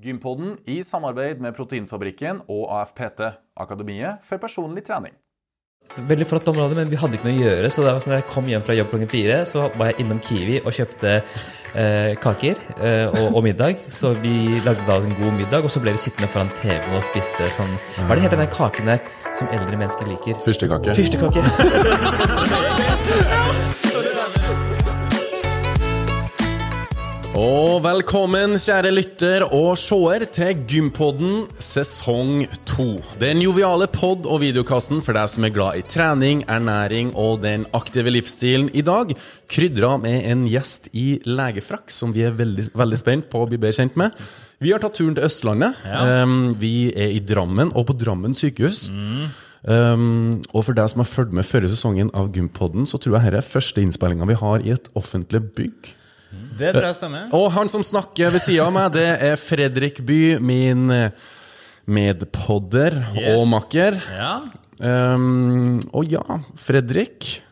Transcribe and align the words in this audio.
Gympodden 0.00 0.54
i 0.64 0.82
samarbeid 0.86 1.42
med 1.44 1.52
Proteinfabrikken 1.56 2.40
og 2.48 2.70
AFPT, 2.72 3.20
Akademiet 3.60 4.24
for 4.24 4.40
personlig 4.40 4.84
trening. 4.86 5.12
Veldig 5.96 6.26
flott 6.28 6.48
område, 6.48 6.76
men 6.78 6.90
vi 6.90 6.96
hadde 7.00 7.16
ikke 7.18 7.26
noe 7.26 7.34
å 7.34 7.40
gjøre. 7.40 7.70
Så 7.72 7.82
det 7.82 7.90
var 7.90 8.00
sånn 8.04 8.12
når 8.14 8.20
jeg 8.20 8.28
kom 8.30 8.46
hjem 8.48 8.62
fra 8.64 8.76
jobb 8.78 8.90
klokken 8.92 9.10
fire, 9.10 9.40
så 9.48 9.58
var 9.74 9.90
jeg 9.90 9.98
innom 10.04 10.20
Kiwi 10.22 10.60
og 10.62 10.72
kjøpte 10.76 11.10
eh, 11.18 12.12
kaker 12.22 12.56
eh, 12.78 13.06
og, 13.10 13.26
og, 13.32 13.42
middag. 13.44 13.74
Så 13.92 14.14
vi 14.22 14.62
lagde 14.64 14.86
da 14.86 15.00
en 15.02 15.18
god 15.18 15.34
middag, 15.40 15.66
og 15.66 15.72
så 15.74 15.82
ble 15.82 15.96
vi 15.96 16.04
sittende 16.04 16.30
foran 16.30 16.52
TV 16.62 16.78
og 16.94 17.02
spiste 17.04 17.50
sånn 17.52 17.74
Hva 17.98 18.12
er 18.12 18.14
det 18.20 18.24
heter 18.28 18.40
den 18.44 18.54
kaken 18.54 18.92
der 18.94 19.00
som 19.34 19.50
eldre 19.50 19.76
mennesker 19.82 20.06
liker? 20.08 20.38
Fyrstekake. 20.46 20.94
Fyrstekake. 21.00 21.40
Og 27.40 27.78
velkommen, 27.80 28.58
kjære 28.60 28.90
lytter 28.92 29.44
og 29.46 29.70
seer, 29.80 30.26
til 30.28 30.58
Gympodden 30.68 31.46
sesong 31.62 32.42
to. 32.68 32.98
Den 33.22 33.40
joviale 33.40 33.86
pod- 33.88 34.26
og 34.28 34.42
videokassen 34.42 34.98
for 35.00 35.16
deg 35.16 35.30
som 35.32 35.46
er 35.46 35.52
glad 35.54 35.78
i 35.78 35.84
trening, 35.88 36.42
ernæring 36.52 37.14
og 37.16 37.38
den 37.40 37.64
aktive 37.72 38.12
livsstilen. 38.12 38.68
I 38.76 38.84
dag 38.84 39.14
krydra 39.48 39.94
med 40.02 40.26
en 40.28 40.42
gjest 40.50 40.90
i 40.92 41.06
legefrakk 41.24 41.88
som 41.94 42.12
vi 42.12 42.26
er 42.28 42.36
veldig, 42.36 42.66
veldig 42.76 42.98
spent 43.00 43.30
på 43.32 43.40
å 43.40 43.48
bli 43.48 43.60
bedre 43.62 43.78
kjent 43.78 43.96
med. 43.96 44.18
Vi 44.60 44.74
har 44.74 44.82
tatt 44.84 44.98
turen 45.00 45.16
til 45.16 45.24
Østlandet. 45.24 45.78
Ja. 45.88 46.26
Um, 46.26 46.50
vi 46.60 46.90
er 46.92 47.14
i 47.14 47.22
Drammen, 47.24 47.72
og 47.72 47.86
på 47.88 47.96
Drammen 47.96 48.36
sykehus. 48.36 48.90
Um, 49.64 50.42
og 50.52 50.66
for 50.66 50.76
deg 50.76 50.92
som 50.92 51.00
har 51.00 51.08
fulgt 51.08 51.32
med 51.32 51.48
førre 51.48 51.72
sesongen 51.72 52.12
av 52.12 52.28
Gympodden, 52.36 52.84
så 52.84 53.00
tror 53.00 53.16
jeg 53.16 53.30
dette 53.30 53.40
er 53.40 53.48
første 53.54 53.80
innspillinga 53.80 54.28
vi 54.28 54.38
har 54.44 54.66
i 54.66 54.76
et 54.76 54.92
offentlig 55.00 55.40
bygg. 55.56 55.94
Det 56.60 56.72
tror 56.76 56.86
jeg 56.90 56.96
stemmer. 57.00 57.28
Og 57.34 57.48
han 57.52 57.68
som 57.72 57.82
snakker 57.82 58.30
ved 58.34 58.42
sida 58.44 58.66
av 58.68 58.72
meg, 58.76 58.92
det 58.94 59.08
er 59.30 59.36
Fredrik 59.40 60.00
By, 60.06 60.38
min 60.38 60.86
medpodder 61.90 62.96
Yes. 63.16 63.36
og 63.36 63.46
makker. 63.50 64.00
Ja, 64.16 64.34
Um, 64.80 65.74
og 65.92 66.06
ja, 66.08 66.22
Fredrik, 66.56 67.42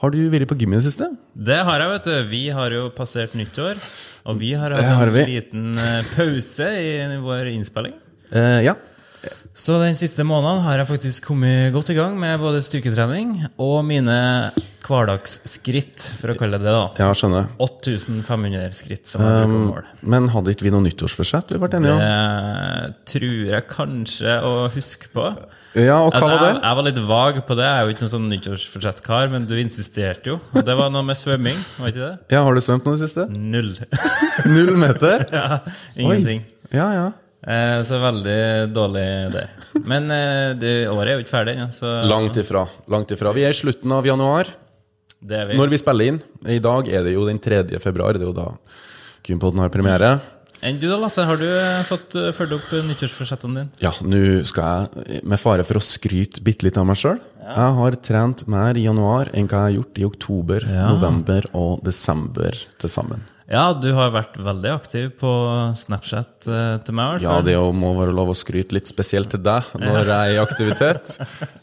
har 0.00 0.08
du 0.14 0.22
vært 0.32 0.48
på 0.48 0.56
gym 0.56 0.72
i 0.72 0.78
det 0.78 0.86
siste? 0.86 1.10
det 1.36 1.58
har 1.60 1.82
jeg, 1.82 1.90
vet 1.90 2.06
du. 2.08 2.14
Vi 2.30 2.40
har 2.48 2.72
jo 2.72 2.86
passert 2.96 3.34
nyttår. 3.36 3.76
Og 4.24 4.38
vi 4.40 4.54
har 4.56 4.72
hatt 4.72 4.80
en 4.86 4.96
har 4.96 5.10
liten 5.12 5.76
eh, 5.76 6.00
pause 6.14 6.64
i 6.80 7.16
vår 7.20 7.50
innspilling. 7.52 7.92
Uh, 8.32 8.64
ja. 8.64 8.72
Så 9.58 9.74
den 9.82 9.96
siste 9.98 10.22
måneden 10.22 10.60
har 10.62 10.78
jeg 10.78 10.86
faktisk 10.86 11.24
kommet 11.32 11.72
godt 11.74 11.88
i 11.90 11.96
gang 11.96 12.12
med 12.20 12.38
både 12.38 12.60
styrketrening 12.62 13.32
og 13.58 13.80
mine 13.88 14.14
hverdagsskritt, 14.86 16.04
for 16.20 16.30
å 16.32 16.36
kalle 16.38 16.60
det 16.60 16.68
det. 16.68 16.74
da. 16.76 16.84
ja, 17.02 17.08
skjønner. 17.18 17.48
8500 17.60 18.68
skritt 18.78 19.10
som 19.10 19.24
jeg 19.26 19.48
Um, 19.48 19.56
mål. 19.72 19.82
men 20.14 20.28
hadde 20.32 20.54
ikke 20.54 20.68
vi 20.68 20.72
noe 20.72 20.84
nyttårsforsett? 20.86 21.52
Vi 21.56 21.60
ble 21.60 21.68
enige 21.80 21.96
om? 21.96 22.00
Det 22.00 23.10
tror 23.10 23.36
jeg 23.50 23.66
kanskje 23.74 24.36
å 24.46 24.54
huske 24.72 25.10
på. 25.12 25.26
Ja, 25.78 25.98
og 26.06 26.14
hva 26.14 26.22
Altså, 26.22 26.30
var 26.30 26.40
det? 26.46 26.54
jeg 26.62 26.78
var 26.78 26.86
litt 26.88 27.02
vag 27.10 27.42
på 27.50 27.58
det. 27.58 27.66
Jeg 27.68 27.74
er 27.74 27.84
jo 27.90 27.92
ikke 27.96 28.04
noen 28.06 28.14
sånn 28.14 28.30
nyttårsforsett-kar, 28.32 29.28
men 29.34 29.46
du 29.50 29.54
insisterte 29.58 30.32
jo. 30.36 30.38
Og 30.54 30.64
det 30.70 30.78
var 30.78 30.90
noe 30.94 31.02
med 31.10 31.18
svømming, 31.18 31.58
var 31.82 31.90
ikke 31.92 32.04
det? 32.06 32.14
Ja, 32.38 32.42
Har 32.46 32.54
du 32.54 32.62
svømt 32.64 32.86
nå 32.86 32.94
i 32.94 33.00
det 33.02 33.08
siste? 33.10 33.26
Null. 33.34 33.74
Null 34.54 34.76
meter? 34.80 35.26
ja, 35.38 35.60
ingenting. 35.98 36.46
Oi. 36.46 36.78
Ja, 36.78 36.92
ja. 36.94 37.08
Eh, 37.46 37.80
så 37.86 37.98
veldig 38.02 38.72
dårlig 38.74 39.04
det. 39.30 39.44
Men 39.86 40.10
eh, 40.10 40.54
det, 40.58 40.72
året 40.90 41.12
er 41.12 41.18
jo 41.20 41.22
ikke 41.22 41.36
ferdig 41.36 41.54
ennå, 41.54 41.68
Ja, 41.70 42.06
Langt 42.10 42.36
ifra. 42.40 42.64
Langt 42.90 43.12
ifra. 43.14 43.32
Vi 43.36 43.44
er 43.46 43.54
i 43.54 43.58
slutten 43.60 43.92
av 43.94 44.06
januar. 44.08 44.50
det 45.22 45.36
er 45.38 45.46
vi. 45.52 45.58
Når 45.60 45.70
vi 45.70 45.78
spiller 45.78 46.10
inn. 46.12 46.18
I 46.46 46.58
dag 46.58 46.88
er 46.88 47.04
det 47.06 47.14
jo 47.14 47.26
den 47.28 47.38
3. 47.38 47.62
februar. 47.78 48.18
Det 48.18 48.26
er 48.26 48.32
jo 48.32 48.34
da 48.34 48.48
Gympodden 49.28 49.60
har 49.60 49.68
premiere. 49.70 50.10
Enn 50.64 50.78
du 50.80 50.88
da, 50.88 50.96
Lasse? 50.98 51.22
Har 51.22 51.36
du 51.38 51.46
eh, 51.46 51.82
fått 51.86 52.16
fulgt 52.34 52.54
opp 52.56 52.70
nyttårsforsettene 52.88 53.60
dine? 53.60 53.82
Ja, 53.84 53.92
nå 54.02 54.42
skal 54.48 54.88
jeg, 54.98 55.22
med 55.22 55.38
fare 55.38 55.62
for 55.68 55.78
å 55.78 55.84
skryte 55.84 56.42
bitte 56.42 56.66
litt 56.66 56.78
av 56.80 56.88
meg 56.88 56.98
sjøl 56.98 57.20
Jeg 57.44 57.74
har 57.78 57.96
trent 58.02 58.42
mer 58.50 58.74
i 58.74 58.82
januar 58.88 59.30
enn 59.30 59.46
hva 59.46 59.60
jeg 59.68 59.68
har 59.68 59.76
gjort 59.78 60.00
i 60.02 60.06
oktober, 60.08 60.66
Ja. 60.66 60.88
november 60.90 61.46
og 61.54 61.84
desember 61.86 62.58
til 62.82 62.90
sammen. 62.90 63.22
Ja, 63.48 63.70
du 63.72 63.88
har 63.96 64.10
vært 64.12 64.34
veldig 64.44 64.70
aktiv 64.74 65.06
på 65.22 65.30
Snapchat 65.78 66.44
eh, 66.52 66.74
til 66.84 66.96
meg, 66.98 67.16
i 67.16 67.24
hvert 67.24 67.24
Ja, 67.24 67.36
det 67.44 67.56
må 67.80 67.94
være 67.96 68.12
lov 68.12 68.34
å 68.34 68.36
skryte 68.36 68.76
litt 68.76 68.90
spesielt 68.90 69.32
til 69.32 69.40
deg 69.40 69.70
når 69.80 70.02
jeg 70.02 70.12
er 70.12 70.32
i 70.34 70.42
aktivitet. 70.42 71.14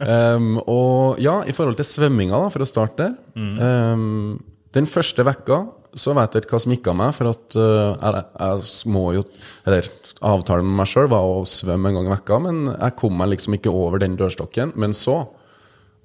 Um, 0.02 0.56
og 0.66 1.22
ja, 1.22 1.38
i 1.46 1.54
forhold 1.54 1.78
til 1.78 1.86
svømminga, 1.86 2.40
da, 2.42 2.50
for 2.54 2.66
å 2.66 2.70
starte 2.70 3.12
um, 3.38 4.34
Den 4.74 4.90
første 4.90 5.28
vekka 5.28 5.62
så 5.96 6.12
vet 6.18 6.34
jeg 6.34 6.44
ikke 6.44 6.58
hva 6.58 6.64
som 6.66 6.74
gikk 6.74 6.90
av 6.92 6.98
meg, 7.00 7.14
for 7.16 7.32
at 7.32 7.56
uh, 7.56 7.94
jeg, 7.94 8.26
jeg 8.42 8.92
må 8.92 9.06
jo 9.16 9.22
Eller 9.64 9.88
avtalen 10.26 10.68
med 10.68 10.82
meg 10.82 10.90
sjøl 10.90 11.08
var 11.14 11.30
å 11.38 11.46
svømme 11.48 11.92
en 11.92 12.00
gang 12.00 12.10
i 12.10 12.16
vekka, 12.16 12.42
men 12.48 12.66
jeg 12.74 12.98
kom 12.98 13.14
meg 13.20 13.36
liksom 13.36 13.60
ikke 13.60 13.72
over 13.72 14.02
den 14.02 14.18
dørstokken. 14.18 14.74
Men 14.80 14.98
så 14.98 15.22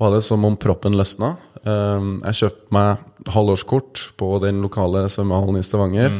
var 0.00 0.14
det 0.14 0.22
som 0.24 0.44
om 0.48 0.56
proppen 0.56 0.96
løsna. 0.96 1.34
Um, 1.60 2.14
jeg 2.24 2.38
kjøpte 2.40 2.72
meg 2.72 3.28
halvårskort 3.34 4.06
på 4.20 4.30
den 4.42 4.62
lokale 4.64 5.04
svømmehallen 5.12 5.60
i 5.60 5.64
Stavanger. 5.66 6.14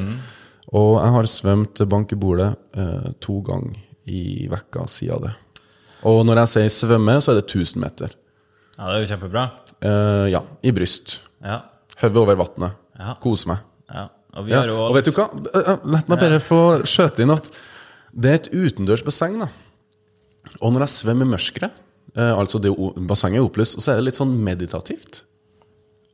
Og 0.76 0.98
jeg 1.00 1.14
har 1.16 1.28
svømt 1.32 1.80
bank 1.90 2.12
i 2.14 2.18
bordet 2.20 2.52
eh, 2.78 3.08
to 3.24 3.40
ganger 3.42 3.74
i 4.06 4.46
vekka 4.52 4.84
siden 4.92 5.24
det. 5.24 5.32
Og 6.06 6.20
når 6.28 6.44
jeg 6.44 6.50
sier 6.52 6.68
svømme, 6.76 7.16
så 7.24 7.32
er 7.32 7.40
det 7.40 7.48
1000 7.48 7.80
meter. 7.82 8.12
Ja, 8.76 8.84
det 8.86 8.92
er 8.94 9.02
jo 9.02 9.08
kjempebra. 9.10 9.42
Eh, 9.82 10.26
ja, 10.36 10.44
i 10.62 10.70
bryst. 10.76 11.16
Ja, 11.42 11.62
Hodet 12.00 12.16
over 12.22 12.38
vannet. 12.44 12.78
Ja. 13.00 13.16
Kose 13.20 13.50
meg. 13.50 13.64
ja. 13.90 14.06
Og 14.38 14.46
vi 14.46 14.52
Ja. 14.54 14.60
Og 14.70 14.94
vet 14.94 15.08
du 15.08 15.10
hva? 15.16 15.26
Eh, 15.50 15.76
La 15.90 15.98
meg 16.06 16.20
bare 16.20 16.38
få 16.38 16.60
skjøte 16.86 17.24
inn 17.24 17.32
at 17.34 17.50
det 18.14 18.30
er 18.30 18.38
et 18.38 18.50
utendørs 18.54 19.02
basseng. 19.02 19.40
da. 19.40 19.48
Og 20.62 20.70
når 20.72 20.84
jeg 20.86 20.94
svømmer 20.94 21.26
i 21.26 21.32
mørket, 21.34 21.70
eh, 22.16 22.32
altså 22.38 22.60
det 22.62 22.72
bassenget 23.06 23.40
er 23.40 23.46
opplyst, 23.48 23.76
og 23.76 23.82
så 23.84 23.92
er 23.92 23.96
det 24.00 24.04
litt 24.10 24.18
sånn 24.20 24.36
meditativt. 24.44 25.24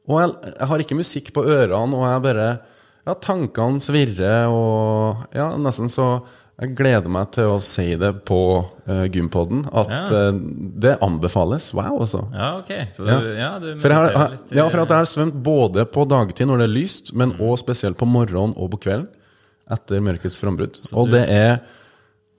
Og 0.06 0.20
jeg, 0.22 0.34
jeg 0.58 0.66
har 0.70 0.78
ikke 0.84 0.98
musikk 1.00 1.32
på 1.34 1.44
ørene, 1.44 1.94
og 1.98 2.06
jeg 2.10 2.22
bare 2.30 2.48
Ja, 3.06 3.14
tankene 3.22 3.78
svirrer, 3.78 4.48
og 4.50 5.28
ja, 5.34 5.52
nesten 5.62 5.86
så 5.90 6.24
Jeg 6.58 6.72
gleder 6.74 7.06
meg 7.12 7.28
til 7.36 7.50
å 7.52 7.58
si 7.62 7.84
det 8.00 8.24
på 8.24 8.38
uh, 8.88 9.04
Gympoden, 9.12 9.66
at 9.76 9.90
Ja. 9.92 10.30
uh, 10.32 10.38
det 10.80 10.94
anbefales. 11.04 11.66
Wow, 11.76 12.00
altså. 12.00 12.22
Ja, 12.32 12.48
ok. 12.62 12.70
Så 12.96 13.04
Ja. 13.06 13.18
du, 13.20 13.26
ja, 13.36 13.50
du 13.60 13.66
For 13.78 13.92
jeg 13.92 13.98
har, 14.16 14.30
litt 14.32 14.50
ja, 14.56 14.64
for 14.72 14.80
at 14.80 14.88
jeg 14.88 14.96
har 14.96 15.04
svømt 15.10 15.36
både 15.44 15.84
på 15.84 16.06
dagtid 16.08 16.48
når 16.48 16.58
det 16.58 16.64
er 16.70 16.72
lyst, 16.80 17.12
men 17.14 17.34
også 17.36 17.58
spesielt 17.66 17.98
på 18.00 18.08
morgenen 18.08 18.54
og 18.56 18.70
på 18.72 18.80
kvelden 18.88 19.08
etter 19.70 20.00
mørkets 20.00 20.38
frambrudd. 20.40 20.80
Og 20.94 21.10
du- 21.10 21.12
det 21.18 21.28
er 21.28 21.60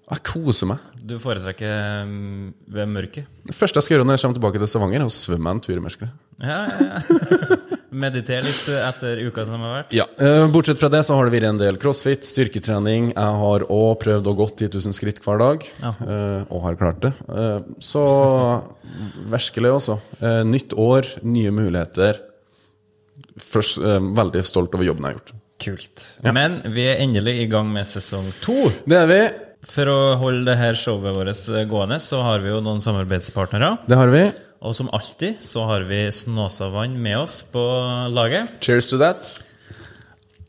Jeg 0.07 0.22
koser 0.23 0.69
meg. 0.69 0.84
Du 1.07 1.18
foretrekker 1.19 2.06
mm, 2.07 2.44
ved 2.72 2.88
mørket? 2.94 3.25
Det 3.47 3.56
første 3.56 3.79
jeg 3.81 3.84
skal 3.88 3.97
gjøre 3.97 4.06
når 4.07 4.16
jeg 4.16 4.22
kommer 4.23 4.38
tilbake 4.38 4.59
til 4.62 4.69
Stavanger, 4.72 5.03
er 5.03 5.09
å 5.09 5.12
svømme 5.12 5.51
en 5.51 5.59
tur 5.63 5.73
i 5.75 5.81
mørket. 5.84 6.13
Ja, 6.40 6.59
ja, 6.68 6.85
ja. 6.88 7.57
Meditere 8.03 8.44
litt 8.46 8.67
etter 8.72 9.19
uka 9.25 9.44
som 9.47 9.62
har 9.63 9.72
vært? 9.81 9.94
Ja, 9.96 10.06
eh, 10.22 10.44
Bortsett 10.51 10.79
fra 10.79 10.90
det 10.91 11.00
så 11.07 11.16
har 11.17 11.28
det 11.28 11.34
vært 11.38 11.47
en 11.50 11.59
del 11.59 11.79
crossfit, 11.81 12.23
styrketrening. 12.28 13.09
Jeg 13.16 13.38
har 13.41 13.63
òg 13.73 13.97
prøvd 14.03 14.28
å 14.31 14.34
gå 14.38 14.47
10 14.53 14.69
000 14.75 14.96
skritt 14.96 15.19
hver 15.25 15.41
dag, 15.41 15.66
Ja. 15.84 15.91
eh, 16.03 16.44
og 16.51 16.63
har 16.67 16.78
klart 16.79 17.00
det. 17.03 17.12
Eh, 17.28 17.67
Så 17.84 18.03
virkelig, 19.35 19.72
også. 19.79 19.97
Nytt 20.47 20.75
år, 20.79 21.09
nye 21.28 21.51
muligheter. 21.56 22.22
Først, 23.44 23.79
veldig 24.17 24.44
stolt 24.47 24.73
over 24.75 24.88
jobben 24.88 25.03
jeg 25.07 25.13
har 25.16 25.19
gjort. 25.19 25.35
Kult. 25.67 26.06
Men 26.23 26.59
vi 26.73 26.85
er 26.91 27.00
endelig 27.03 27.35
i 27.44 27.50
gang 27.51 27.67
med 27.73 27.85
sesong 27.90 28.29
to. 28.46 28.56
Det 28.88 28.97
er 29.03 29.09
vi. 29.09 29.19
For 29.67 29.89
å 29.91 29.97
holde 30.22 30.45
det 30.47 30.57
her 30.59 30.78
showet 30.79 31.13
vårt 31.16 31.47
gående, 31.69 32.00
så 32.01 32.22
har 32.25 32.44
vi 32.44 32.53
jo 32.53 32.61
noen 32.63 32.79
samarbeidspartnere. 32.83 33.75
Det 33.89 33.97
har 34.00 34.11
vi. 34.13 34.23
Og 34.66 34.73
som 34.73 34.88
alltid 34.95 35.41
så 35.45 35.66
har 35.69 35.83
vi 35.89 36.00
Snåsavann 36.13 36.95
med 37.01 37.19
oss 37.19 37.41
på 37.51 37.61
laget. 38.13 38.55
Cheers 38.63 38.88
to 38.89 38.97
that. 39.01 39.33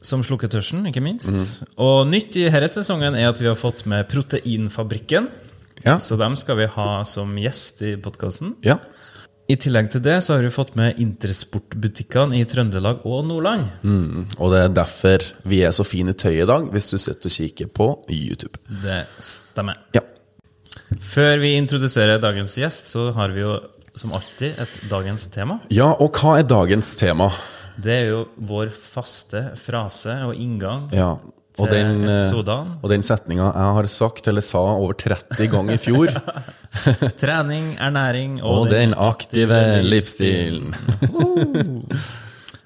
Som 0.01 0.23
slukker 0.25 0.49
tørsten, 0.49 0.87
ikke 0.89 1.03
minst. 1.05 1.65
Og 1.77 2.07
nytt 2.09 2.39
i 2.39 2.47
denne 2.47 2.71
sesongen 2.71 3.19
er 3.19 3.29
at 3.33 3.43
vi 3.43 3.51
har 3.51 3.59
fått 3.59 3.85
med 3.91 4.07
Proteinfabrikken. 4.09 5.27
Ja. 5.85 5.99
Så 6.03 6.17
dem 6.19 6.39
skal 6.39 6.59
vi 6.63 6.71
ha 6.79 6.89
som 7.07 7.35
gjest 7.39 7.83
i 7.87 7.97
podkasten. 8.01 8.57
ja. 8.67 8.79
I 9.49 9.57
tillegg 9.57 9.87
til 9.89 10.03
det 10.05 10.19
så 10.21 10.35
har 10.37 10.43
vi 10.45 10.51
fått 10.53 10.75
med 10.77 10.99
Intersportbutikkene 11.01 12.37
i 12.37 12.45
Trøndelag 12.45 13.01
og 13.09 13.23
Nordland. 13.25 13.65
Mm. 13.81 14.27
Og 14.37 14.53
det 14.53 14.59
er 14.61 14.75
derfor 14.77 15.25
vi 15.49 15.63
er 15.65 15.73
så 15.73 15.87
fine 15.89 16.13
i 16.13 16.19
tøyet 16.21 16.43
i 16.45 16.49
dag, 16.51 16.67
hvis 16.75 16.91
du 16.93 16.99
sitter 17.01 17.31
og 17.31 17.37
kikker 17.39 17.71
på 17.73 17.87
YouTube. 18.13 18.61
Det 18.83 18.99
stemmer. 19.25 19.81
Ja. 19.97 20.05
Før 21.01 21.41
vi 21.41 21.55
introduserer 21.57 22.21
dagens 22.21 22.59
gjest, 22.61 22.91
så 22.93 23.09
har 23.17 23.33
vi 23.33 23.41
jo 23.47 23.57
som 23.99 24.13
alltid 24.15 24.61
et 24.61 24.77
dagens 24.91 25.25
tema. 25.33 25.59
ja, 25.75 25.89
og 25.97 26.21
hva 26.21 26.37
er 26.39 26.47
dagens 26.47 26.93
tema? 27.01 27.31
Det 27.81 27.95
er 27.95 28.07
jo 28.13 28.21
vår 28.37 28.69
faste 28.75 29.41
frase 29.57 30.13
og 30.27 30.35
inngang 30.35 30.89
Ja, 30.93 31.13
og 31.59 31.73
den, 31.73 32.05
eh, 32.09 32.31
og 32.83 32.89
den 32.93 33.05
setninga 33.07 33.49
jeg 33.49 33.75
har 33.79 33.89
sagt, 33.93 34.29
eller 34.31 34.45
sa 34.45 34.63
over 34.77 34.95
30 34.99 35.51
ganger 35.53 35.75
i 35.75 35.83
fjor. 35.83 36.13
Trening, 37.23 37.75
ernæring 37.83 38.39
og, 38.43 38.65
og 38.65 38.73
den 38.73 38.95
aktive 38.95 39.61
livsstilen. 39.87 40.75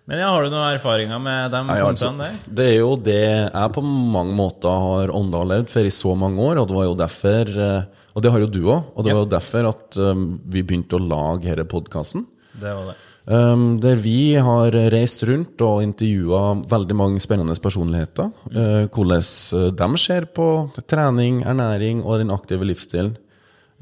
Men 0.02 0.18
ja, 0.18 0.32
har 0.34 0.42
du 0.44 0.50
noen 0.50 0.74
erfaringer 0.74 1.20
med 1.22 1.52
de 1.54 1.60
punktene 1.70 2.26
der? 2.26 2.38
det 2.58 2.64
er 2.72 2.78
jo 2.80 2.96
det 2.98 3.22
jeg 3.22 3.74
på 3.76 3.84
mange 3.86 4.34
måter 4.34 4.82
har 4.86 5.12
ånda 5.14 5.44
levd 5.46 5.70
for 5.70 5.86
i 5.86 5.94
så 5.94 6.16
mange 6.18 6.42
år, 6.42 6.58
og 6.60 6.68
det 6.68 6.76
var 6.76 6.88
jo 6.88 6.96
derfor 6.98 7.52
eh, 7.68 8.00
Og 8.12 8.24
det 8.24 8.32
har 8.34 8.42
jo 8.42 8.50
du 8.50 8.60
òg, 8.66 8.90
og 8.92 9.06
det 9.06 9.14
var 9.14 9.22
jo 9.22 9.30
derfor 9.32 9.70
at 9.70 9.96
um, 9.96 10.26
vi 10.52 10.60
begynte 10.60 10.98
å 10.98 11.00
lage 11.00 11.48
denne 11.48 11.64
podkasten. 11.64 12.26
Det 12.52 12.68
var 12.68 12.90
det. 12.90 12.98
Um, 13.22 13.76
der 13.78 14.00
vi 14.02 14.34
har 14.34 14.74
reist 14.90 15.22
rundt 15.28 15.62
og 15.62 15.84
intervjua 15.84 16.56
veldig 16.66 16.96
mange 16.98 17.22
spennende 17.22 17.54
personligheter. 17.62 18.32
Uh, 18.50 18.88
hvordan 18.90 19.76
de 19.78 20.00
ser 20.02 20.26
på 20.34 20.48
trening, 20.90 21.44
ernæring 21.46 22.02
og 22.02 22.18
den 22.18 22.34
aktive 22.34 22.66
livsstilen. 22.66 23.14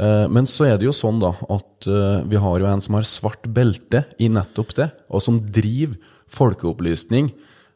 Uh, 0.01 0.29
men 0.29 0.49
så 0.49 0.69
er 0.69 0.81
det 0.81 0.89
jo 0.89 0.97
sånn 0.97 1.21
da 1.21 1.33
at 1.49 1.89
uh, 1.89 2.21
vi 2.29 2.41
har 2.41 2.61
jo 2.61 2.69
en 2.69 2.85
som 2.85 2.97
har 2.99 3.09
svart 3.09 3.49
belte 3.49 4.05
i 4.21 4.29
nettopp 4.33 4.77
det, 4.77 4.91
og 5.09 5.25
som 5.25 5.41
driver 5.41 5.97
folkeopplysning 6.31 7.31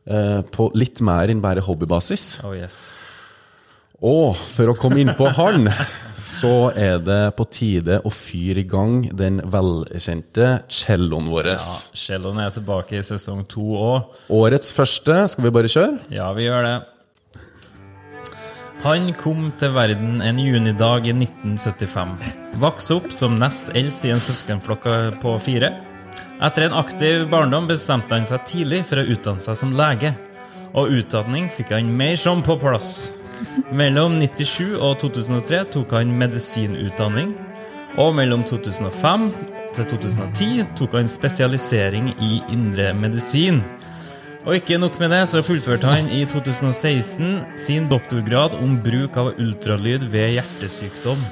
eh, 0.07 0.41
på 0.55 0.69
litt 0.79 1.03
mer 1.05 1.31
enn 1.33 1.43
bare 1.45 1.65
hobbybasis. 1.65 2.27
Oh 2.47 2.55
yes. 2.57 2.97
Og 4.05 4.35
for 4.37 4.71
å 4.73 4.77
komme 4.79 5.01
inn 5.03 5.15
på 5.17 5.29
han, 5.39 5.71
så 6.25 6.71
er 6.73 6.99
det 7.05 7.35
på 7.37 7.45
tide 7.53 7.99
å 8.01 8.11
fyre 8.13 8.63
i 8.63 8.69
gang 8.69 9.03
den 9.17 9.43
velkjente 9.53 10.65
celloen 10.73 11.29
vår. 11.29 11.51
Ja, 11.53 11.61
Celloen 12.01 12.41
er 12.41 12.55
tilbake 12.55 12.97
i 12.99 13.05
sesong 13.05 13.45
to 13.51 13.77
òg. 13.77 14.17
Årets 14.33 14.73
første, 14.75 15.21
skal 15.29 15.47
vi 15.47 15.53
bare 15.55 15.71
kjøre? 15.71 15.99
Ja, 16.15 16.31
vi 16.37 16.49
gjør 16.49 16.65
det. 16.65 16.75
Han 18.85 19.07
kom 19.17 19.47
til 19.57 19.73
verden 19.73 20.21
en 20.21 20.41
junidag 20.41 21.07
i 21.09 21.15
1975. 21.17 22.17
Vokste 22.61 22.99
opp 22.99 23.11
som 23.17 23.39
nest 23.41 23.71
eldst 23.77 24.05
i 24.05 24.13
en 24.13 24.21
søskenflokk 24.21 24.89
på 25.23 25.37
fire. 25.41 25.71
Etter 26.45 26.67
en 26.67 26.77
aktiv 26.77 27.25
barndom 27.33 27.69
bestemte 27.71 28.17
han 28.17 28.29
seg 28.29 28.45
tidlig 28.49 28.83
for 28.89 29.01
å 29.01 29.07
utdanne 29.15 29.41
seg 29.41 29.57
som 29.57 29.73
lege. 29.77 30.13
Og 30.77 30.93
utdanning 31.01 31.49
fikk 31.55 31.73
han 31.77 31.93
mer 31.97 32.17
som 32.21 32.43
på 32.45 32.59
plass. 32.61 33.13
Mellom 33.75 34.19
97 34.21 34.77
og 34.79 34.99
2003 35.03 35.65
tok 35.75 35.95
han 35.97 36.13
medisinutdanning. 36.19 37.35
Og 38.01 38.15
mellom 38.17 38.43
2005 38.47 39.29
til 39.75 39.89
2010 39.91 40.65
tok 40.79 40.97
han 40.99 41.11
spesialisering 41.11 42.13
i 42.23 42.41
indre 42.55 42.93
medisin. 42.97 43.63
Og 44.45 44.59
ikke 44.59 44.77
nok 44.77 44.99
med 45.01 45.09
det, 45.15 45.23
så 45.31 45.41
fullførte 45.45 45.89
han 45.89 46.11
i 46.13 46.25
2016 46.29 47.57
sin 47.57 47.89
doktorgrad 47.89 48.59
om 48.61 48.77
bruk 48.85 49.17
av 49.17 49.33
ultralyd 49.41 50.05
ved 50.13 50.35
hjertesykdom. 50.37 51.23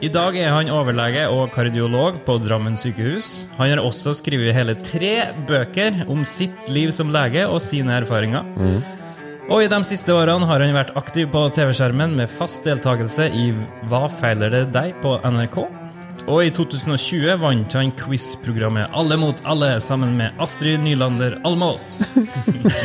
I 0.00 0.08
dag 0.08 0.36
er 0.40 0.48
han 0.54 0.70
overlege 0.72 1.26
og 1.28 1.52
kardiolog 1.54 2.22
på 2.24 2.38
Drammen 2.40 2.78
sykehus. 2.80 3.50
Han 3.58 3.68
har 3.68 3.82
også 3.84 4.14
skrevet 4.16 4.56
hele 4.56 4.74
tre 4.80 5.12
bøker 5.46 6.06
om 6.10 6.24
sitt 6.24 6.70
liv 6.72 6.90
som 6.96 7.12
lege 7.12 7.44
og 7.46 7.60
sine 7.62 7.92
erfaringer. 8.00 8.48
Og 9.50 9.64
i 9.64 9.70
de 9.70 9.78
siste 9.82 10.14
årene 10.14 10.46
har 10.46 10.62
han 10.62 10.76
vært 10.76 10.92
aktiv 10.94 11.26
på 11.32 11.40
TV-skjermen 11.50 12.12
med 12.20 12.30
fast 12.30 12.62
deltakelse 12.62 13.26
i 13.34 13.48
Hva 13.90 14.04
feiler 14.20 14.52
det 14.54 14.68
deg? 14.70 14.94
på 15.02 15.16
NRK. 15.26 15.79
Og 16.28 16.42
i 16.44 16.50
2020 16.52 17.32
vant 17.40 17.74
han 17.78 17.90
quiz-programmet 17.96 18.90
Alle 18.96 19.16
mot 19.20 19.38
alle 19.48 19.70
sammen 19.82 20.12
med 20.18 20.36
Astrid 20.42 20.80
Nylander 20.84 21.38
Almås. 21.48 21.86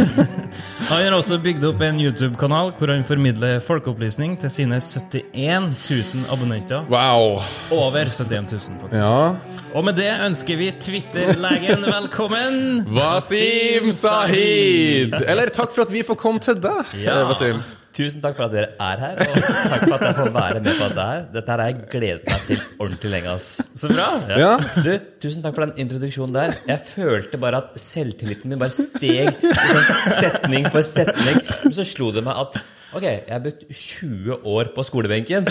han 0.89 1.03
har 1.03 1.15
også 1.17 1.37
bygd 1.43 1.65
opp 1.67 1.81
en 1.85 1.99
YouTube-kanal 2.01 2.71
hvor 2.77 2.91
han 2.93 3.03
formidler 3.07 3.59
folkeopplysning 3.65 4.37
til 4.41 4.51
sine 4.53 4.79
71 4.79 5.75
000 5.89 6.25
abonnenter. 6.33 6.85
Wow! 6.91 7.41
Over 7.75 8.07
71 8.09 8.55
000, 8.69 8.79
faktisk. 8.85 8.99
Ja. 9.01 9.61
Og 9.75 9.83
med 9.89 9.97
det 9.99 10.09
ønsker 10.25 10.59
vi 10.61 10.69
Twitter-legen 10.81 11.83
velkommen. 11.97 12.85
Wasim 12.95 13.91
Sahid! 13.95 15.15
Eller 15.25 15.51
takk 15.53 15.73
for 15.75 15.85
at 15.85 15.93
vi 15.93 16.05
får 16.07 16.19
komme 16.21 16.39
til 16.43 16.57
deg, 16.63 16.95
Ja. 17.03 17.21
eh, 17.21 17.27
Wasim. 17.31 17.59
Tusen 17.95 18.19
takk 18.19 18.35
for 18.35 18.43
at 18.49 18.51
dere 18.51 18.69
er 18.83 18.97
her, 18.99 19.15
og 19.23 19.35
takk 19.39 19.83
for 19.85 19.93
at 19.95 20.01
jeg 20.03 20.15
får 20.17 20.31
være 20.35 20.59
med 20.65 20.73
på 20.75 20.87
dette 20.89 21.03
her. 21.07 21.21
Dette 21.31 21.51
her 21.53 21.61
har 21.63 21.69
jeg 21.71 21.77
gledet 21.93 22.25
meg 22.27 22.41
til 22.49 22.59
ordentlig 22.83 23.11
lenge. 23.13 23.35
ass. 23.37 23.45
Så 23.79 23.87
bra. 23.93 24.07
Ja. 24.35 24.49
Du, 24.83 24.89
Tusen 25.23 25.45
takk 25.45 25.55
for 25.55 25.63
den 25.63 25.71
introduksjonen 25.85 26.35
der. 26.35 26.57
Jeg 26.67 26.81
følte 26.89 27.39
bare 27.39 27.61
at 27.63 27.71
selvtilliten 27.79 28.51
min 28.51 28.59
bare 28.59 28.75
steg 28.75 29.31
liksom, 29.39 29.83
setning 30.19 30.67
for 30.73 30.83
setning. 30.83 31.39
Men 31.63 31.77
så 31.79 31.87
slo 31.87 32.11
det 32.15 32.25
meg 32.27 32.35
at 32.43 32.59
ok, 32.95 33.03
jeg 33.05 33.31
har 33.31 33.41
brukt 33.47 33.63
20 33.71 34.43
år 34.57 34.73
på 34.75 34.83
skolebenken. 34.87 35.47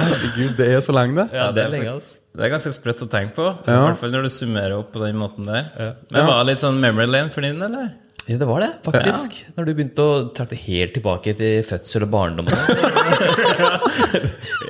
Herregud, 0.00 0.54
det 0.58 0.68
er 0.74 0.80
så 0.84 0.92
lenge, 0.96 1.16
det. 1.22 1.26
Ja, 1.36 1.48
det 1.56 1.64
er 1.64 1.72
lenge, 1.72 1.96
ass. 1.98 2.12
Det 2.36 2.44
er 2.46 2.52
ganske 2.52 2.72
sprøtt 2.74 3.02
å 3.04 3.08
tenke 3.12 3.34
på. 3.36 3.48
I 3.66 3.72
Ja. 3.72 3.80
hvert 3.88 3.98
fall 4.00 4.12
når 4.14 4.28
du 4.28 4.30
summerer 4.32 4.76
opp 4.78 4.92
på 4.94 5.02
den 5.04 5.16
måten 5.20 5.44
der. 5.48 5.72
Men 6.12 6.26
var 6.28 6.44
det 6.44 6.52
litt 6.54 6.62
sånn 6.62 6.78
memory 6.80 7.06
lane 7.10 7.30
for 7.34 7.40
din, 7.44 7.60
eller? 7.62 7.90
Ja, 8.30 8.36
det 8.38 8.46
var 8.46 8.60
det, 8.62 8.68
faktisk. 8.86 9.40
Når 9.56 9.64
du 9.66 9.70
begynte 9.74 10.04
å 10.06 10.10
trakte 10.36 10.54
helt 10.62 10.92
tilbake 10.94 11.32
til 11.38 11.64
fødsel 11.66 12.04
og 12.06 12.10
barndom. 12.12 12.46
sånn. 12.52 12.68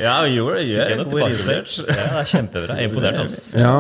Ja, 0.00 0.14
gjør 0.24 0.56
noe 0.56 0.64
god 0.64 1.10
tilbakeblikk. 1.10 1.34
research. 1.34 1.74
Ja, 1.84 1.92
det 2.14 2.20
er 2.22 2.28
kjempebra. 2.30 2.72
Jeg 2.78 2.86
er 2.86 2.88
imponert. 2.88 3.18
altså. 3.26 3.58
Ja. 3.60 3.74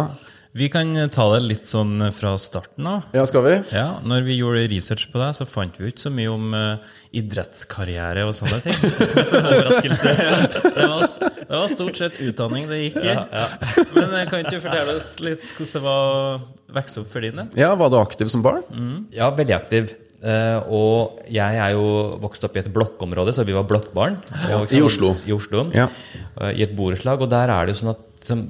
Vi 0.50 0.66
kan 0.66 0.96
ta 1.14 1.28
det 1.30 1.44
litt 1.44 1.66
sånn 1.68 2.00
fra 2.10 2.32
starten 2.42 2.86
av. 2.90 3.04
ja, 3.14 3.22
skal 3.28 3.44
vi? 3.44 3.52
Ja, 3.70 4.00
når 4.02 4.24
vi 4.26 4.38
gjorde 4.40 4.64
research 4.72 5.06
på 5.12 5.20
deg, 5.22 5.30
så 5.38 5.46
fant 5.46 5.78
vi 5.78 5.92
ikke 5.92 6.02
så 6.02 6.10
mye 6.10 6.32
om 6.32 6.56
uh, 6.56 6.88
idrettskarriere 7.14 8.24
og 8.26 8.34
sånne 8.34 8.58
ting. 8.64 8.74
så 9.30 9.38
overraskelse. 9.38 10.16
Det 10.18 10.88
var, 10.90 11.06
det 11.38 11.60
var 11.62 11.70
stort 11.70 12.02
sett 12.02 12.18
utdanning 12.26 12.66
det 12.70 12.80
gikk 12.82 12.98
i. 12.98 13.14
Men 13.94 14.18
eh, 14.18 14.26
kan 14.26 14.42
ikke 14.42 14.56
du 14.56 14.64
fortelle 14.64 14.98
oss 14.98 15.12
litt 15.22 15.46
hvordan 15.54 15.72
det 15.76 15.84
var 15.86 16.10
å 16.10 16.28
vokse 16.80 17.04
opp 17.04 17.14
for 17.14 17.28
din 17.28 17.38
del? 17.44 17.54
Ja, 17.62 17.70
Var 17.78 17.94
du 17.94 18.00
aktiv 18.02 18.34
som 18.34 18.42
barn? 18.42 18.66
Ja, 19.14 19.30
veldig 19.30 19.54
aktiv. 19.60 19.94
Uh, 20.20 20.58
og 20.66 21.22
jeg 21.32 21.62
er 21.62 21.76
jo 21.78 22.18
vokst 22.20 22.42
opp 22.44 22.58
i 22.58 22.64
et 22.64 22.74
blokkområde, 22.74 23.32
så 23.38 23.46
vi 23.46 23.54
var 23.54 23.70
blokkbarn. 23.70 24.18
Ja, 24.50 24.64
I 24.66 24.82
Oslo. 24.82 25.14
I 25.30 25.38
Oslo. 25.38 25.68
Ja. 25.78 25.86
uh, 26.42 26.50
I 26.50 26.66
et 26.66 26.74
borettslag. 26.74 27.22
Og 27.22 27.30
der 27.30 27.54
er 27.54 27.70
det 27.70 27.78
jo 27.78 27.84
sånn 27.84 27.94
at 27.94 28.08
som, 28.26 28.42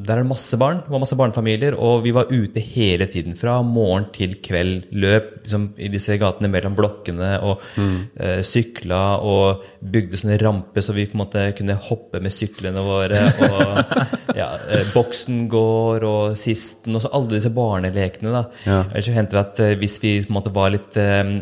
der 0.00 0.16
er 0.16 0.22
det 0.22 0.30
masse 0.30 0.56
barn, 0.60 0.80
det 0.84 0.92
var 0.92 1.02
masse 1.02 1.16
barnefamilier, 1.18 1.74
og 1.76 2.04
vi 2.04 2.12
var 2.14 2.30
ute 2.30 2.62
hele 2.64 3.06
tiden. 3.10 3.36
Fra 3.36 3.58
morgen 3.66 4.06
til 4.14 4.36
kveld. 4.42 4.88
Løp 4.96 5.32
liksom, 5.42 5.66
i 5.76 5.90
disse 5.92 6.16
gatene 6.20 6.48
mellom 6.52 6.76
blokkene 6.78 7.32
og 7.44 7.64
eh, 7.76 8.40
sykla 8.46 9.00
og 9.26 9.64
bygde 9.80 10.20
sånne 10.20 10.38
ramper 10.40 10.84
så 10.84 10.94
vi 10.96 11.06
på 11.10 11.18
en 11.18 11.22
måte 11.24 11.44
kunne 11.58 11.76
hoppe 11.88 12.22
med 12.22 12.32
syklene 12.32 12.84
våre. 12.86 13.20
Og 13.44 13.92
ja, 14.40 14.48
uh, 14.56 14.84
Boksen 14.94 15.44
går 15.50 16.06
og 16.08 16.38
Sisten 16.40 16.96
og 16.96 17.04
så 17.04 17.12
alle 17.16 17.36
disse 17.36 17.52
barnelekene. 17.54 18.32
da. 18.32 18.44
Ja. 18.64 18.80
Så 19.02 19.14
hendte 19.16 19.36
det 19.36 19.44
at 19.44 19.62
uh, 19.64 19.74
hvis 19.80 19.98
vi 20.02 20.14
på 20.24 20.32
en 20.32 20.38
måte 20.38 20.54
var 20.54 20.72
litt 20.72 20.96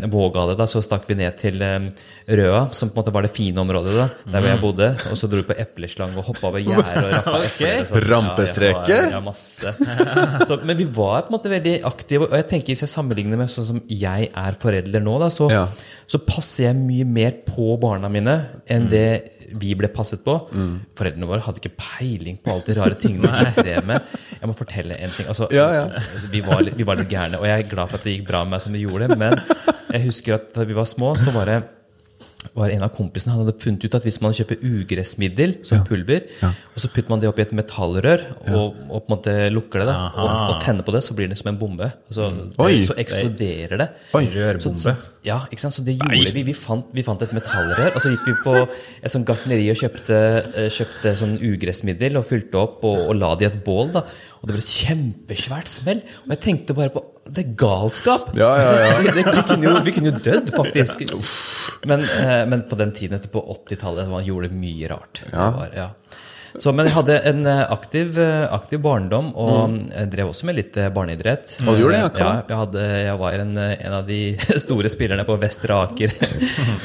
vågale, 0.09 0.57
da, 0.59 0.67
så 0.69 0.83
stakk 0.85 1.07
vi 1.09 1.19
ned 1.19 1.39
til 1.39 1.63
Røa, 2.29 2.67
som 2.75 2.91
på 2.91 2.97
en 2.97 3.03
måte 3.03 3.15
var 3.15 3.25
det 3.25 3.33
fine 3.35 3.63
området 3.63 3.95
da, 3.97 4.09
der 4.33 4.43
hvor 4.43 4.51
jeg 4.51 4.63
bodde. 4.63 4.91
Og 5.13 5.21
så 5.21 5.31
dro 5.31 5.43
vi 5.43 5.49
på 5.53 5.59
epleslang 5.63 6.17
og 6.19 6.27
hoppa 6.33 6.51
over 6.51 6.65
gjerdet 6.67 7.05
og 7.05 7.15
rappa 7.15 7.39
epler. 7.47 8.48
Sånn. 8.55 9.13
Ja, 9.13 9.21
masse. 9.25 9.73
Så, 10.49 10.59
men 10.65 10.77
vi 10.79 10.85
var 10.85 11.23
på 11.27 11.33
en 11.33 11.37
måte 11.39 11.51
veldig 11.53 11.75
aktive. 11.89 12.29
Og 12.31 12.37
jeg 12.39 12.49
tenker 12.51 12.73
hvis 12.75 12.85
jeg 12.87 12.93
sammenligner 12.93 13.39
med 13.41 13.51
sånn 13.53 13.67
som 13.69 13.81
jeg 13.91 14.31
er 14.33 14.59
forelder 14.63 15.05
nå, 15.05 15.17
da, 15.23 15.29
så, 15.35 15.49
Ja. 15.53 15.67
så 16.09 16.21
passer 16.25 16.69
jeg 16.71 16.79
mye 16.83 17.05
mer 17.09 17.37
på 17.49 17.75
barna 17.83 18.09
mine 18.13 18.39
enn 18.69 18.89
det 18.93 19.07
vi 19.59 19.71
ble 19.81 19.89
passet 19.89 20.21
på. 20.27 20.35
Foreldrene 20.99 21.25
våre 21.31 21.41
hadde 21.41 21.63
ikke 21.63 21.73
peiling 21.81 22.37
på 22.45 22.53
alle 22.53 22.67
de 22.67 22.75
rare 22.77 22.99
tingene 23.01 23.47
vi 23.55 23.63
drev 23.71 23.87
med. 23.89 24.11
Jeg 24.43 24.51
må 24.51 24.57
fortelle 24.59 24.99
en 25.01 25.15
ting. 25.15 25.27
Altså, 25.33 25.49
Ja, 25.57 25.71
ja. 25.73 25.87
Vi, 26.33 26.43
var 26.45 26.61
vi 26.69 26.85
var 26.85 27.01
litt 27.01 27.09
gærne, 27.09 27.41
og 27.41 27.47
jeg 27.49 27.65
er 27.65 27.71
glad 27.71 27.89
for 27.89 27.97
at 27.97 28.05
det 28.05 28.19
gikk 28.19 28.27
bra 28.29 28.43
med 28.45 28.59
meg 28.59 28.65
som 28.67 28.77
det 28.77 28.83
gjorde. 28.85 29.09
Men 29.17 29.39
jeg 29.95 30.05
husker 30.05 30.37
at 30.37 30.51
da 30.59 30.67
vi 30.69 30.77
var 30.77 30.85
små, 30.91 31.15
så 31.17 31.33
var 31.33 31.49
det 31.49 31.59
var 32.55 32.71
en 32.71 32.85
av 32.87 32.93
kompisene 32.95 33.35
han 33.35 33.43
hadde 33.43 33.59
funnet 33.61 33.83
ut 33.83 33.95
at 33.99 34.05
hvis 34.07 34.21
man 34.23 34.35
kjøper 34.37 34.61
ugressmiddel 34.63 35.57
som 35.67 35.83
pulver, 35.87 36.29
og 36.47 36.79
så 36.79 36.91
putter 36.93 37.11
man 37.11 37.23
det 37.23 37.31
oppi 37.31 37.43
et 37.43 37.55
metallrør 37.57 38.23
og, 38.55 38.79
og 38.87 39.03
på 39.03 39.09
en 39.09 39.15
måte 39.17 39.35
lukker 39.51 39.83
det, 39.83 39.89
da, 39.91 39.97
og, 40.15 40.31
og 40.53 40.61
tenner 40.63 40.87
på 40.87 40.95
det, 40.95 41.03
så 41.05 41.17
blir 41.19 41.31
det 41.31 41.39
som 41.41 41.51
en 41.51 41.59
bombe. 41.59 41.91
Så, 42.15 42.29
Oi. 42.63 42.85
så 42.87 42.95
eksploderer 43.03 43.83
det. 43.83 43.89
Oi. 44.19 44.25
Rørbombe. 44.37 44.79
Så, 44.79 44.95
ja, 45.27 45.41
ikke 45.51 45.65
sant? 45.65 45.75
så 45.75 45.85
det 45.87 45.99
gjorde 45.99 46.33
vi. 46.37 46.47
Vi 46.47 46.55
fant, 46.57 46.89
vi 46.95 47.05
fant 47.07 47.27
et 47.27 47.35
metallrør, 47.37 47.91
og 47.91 48.05
så 48.05 48.15
gikk 48.15 48.31
vi 48.31 48.37
på 48.47 48.57
et 48.63 49.13
sånt 49.13 49.27
gartneri 49.29 49.67
og 49.75 49.83
kjøpte, 49.83 50.23
eh, 50.55 50.71
kjøpte 50.73 51.15
sånn 51.19 51.37
ugressmiddel 51.43 52.21
og 52.23 52.27
fylte 52.31 52.63
opp 52.63 52.87
og, 52.87 53.03
og 53.09 53.19
la 53.19 53.35
det 53.35 53.49
i 53.49 53.51
et 53.51 53.63
bål. 53.67 53.91
da. 53.99 54.07
Og 54.39 54.49
det 54.49 54.55
ble 54.55 54.63
et 54.63 54.75
kjempesvært 54.85 55.71
smell. 55.71 56.03
Og 56.27 56.35
jeg 56.35 56.43
tenkte 56.45 56.77
bare 56.79 56.93
på 56.95 57.05
Det 57.29 57.45
er 57.45 57.57
galskap! 57.61 58.31
Ja, 58.39 58.53
ja, 58.57 58.71
ja. 58.79 58.95
vi, 59.03 59.13
det, 59.19 59.25
vi, 59.27 59.43
kunne 59.51 59.67
jo, 59.67 59.75
vi 59.85 59.95
kunne 59.97 60.13
jo 60.13 60.23
dødd, 60.31 60.55
faktisk. 60.57 61.05
Men, 61.91 62.03
eh, 62.03 62.43
men 62.49 62.65
på 62.67 62.75
den 62.81 62.91
tiden, 62.97 63.19
etter 63.19 63.31
på 63.31 63.43
80-tallet, 63.55 64.09
man 64.11 64.25
gjorde 64.27 64.49
mye 64.51 64.89
rart. 64.91 65.21
Det 65.23 65.37
Var, 65.37 65.77
ja. 65.77 65.93
Så, 66.59 66.73
men 66.75 66.89
jeg 66.89 66.95
hadde 66.97 67.19
en 67.29 67.45
eh, 67.47 67.61
aktiv, 67.71 68.17
eh, 68.19 68.47
aktiv 68.51 68.81
barndom, 68.83 69.29
og 69.39 69.77
jeg 69.93 70.09
drev 70.11 70.33
også 70.33 70.49
med 70.49 70.57
litt 70.59 70.79
eh, 70.81 70.89
barneidrett. 70.91 71.53
Og 71.63 71.77
du 71.77 71.85
gjorde 71.85 72.01
det, 72.01 72.23
ja, 72.25 72.33
jeg, 72.41 72.59
hadde, 72.59 72.87
jeg 73.05 73.21
var 73.21 73.39
en, 73.45 73.55
eh, 73.63 73.75
en 73.87 73.97
av 74.01 74.09
de 74.09 74.21
store 74.65 74.91
spillerne 74.91 75.29
på 75.29 75.39
Vestre 75.39 75.79
Aker. 75.85 76.17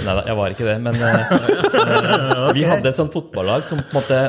Nei 0.03 0.17
da, 0.19 0.21
jeg 0.29 0.39
var 0.43 0.53
ikke 0.53 0.69
det, 0.69 0.77
men 0.83 0.99
eh, 0.99 1.35
eh, 1.81 2.47
vi 2.59 2.67
hadde 2.69 2.91
et 2.91 2.99
sånt 2.99 3.15
fotballag 3.15 3.65
som 3.71 3.81
på 3.81 3.95
en 3.95 4.01
måte 4.03 4.23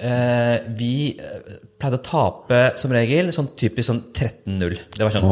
Eh, 0.00 0.60
vi 0.66 1.18
eh, 1.20 1.56
pleide 1.80 1.98
å 2.00 2.04
tape 2.04 2.60
som 2.80 2.92
regel 2.94 3.32
sånn 3.34 3.50
typisk 3.58 3.90
sånn 3.90 4.04
13-0. 4.12 4.78
Det 4.96 5.06
var 5.06 5.16
sånn 5.16 5.28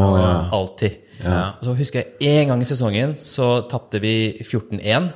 alltid. 0.58 0.98
Og 1.28 1.64
så 1.66 1.78
husker 1.78 2.04
jeg 2.22 2.42
en 2.42 2.52
gang 2.54 2.60
i 2.62 2.68
sesongen 2.68 3.16
så 3.22 3.58
tapte 3.70 4.02
vi 4.02 4.18
14-1. 4.44 5.10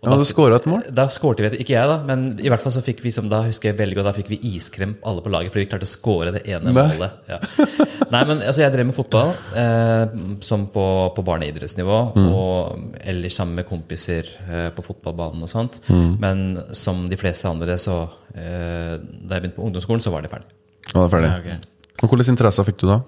Og 0.00 0.08
Ja, 0.08 0.14
da 0.14 0.22
du 0.22 0.24
skåra 0.24 0.56
et 0.56 0.64
mål. 0.64 0.86
Da 0.96 1.04
skårte 1.12 1.44
vi, 1.44 1.58
ikke 1.60 1.74
jeg 1.74 1.88
da, 1.90 1.98
men 2.08 2.22
i 2.40 2.48
hvert 2.48 2.62
fall 2.62 2.72
så 2.72 2.80
fikk 2.80 3.02
vi 3.04 3.10
som 3.12 3.26
da 3.28 3.42
husker 3.44 3.68
jeg 3.68 3.76
veldig 3.76 3.98
godt, 3.98 4.06
da 4.08 4.14
fikk 4.16 4.30
vi 4.32 4.38
iskrem 4.56 4.94
alle 5.04 5.20
på 5.20 5.28
laget, 5.28 5.52
fordi 5.52 5.66
vi 5.66 5.68
klarte 5.68 5.84
å 5.84 5.90
skåre 5.90 6.32
det 6.38 6.40
ene 6.48 6.72
Nei. 6.72 6.84
målet. 6.94 7.18
Ja. 7.28 7.36
Nei, 8.14 8.22
men 8.30 8.40
altså 8.40 8.62
jeg 8.64 8.72
drev 8.72 8.88
med 8.88 8.96
fotball, 8.96 9.34
eh, 9.60 10.14
som 10.46 10.64
på, 10.72 10.84
på 11.18 11.24
barneidrettsnivå, 11.28 11.98
og 12.32 12.96
ellers 13.12 13.36
sammen 13.36 13.60
med 13.60 13.68
kompiser 13.68 14.30
eh, 14.48 14.70
på 14.72 14.86
fotballbanen 14.88 15.44
og 15.44 15.52
sånt. 15.52 15.76
Men 15.92 16.46
som 16.72 17.04
de 17.12 17.20
fleste 17.20 17.52
andre, 17.52 17.76
så 17.78 18.00
eh, 18.32 18.96
da 18.96 19.36
jeg 19.36 19.44
begynte 19.44 19.60
på 19.60 19.68
ungdomsskolen, 19.68 20.00
så 20.06 20.16
var 20.16 20.24
det 20.24 20.32
ferdig. 20.32 20.48
Ja, 20.90 20.98
det 20.98 21.06
er 21.06 21.14
ferdig. 21.14 21.30
Ja, 21.30 21.38
okay. 21.38 21.58
Og 22.00 22.12
Hvilke 22.14 22.32
interesser 22.32 22.66
fikk 22.66 22.80
du 22.80 22.86
da? 22.90 23.00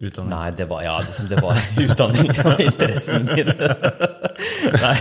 Utdanning. 0.00 0.32
Nei, 0.32 0.50
det 0.56 0.64
var, 0.64 0.80
ja, 0.80 0.94
liksom, 1.04 1.26
det 1.28 1.42
var 1.44 1.58
utdanning 1.84 2.30
og 2.40 2.60
interessen 2.64 3.26
min. 3.28 3.50
nei, 4.84 4.94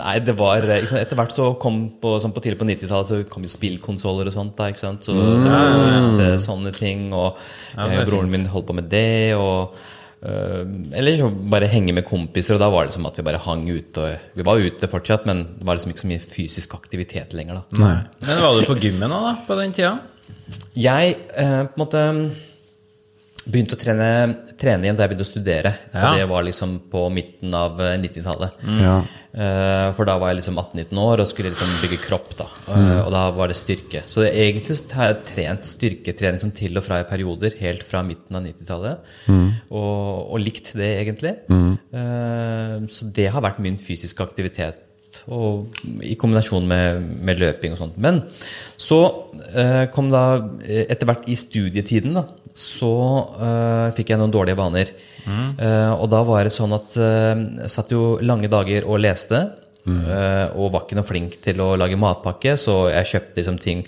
nei, 0.00 0.14
det 0.26 0.34
var 0.40 0.66
liksom, 0.66 0.98
Etter 0.98 1.20
hvert 1.20 1.34
så 1.36 1.52
kom 1.62 1.84
på, 2.02 2.16
sånn 2.18 2.34
på 2.34 2.42
tidlig 2.42 2.58
på 2.58 2.66
90-tallet 2.66 3.10
så 3.12 3.20
kom 3.30 3.46
jo 3.46 3.52
spillkonsoller 3.52 4.26
og 4.26 4.34
sånt. 4.34 4.56
da, 4.58 4.72
ikke 4.72 4.82
sant? 4.82 5.06
Så 5.06 5.14
det 5.14 5.52
var 5.52 5.70
jo 5.70 5.86
litt 5.86 6.42
sånne 6.42 6.74
ting. 6.74 7.12
Og 7.14 7.38
Ja, 7.76 7.86
eh, 7.86 8.02
broren 8.10 8.34
min 8.34 8.50
holdt 8.50 8.68
på 8.72 8.76
med 8.80 8.90
det. 8.92 9.38
og 9.38 9.78
Uh, 10.18 10.66
eller 10.98 11.14
så 11.14 11.28
bare 11.30 11.68
henge 11.70 11.92
med 11.94 12.02
kompiser, 12.02 12.56
og 12.56 12.58
da 12.58 12.66
var 12.74 12.88
det 12.88 12.94
som 12.96 13.04
at 13.06 13.14
vi 13.14 13.22
bare 13.22 13.38
hang 13.38 13.60
ute. 13.70 14.02
Og, 14.02 14.30
vi 14.34 14.42
var 14.42 14.58
ute 14.58 14.88
fortsatt, 14.90 15.28
men 15.30 15.44
det 15.60 15.68
var 15.68 15.78
liksom 15.78 15.92
ikke 15.94 16.02
så 16.02 16.10
mye 16.10 16.24
fysisk 16.24 16.74
aktivitet 16.74 17.36
lenger. 17.38 17.60
da. 17.60 17.78
Nei. 17.84 17.96
Men 18.26 18.40
var 18.42 18.58
du 18.58 18.66
på 18.66 18.80
gymmen 18.82 19.14
da, 19.14 19.20
da, 19.28 19.34
på 19.46 19.54
den 19.60 19.76
tida? 19.76 19.92
Jeg 20.78 21.16
eh, 21.36 21.64
på 21.68 21.76
en 21.76 21.82
måte 21.82 22.04
begynte 23.48 23.76
å 23.76 23.80
trene, 23.80 24.08
trene 24.60 24.84
igjen 24.84 24.98
da 24.98 25.04
jeg 25.04 25.12
begynte 25.12 25.26
å 25.26 25.30
studere. 25.30 25.72
Ja. 25.92 26.10
Og 26.10 26.18
det 26.18 26.26
var 26.30 26.44
liksom 26.44 26.74
på 26.92 27.04
midten 27.12 27.54
av 27.56 27.80
eh, 27.80 27.96
90-tallet. 28.02 28.58
Ja. 28.82 28.96
Eh, 29.32 29.86
for 29.96 30.08
da 30.08 30.16
var 30.20 30.32
jeg 30.32 30.40
liksom 30.40 30.58
18-19 30.60 31.00
år 31.02 31.22
og 31.22 31.30
skulle 31.30 31.52
liksom 31.52 31.72
bygge 31.82 32.00
kropp. 32.04 32.34
da 32.38 32.48
mm. 32.48 32.90
Og 33.06 33.10
da 33.14 33.22
var 33.36 33.52
det 33.52 33.58
styrke. 33.58 34.02
Så 34.10 34.24
det, 34.24 34.32
egentlig 34.44 34.78
har 34.98 35.12
jeg 35.12 35.20
trent 35.32 35.68
styrketrening 35.68 36.42
som 36.44 36.52
til 36.56 36.80
og 36.80 36.84
fra 36.86 37.00
i 37.02 37.08
perioder 37.08 37.56
helt 37.62 37.86
fra 37.88 38.02
midten 38.06 38.40
av 38.40 38.44
90-tallet. 38.48 39.14
Og, 39.70 40.02
og 40.28 40.42
likt 40.42 40.74
det, 40.78 40.92
egentlig. 41.04 41.36
Eh, 41.48 42.76
så 42.92 43.12
det 43.16 43.30
har 43.32 43.44
vært 43.44 43.62
min 43.64 43.80
fysiske 43.80 44.24
aktivitet. 44.24 44.84
Og 45.28 45.78
I 46.04 46.14
kombinasjon 46.20 46.66
med, 46.68 47.02
med 47.24 47.38
løping 47.42 47.74
og 47.74 47.78
sånt. 47.80 47.98
Men 47.98 48.22
så 48.76 48.98
eh, 49.54 49.86
kom 49.94 50.10
da 50.12 50.24
eh, 50.64 50.84
etter 50.88 51.08
hvert 51.10 51.28
i 51.28 51.36
studietiden, 51.38 52.14
da, 52.18 52.24
så 52.58 52.92
eh, 53.38 53.86
fikk 53.94 54.10
jeg 54.14 54.18
noen 54.22 54.32
dårlige 54.34 54.58
vaner. 54.58 54.92
Eh, 55.28 55.92
og 55.94 56.08
da 56.10 56.22
var 56.26 56.44
det 56.48 56.54
sånn 56.54 56.72
at 56.76 56.96
eh, 56.96 57.34
jeg 57.64 57.70
satt 57.74 57.90
jo 57.92 58.18
lange 58.24 58.48
dager 58.50 58.86
og 58.88 59.00
leste. 59.04 59.48
eh, 59.88 60.46
og 60.58 60.72
var 60.74 60.82
ikke 60.84 60.98
noe 60.98 61.08
flink 61.08 61.38
til 61.44 61.60
å 61.64 61.70
lage 61.80 61.96
matpakke, 61.96 62.56
så 62.60 62.90
jeg 62.92 63.08
kjøpte 63.12 63.40
liksom 63.40 63.58
ting 63.62 63.84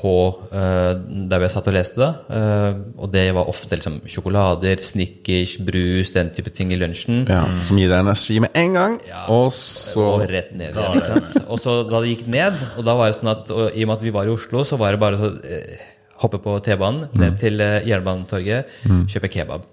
på 0.00 0.14
uh, 0.50 0.92
der 1.30 1.44
jeg 1.44 1.52
satt 1.52 1.68
og 1.70 1.76
leste. 1.76 2.00
det. 2.00 2.10
Uh, 2.32 2.80
og 3.04 3.12
det 3.12 3.26
var 3.36 3.50
ofte 3.52 3.76
liksom 3.76 4.00
sjokolader, 4.08 4.80
Snickers, 4.84 5.58
brus, 5.62 6.14
den 6.16 6.32
type 6.36 6.52
ting 6.56 6.72
i 6.72 6.80
lunsjen. 6.80 7.26
ja. 7.28 7.44
Som 7.66 7.80
gir 7.80 7.92
deg 7.92 8.00
energi 8.02 8.40
med 8.42 8.56
en 8.56 8.76
gang, 8.76 8.98
og 9.28 9.50
så 9.54 10.06
Og 10.16 10.26
rett 10.30 10.52
ned 10.56 10.76
igjen. 10.76 11.28
Og 11.46 11.60
så 11.60 11.80
da 11.84 12.00
det 12.00 12.14
gikk 12.14 12.26
ned, 12.32 12.56
og 12.78 12.86
da 12.88 12.96
var 12.98 13.10
det 13.10 13.18
sånn 13.20 13.32
at 13.34 13.52
og, 13.54 13.66
i 13.74 13.84
og 13.84 13.90
med 13.92 13.98
at 13.98 14.06
vi 14.08 14.14
var 14.14 14.30
i 14.30 14.34
Oslo, 14.34 14.64
så 14.66 14.80
var 14.80 14.96
det 14.96 15.02
bare 15.02 15.20
å 15.20 15.32
uh, 15.36 15.88
hoppe 16.20 16.40
på 16.42 16.56
T-banen, 16.64 17.08
ned 17.16 17.38
til 17.40 17.62
eh, 17.64 17.80
Jernbanetorget, 17.88 18.80
kjøpe 19.08 19.30
kebab. 19.32 19.64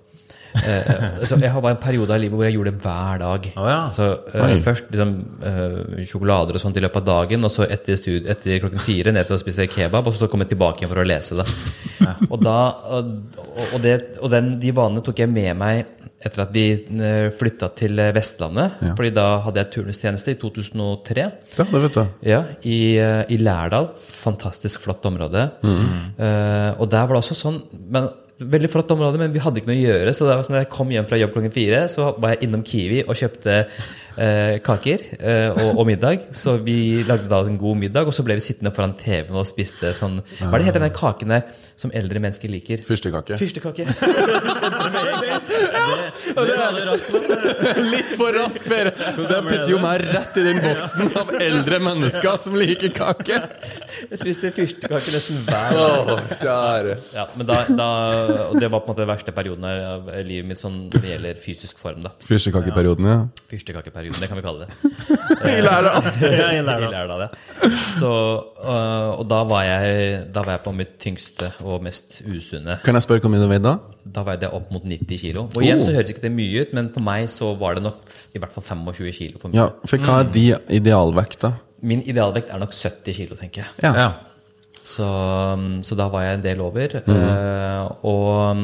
Eh, 0.57 1.25
så 1.27 1.37
jeg 1.41 1.51
har 1.53 1.63
bare 1.63 1.75
en 1.75 1.81
periode 1.81 2.13
av 2.13 2.21
livet 2.21 2.37
hvor 2.37 2.47
jeg 2.47 2.57
gjorde 2.57 2.73
det 2.73 2.83
hver 2.83 3.21
dag. 3.23 3.49
Oh, 3.55 3.67
ja. 3.69 3.79
så, 3.95 4.09
eh, 4.33 4.55
først 4.63 4.89
liksom, 4.93 5.13
eh, 5.49 6.05
sjokolader 6.09 6.57
og 6.57 6.63
sånt 6.63 6.79
i 6.79 6.83
løpet 6.83 7.03
av 7.03 7.07
dagen, 7.11 7.45
og 7.47 7.53
så 7.53 7.67
etter, 7.67 7.99
stud 7.99 8.29
etter 8.29 8.61
klokken 8.63 8.83
fire 8.83 9.13
ned 9.15 9.29
til 9.29 9.37
å 9.37 9.41
spise 9.41 9.67
kebab, 9.71 10.07
og 10.07 10.17
så 10.17 10.29
komme 10.31 10.47
tilbake 10.49 10.83
igjen 10.83 10.93
for 10.93 11.03
å 11.03 11.07
lese 11.07 11.39
det. 11.41 11.47
Og, 12.31 12.39
da, 12.39 12.57
og, 12.97 13.37
og, 13.73 13.79
det, 13.83 13.95
og 14.23 14.31
den, 14.31 14.53
de 14.61 14.73
vanene 14.75 15.03
tok 15.05 15.19
jeg 15.23 15.31
med 15.31 15.57
meg 15.59 15.85
etter 16.17 16.43
at 16.43 16.53
vi 16.53 16.65
eh, 16.73 17.27
flytta 17.35 17.69
til 17.77 17.99
Vestlandet. 18.15 18.77
Vestlandet. 18.81 18.95
Fordi 18.97 19.11
da 19.13 19.25
hadde 19.45 19.61
jeg 19.61 19.71
turnustjeneste 19.75 20.33
i 20.33 20.37
2003. 20.41 21.25
Ja, 21.57 21.65
det 21.69 21.81
vet 21.83 21.97
du. 21.97 22.15
Ja, 22.25 22.39
i, 22.65 22.79
eh, 23.01 23.23
i 23.33 23.37
Lærdal. 23.41 23.91
Fantastisk 24.01 24.85
flott 24.87 25.05
område. 25.09 25.49
Eh, 25.61 26.71
og 26.77 26.89
der 26.89 27.05
var 27.05 27.17
det 27.17 27.21
også 27.21 27.37
sånn 27.37 27.61
men, 27.93 28.09
Veldig 28.37 28.69
flott 28.69 28.91
område, 28.93 29.17
men 29.17 29.31
vi 29.33 29.41
hadde 29.41 29.57
ikke 29.57 29.71
noe 29.71 29.79
å 29.79 29.81
gjøre. 29.81 30.11
Så 30.13 30.27
det 30.27 30.35
var 30.37 30.45
sånn, 30.45 30.59
jeg 30.61 30.69
kom 30.69 30.91
hjem 30.93 31.07
fra 31.09 31.17
jobb 31.17 31.31
klokken 31.33 31.53
fire, 31.55 31.79
så 31.89 32.11
var 32.21 32.35
jeg 32.35 32.45
innom 32.45 32.61
Kiwi 32.67 32.99
og 33.07 33.17
kjøpte 33.17 33.55
eh, 33.57 34.57
kaker 34.65 35.05
eh, 35.17 35.49
og, 35.55 35.79
og 35.81 35.87
middag. 35.89 36.27
Så 36.37 36.57
vi 36.61 37.01
lagde 37.07 37.25
da 37.31 37.41
en 37.41 37.57
god 37.57 37.79
middag, 37.81 38.05
og 38.05 38.13
så 38.13 38.21
ble 38.27 38.37
vi 38.37 38.45
sittende 38.45 38.73
foran 38.75 38.93
TV-en 38.99 39.39
og 39.41 39.47
spiste 39.49 39.89
sånn 39.97 40.19
Hva 40.37 40.51
er 40.51 40.59
det 40.61 40.67
heter 40.69 40.85
den 40.85 40.93
kaken 40.93 41.33
der 41.33 41.47
som 41.73 41.93
eldre 41.97 42.21
mennesker 42.27 42.53
liker? 42.53 42.85
Fyrstekake. 42.85 43.39
Fyrstekake. 43.41 43.89
Litt 47.93 48.13
for 48.17 48.35
rask 48.37 48.67
ferie. 48.67 48.93
Det 48.93 49.39
putter 49.47 49.71
jo 49.71 49.79
meg 49.83 50.03
rett 50.07 50.39
i 50.39 50.45
den 50.47 50.61
boksen 50.63 51.13
av 51.21 51.33
eldre 51.41 51.79
mennesker 51.83 52.39
som 52.41 52.57
liker 52.57 52.93
kake. 52.95 53.39
Jeg 54.07 54.21
spiste 54.21 54.51
fyrstekake 54.55 55.13
nesten 55.13 55.41
hver 55.47 55.77
dag. 55.77 56.11
Oh, 56.13 56.23
kjære. 56.31 56.97
Ja, 57.15 57.27
men 57.37 57.49
da, 57.49 57.59
da, 57.71 57.89
og 58.49 58.59
det 58.61 58.71
var 58.71 58.83
på 58.83 58.91
en 58.91 58.93
måte 58.93 59.03
den 59.03 59.11
verste 59.11 59.35
perioden 59.35 59.67
av 59.67 60.11
livet 60.27 60.51
mitt 60.51 60.61
sånn 60.61 60.87
det 60.93 61.03
gjelder 61.13 61.41
fysisk 61.41 61.81
form. 61.81 62.03
da 62.05 62.13
Fyrstekakeperioden, 62.27 63.07
ja. 63.09 63.19
Fyrstekakeperioden, 63.51 64.21
det 64.21 64.31
kan 64.31 64.39
vi 64.39 64.45
kalle 64.45 64.67
det. 64.67 64.71
I 65.57 65.61
Lærdal. 65.65 66.11
Ja, 66.37 66.49
i 66.53 66.61
ja. 66.61 67.27
Så, 67.97 68.09
øh, 68.61 69.19
og 69.19 69.25
da 69.29 69.41
var, 69.47 69.63
jeg, 69.65 70.19
da 70.33 70.43
var 70.45 70.57
jeg 70.57 70.63
på 70.65 70.73
mitt 70.75 70.97
tyngste 71.01 71.51
og 71.65 71.83
mest 71.85 72.21
usunne. 72.27 72.77
Kan 72.85 72.97
jeg 72.97 73.05
spørre 73.05 73.23
hvor 73.23 73.33
mye 73.33 73.41
du 73.41 73.49
veide 73.49 73.65
da? 73.65 73.96
Da 74.13 74.23
veide 74.27 74.47
jeg 74.47 74.53
opp 74.57 74.69
mot 74.71 74.83
90 74.87 75.17
kilo. 75.21 75.41
Og 75.55 75.61
igjen 75.63 75.79
Oh. 75.81 75.85
så 75.85 75.93
høres 75.95 76.09
ikke 76.13 76.21
det 76.27 76.31
mye 76.31 76.61
ut, 76.63 76.73
men 76.77 76.89
for 76.93 77.01
meg 77.05 77.27
så 77.29 77.51
var 77.59 77.75
det 77.75 77.83
nok 77.83 77.97
i 78.35 78.39
hvert 78.39 78.53
fall 78.55 78.63
25 78.63 79.11
kilo 79.17 79.39
for 79.41 79.49
mye. 79.51 79.57
Ja, 79.59 79.67
For 79.89 79.97
hva 79.97 80.19
er 80.23 80.31
de 80.31 80.45
idealvekt, 80.79 81.41
da? 81.43 81.53
Min 81.81 82.01
idealvekt 82.07 82.49
er 82.53 82.57
nok 82.61 82.71
70 82.73 83.13
kilo, 83.19 83.35
tenker 83.35 83.63
jeg. 83.65 83.69
Ja. 83.83 83.91
Ja. 83.93 84.07
Så, 84.87 85.05
så 85.83 85.95
da 85.99 86.07
var 86.13 86.23
jeg 86.23 86.37
en 86.39 86.43
del 86.45 86.61
over. 86.63 86.95
eh, 87.01 87.87
og 88.07 88.63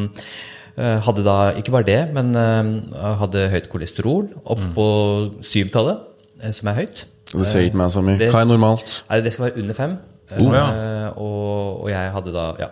uh, 0.77 1.00
hadde 1.05 1.23
da 1.25 1.35
ikke 1.59 1.71
bare 1.75 1.88
det, 1.89 2.00
men 2.15 2.31
uh, 2.35 3.12
hadde 3.19 3.50
høyt 3.51 3.67
kolesterol 3.69 4.29
opp 4.45 4.63
på 4.77 4.88
syvtallet, 5.43 6.00
eh, 6.41 6.51
som 6.55 6.71
er 6.71 6.79
høyt. 6.83 7.05
Det 7.33 7.47
sier 7.50 7.65
ikke 7.67 7.79
meg 7.81 7.91
så 7.93 8.01
mye. 8.05 8.17
Hva 8.29 8.43
er 8.43 8.50
normalt? 8.50 9.03
Nei, 9.09 9.19
det 9.25 9.33
skal 9.33 9.50
være 9.50 9.62
under 9.63 9.77
fem. 9.77 9.97
Oh, 10.39 10.53
ja. 10.55 10.65
Og, 11.19 11.83
og 11.83 11.89
jeg 11.91 12.12
hadde 12.15 12.31
da 12.33 12.43
Ja. 12.62 12.67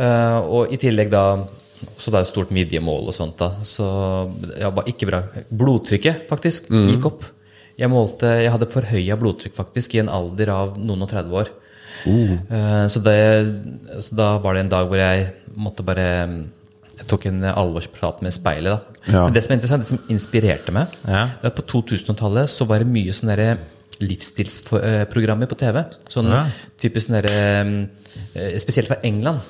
Eh, 0.00 0.38
og 0.50 0.72
i 0.74 0.76
tillegg 0.80 1.10
da 1.12 1.24
så 1.96 2.10
det 2.10 2.18
er 2.18 2.24
et 2.26 2.30
stort 2.30 2.50
midjemål 2.52 3.08
og 3.08 3.14
sånt. 3.16 3.38
da 3.40 3.50
Så 3.64 3.84
ja, 4.60 4.70
var 4.70 4.84
ikke 4.90 5.06
bra. 5.08 5.22
Blodtrykket 5.50 6.26
faktisk 6.28 6.68
gikk 6.68 7.06
opp. 7.08 7.24
Jeg 7.80 7.88
målte, 7.88 8.28
jeg 8.42 8.52
hadde 8.52 8.68
forhøya 8.68 9.16
blodtrykk 9.16 9.54
faktisk 9.56 9.94
i 9.96 10.02
en 10.02 10.10
alder 10.12 10.50
av 10.52 10.74
noen 10.78 11.02
og 11.06 11.08
30 11.08 11.32
år. 11.40 11.48
Uh. 12.06 12.86
så, 12.88 13.00
det, 13.04 13.16
så 14.00 14.14
da 14.16 14.30
var 14.40 14.54
det 14.56 14.62
en 14.64 14.70
dag 14.72 14.86
hvor 14.88 14.96
jeg 14.96 15.26
måtte 15.60 15.84
bare 15.84 16.06
Jeg 16.96 17.04
tok 17.10 17.26
en 17.28 17.42
alvorsprat 17.44 18.22
med 18.24 18.32
speilet. 18.32 18.72
da 18.72 19.12
Ja. 19.12 19.24
Men 19.26 19.32
det 19.34 19.42
som 19.44 19.52
er 19.52 19.58
interessant, 19.58 19.82
det 19.84 19.88
som 19.88 20.00
inspirerte 20.12 20.72
meg, 20.72 20.88
Ja. 21.06 21.26
det 21.42 21.52
at 21.52 21.56
på 21.56 21.62
2000-tallet 21.82 22.48
så 22.48 22.66
var 22.68 22.78
det 22.80 22.88
mye 22.88 23.12
sånne 23.12 23.36
der 23.36 23.58
livsstilsprogrammer 24.00 25.46
på 25.48 25.56
TV. 25.60 25.82
Sånn 26.08 26.30
Ja. 26.30 26.44
typisk 26.80 27.08
sånne 27.08 27.88
eh, 28.34 28.58
Spesielt 28.58 28.88
fra 28.88 29.00
England. 29.02 29.40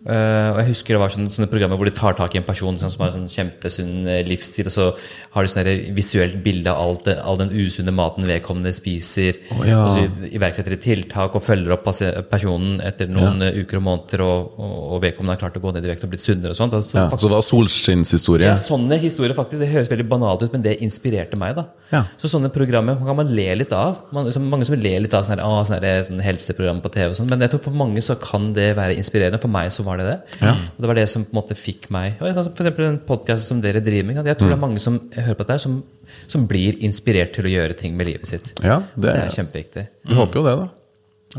Eh, 0.00 0.48
og 0.54 0.58
jeg 0.62 0.70
husker 0.70 0.96
det 0.96 1.00
var 1.02 1.12
sånne, 1.12 1.28
sånne 1.28 1.48
programmer 1.52 1.76
hvor 1.76 1.84
de 1.84 1.92
tar 1.92 2.14
tak 2.16 2.32
i 2.32 2.38
en 2.40 2.46
person 2.46 2.78
sånn, 2.80 2.88
som 2.88 3.02
har 3.04 3.10
sånn 3.12 3.26
kjempesunn 3.28 4.06
eh, 4.08 4.22
livsstil, 4.24 4.70
og 4.70 4.72
så 4.72 4.86
har 5.34 5.44
de 5.44 5.50
sånn 5.52 5.68
visuelt 5.96 6.38
bilde 6.44 6.72
av 6.72 6.80
alt 6.80 7.10
all 7.20 7.36
den 7.36 7.52
usunne 7.52 7.92
maten 7.92 8.24
vedkommende 8.24 8.72
spiser. 8.72 9.36
Oh, 9.52 9.60
ja. 9.68 9.82
Og 9.84 9.90
så 9.98 10.30
iverksetter 10.30 10.72
de 10.72 10.80
tiltak 10.80 11.36
og 11.36 11.44
følger 11.44 11.74
opp 11.76 11.84
personen 12.30 12.80
etter 12.86 13.10
noen 13.12 13.44
ja. 13.44 13.50
uker 13.60 13.80
og 13.82 13.84
måneder, 13.90 14.24
og, 14.24 14.54
og, 14.56 14.78
og 14.96 15.02
vedkommende 15.04 15.36
har 15.36 15.42
klart 15.42 15.60
å 15.60 15.64
gå 15.66 15.74
ned 15.76 15.84
i 15.84 15.92
vekt 15.92 16.06
og 16.08 16.14
blitt 16.14 16.24
sunnere 16.24 16.54
og 16.54 16.60
sånt. 16.62 16.78
Altså, 16.80 16.96
Ja, 16.96 17.04
faktisk- 17.12 17.26
så 17.26 17.28
det 17.28 17.36
var 17.36 17.46
solskinnshistorie? 17.50 18.48
ja, 18.48 18.56
sånne 18.56 19.00
historier 19.04 19.36
faktisk, 19.36 19.60
Det 19.60 19.68
høres 19.68 19.92
veldig 19.92 20.08
banalt 20.08 20.42
ut, 20.42 20.52
men 20.56 20.62
det 20.64 20.78
inspirerte 20.80 21.36
meg. 21.36 21.56
da 21.56 21.66
Ja. 21.92 22.04
Så 22.16 22.30
sånne 22.32 22.48
programmer 22.54 22.96
kan 22.96 23.16
man 23.16 23.34
le 23.34 23.54
litt 23.54 23.72
av. 23.72 24.00
Man, 24.12 24.24
liksom, 24.24 24.48
mange 24.48 24.64
som 24.64 24.76
ler 24.80 25.00
litt 25.00 25.12
av 25.12 25.26
sånne, 25.26 25.44
ah, 25.44 25.62
sånne, 25.64 26.06
sånne 26.08 26.24
helseprogram 26.24 26.80
på 26.80 26.90
TV. 26.90 27.10
og 27.10 27.16
sånn 27.16 27.28
Men 27.28 27.40
jeg 27.40 27.50
tror 27.50 27.64
for 27.64 27.72
mange 27.72 27.98
så 28.00 28.18
kan 28.18 28.52
det 28.54 28.76
være 28.76 28.96
inspirerende. 28.96 29.40
For 29.40 29.48
meg 29.48 29.68
så 29.70 29.84
var 29.84 29.89
det 29.98 30.06
det. 30.06 30.16
Ja. 30.40 30.52
Og 30.54 30.82
det 30.84 30.90
var 30.90 30.98
det 31.00 31.06
som 31.10 31.24
på 31.24 31.34
en 31.34 31.38
måte 31.40 31.56
fikk 31.58 31.90
meg 31.90 32.20
og 32.20 32.34
For 32.36 32.62
eksempel 32.64 32.86
den 32.86 32.98
podkasten 33.08 33.48
som 33.48 33.60
dere 33.64 33.82
driver 33.84 34.06
med. 34.06 34.20
Jeg 34.26 34.38
tror 34.38 34.52
det 34.52 34.56
er 34.58 34.62
mange 34.62 34.82
som 34.82 34.98
hører 35.16 35.34
på 35.34 35.42
dette 35.44 35.56
her, 35.56 35.58
som, 35.58 35.82
som 36.30 36.46
blir 36.50 36.78
inspirert 36.86 37.34
til 37.34 37.48
å 37.48 37.54
gjøre 37.54 37.78
ting 37.78 37.96
med 37.98 38.06
livet 38.06 38.30
sitt. 38.30 38.52
Ja, 38.62 38.82
Det 38.94 39.08
det, 39.08 39.16
er 39.26 39.34
kjempeviktig. 39.34 39.86
Vi 40.08 40.14
håper 40.18 40.40
jo 40.40 40.46
det, 40.46 40.56
da. 40.62 40.68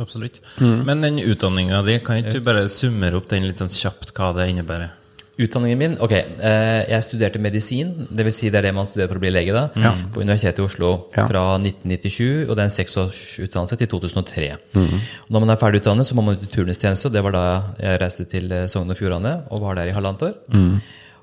Absolutt. 0.01 0.39
Men 0.59 1.03
den 1.03 1.19
utdanninga 1.19 1.81
di, 1.83 1.99
kan 2.03 2.21
ikke 2.21 2.39
du 2.39 2.45
bare 2.45 2.67
summere 2.71 3.19
opp 3.19 3.27
den 3.31 3.47
litt 3.49 3.59
sånn 3.59 3.71
kjapt, 3.71 4.13
hva 4.15 4.31
det 4.37 4.47
innebærer? 4.53 4.97
Utdanningen 5.39 5.77
min? 5.79 5.93
Ok, 6.03 6.11
eh, 6.11 6.83
jeg 6.91 7.03
studerte 7.05 7.39
medisin. 7.39 8.07
Det 8.11 8.25
vil 8.27 8.33
si 8.35 8.49
det 8.51 8.59
er 8.59 8.65
det 8.67 8.73
man 8.75 8.85
studerer 8.85 9.07
for 9.07 9.15
å 9.15 9.23
bli 9.23 9.31
lege. 9.31 9.53
da, 9.55 9.69
På 10.13 10.21
Universitetet 10.21 10.59
i 10.59 10.65
Oslo 10.65 10.89
Ja. 11.15 11.25
fra 11.27 11.57
1997, 11.57 12.49
og 12.49 12.55
det 12.55 12.59
er 12.59 12.67
en 12.67 12.75
seksårsutdannelse 12.75 13.77
til 13.77 13.87
2003. 13.87 14.51
Og 14.75 15.31
når 15.31 15.39
man 15.39 15.49
er 15.49 15.55
ferdig 15.61 15.81
utdannet, 15.81 16.05
så 16.05 16.15
må 16.15 16.23
man 16.25 16.35
ut 16.35 16.43
i 16.43 16.51
turnustjeneste. 16.51 17.11
Det 17.11 17.23
var 17.23 17.31
da 17.31 17.63
jeg 17.79 18.01
reiste 18.01 18.25
til 18.29 18.51
eh, 18.51 18.67
Sogn 18.67 18.89
og 18.91 18.97
Fjordane 18.97 19.43
og 19.49 19.61
var 19.61 19.75
der 19.75 19.87
i 19.87 19.95
halvannet 19.95 20.21
år. 20.21 20.81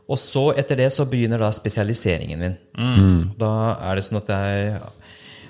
Og 0.08 0.16
så 0.16 0.56
etter 0.56 0.74
det 0.80 0.90
så 0.90 1.04
begynner 1.04 1.38
da 1.38 1.50
spesialiseringen 1.52 2.38
min. 2.40 2.56
Da 3.38 3.76
er 3.90 3.94
det 3.96 4.04
sånn 4.04 4.16
at 4.22 4.28
jeg 4.32 4.80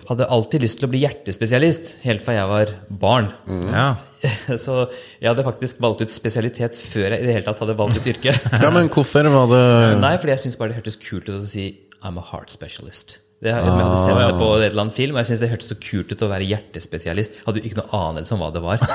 hadde 0.09 0.29
alltid 0.33 0.65
lyst 0.65 0.81
til 0.81 0.89
å 0.89 0.91
bli 0.93 1.03
hjertespesialist, 1.03 1.99
helt 2.07 2.25
fra 2.25 2.37
jeg 2.39 2.49
var 2.49 2.73
barn. 3.03 3.29
Ja. 3.69 3.89
Så 4.65 4.81
jeg 5.21 5.29
hadde 5.29 5.45
faktisk 5.47 5.83
valgt 5.85 6.03
ut 6.03 6.15
spesialitet 6.15 6.79
før 6.81 7.13
jeg 7.13 7.21
i 7.21 7.29
det 7.29 7.37
hele 7.37 7.47
tatt 7.47 7.61
hadde 7.63 7.77
valgt 7.79 8.01
ut 8.01 8.09
yrke. 8.15 8.33
Ja, 8.33 8.73
men 8.75 8.89
hvorfor 8.93 9.29
var 9.35 9.53
det 9.53 9.63
Nei, 10.01 10.15
fordi 10.17 10.35
jeg 10.35 10.45
syntes 10.47 10.59
bare 10.61 10.73
det 10.73 10.81
hørtes 10.81 10.99
kult 11.03 11.29
ut 11.29 11.37
å 11.37 11.45
si 11.45 11.69
I'm 12.01 12.19
a 12.21 12.25
heart 12.31 12.53
specialist. 12.55 13.19
Det, 13.39 13.53
liksom, 13.55 13.79
jeg 13.79 13.87
hadde 13.87 13.99
sett 14.03 14.17
det 14.19 14.39
på 14.41 14.47
et 14.59 14.65
eller 14.73 14.83
annet 14.83 14.97
film, 14.99 15.15
og 15.15 15.21
jeg 15.23 15.29
synes 15.29 15.43
det 15.45 15.49
hørtes 15.53 15.69
så 15.71 15.77
kult 15.79 16.11
ut 16.11 16.23
å 16.27 16.29
være 16.33 16.47
hjertespesialist. 16.49 17.37
Hadde 17.47 17.61
jo 17.63 17.69
ikke 17.69 17.79
noe 17.79 18.01
anelse 18.09 18.35
om 18.35 18.41
hva 18.43 18.49
det 18.57 18.63
var. 18.65 18.83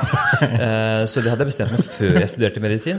Eh, 0.43 1.03
så 1.09 1.21
det 1.23 1.31
hadde 1.31 1.43
jeg 1.45 1.49
bestemt 1.49 1.71
meg 1.73 1.83
før 1.87 2.17
jeg 2.19 2.29
studerte 2.29 2.61
medisin. 2.63 2.97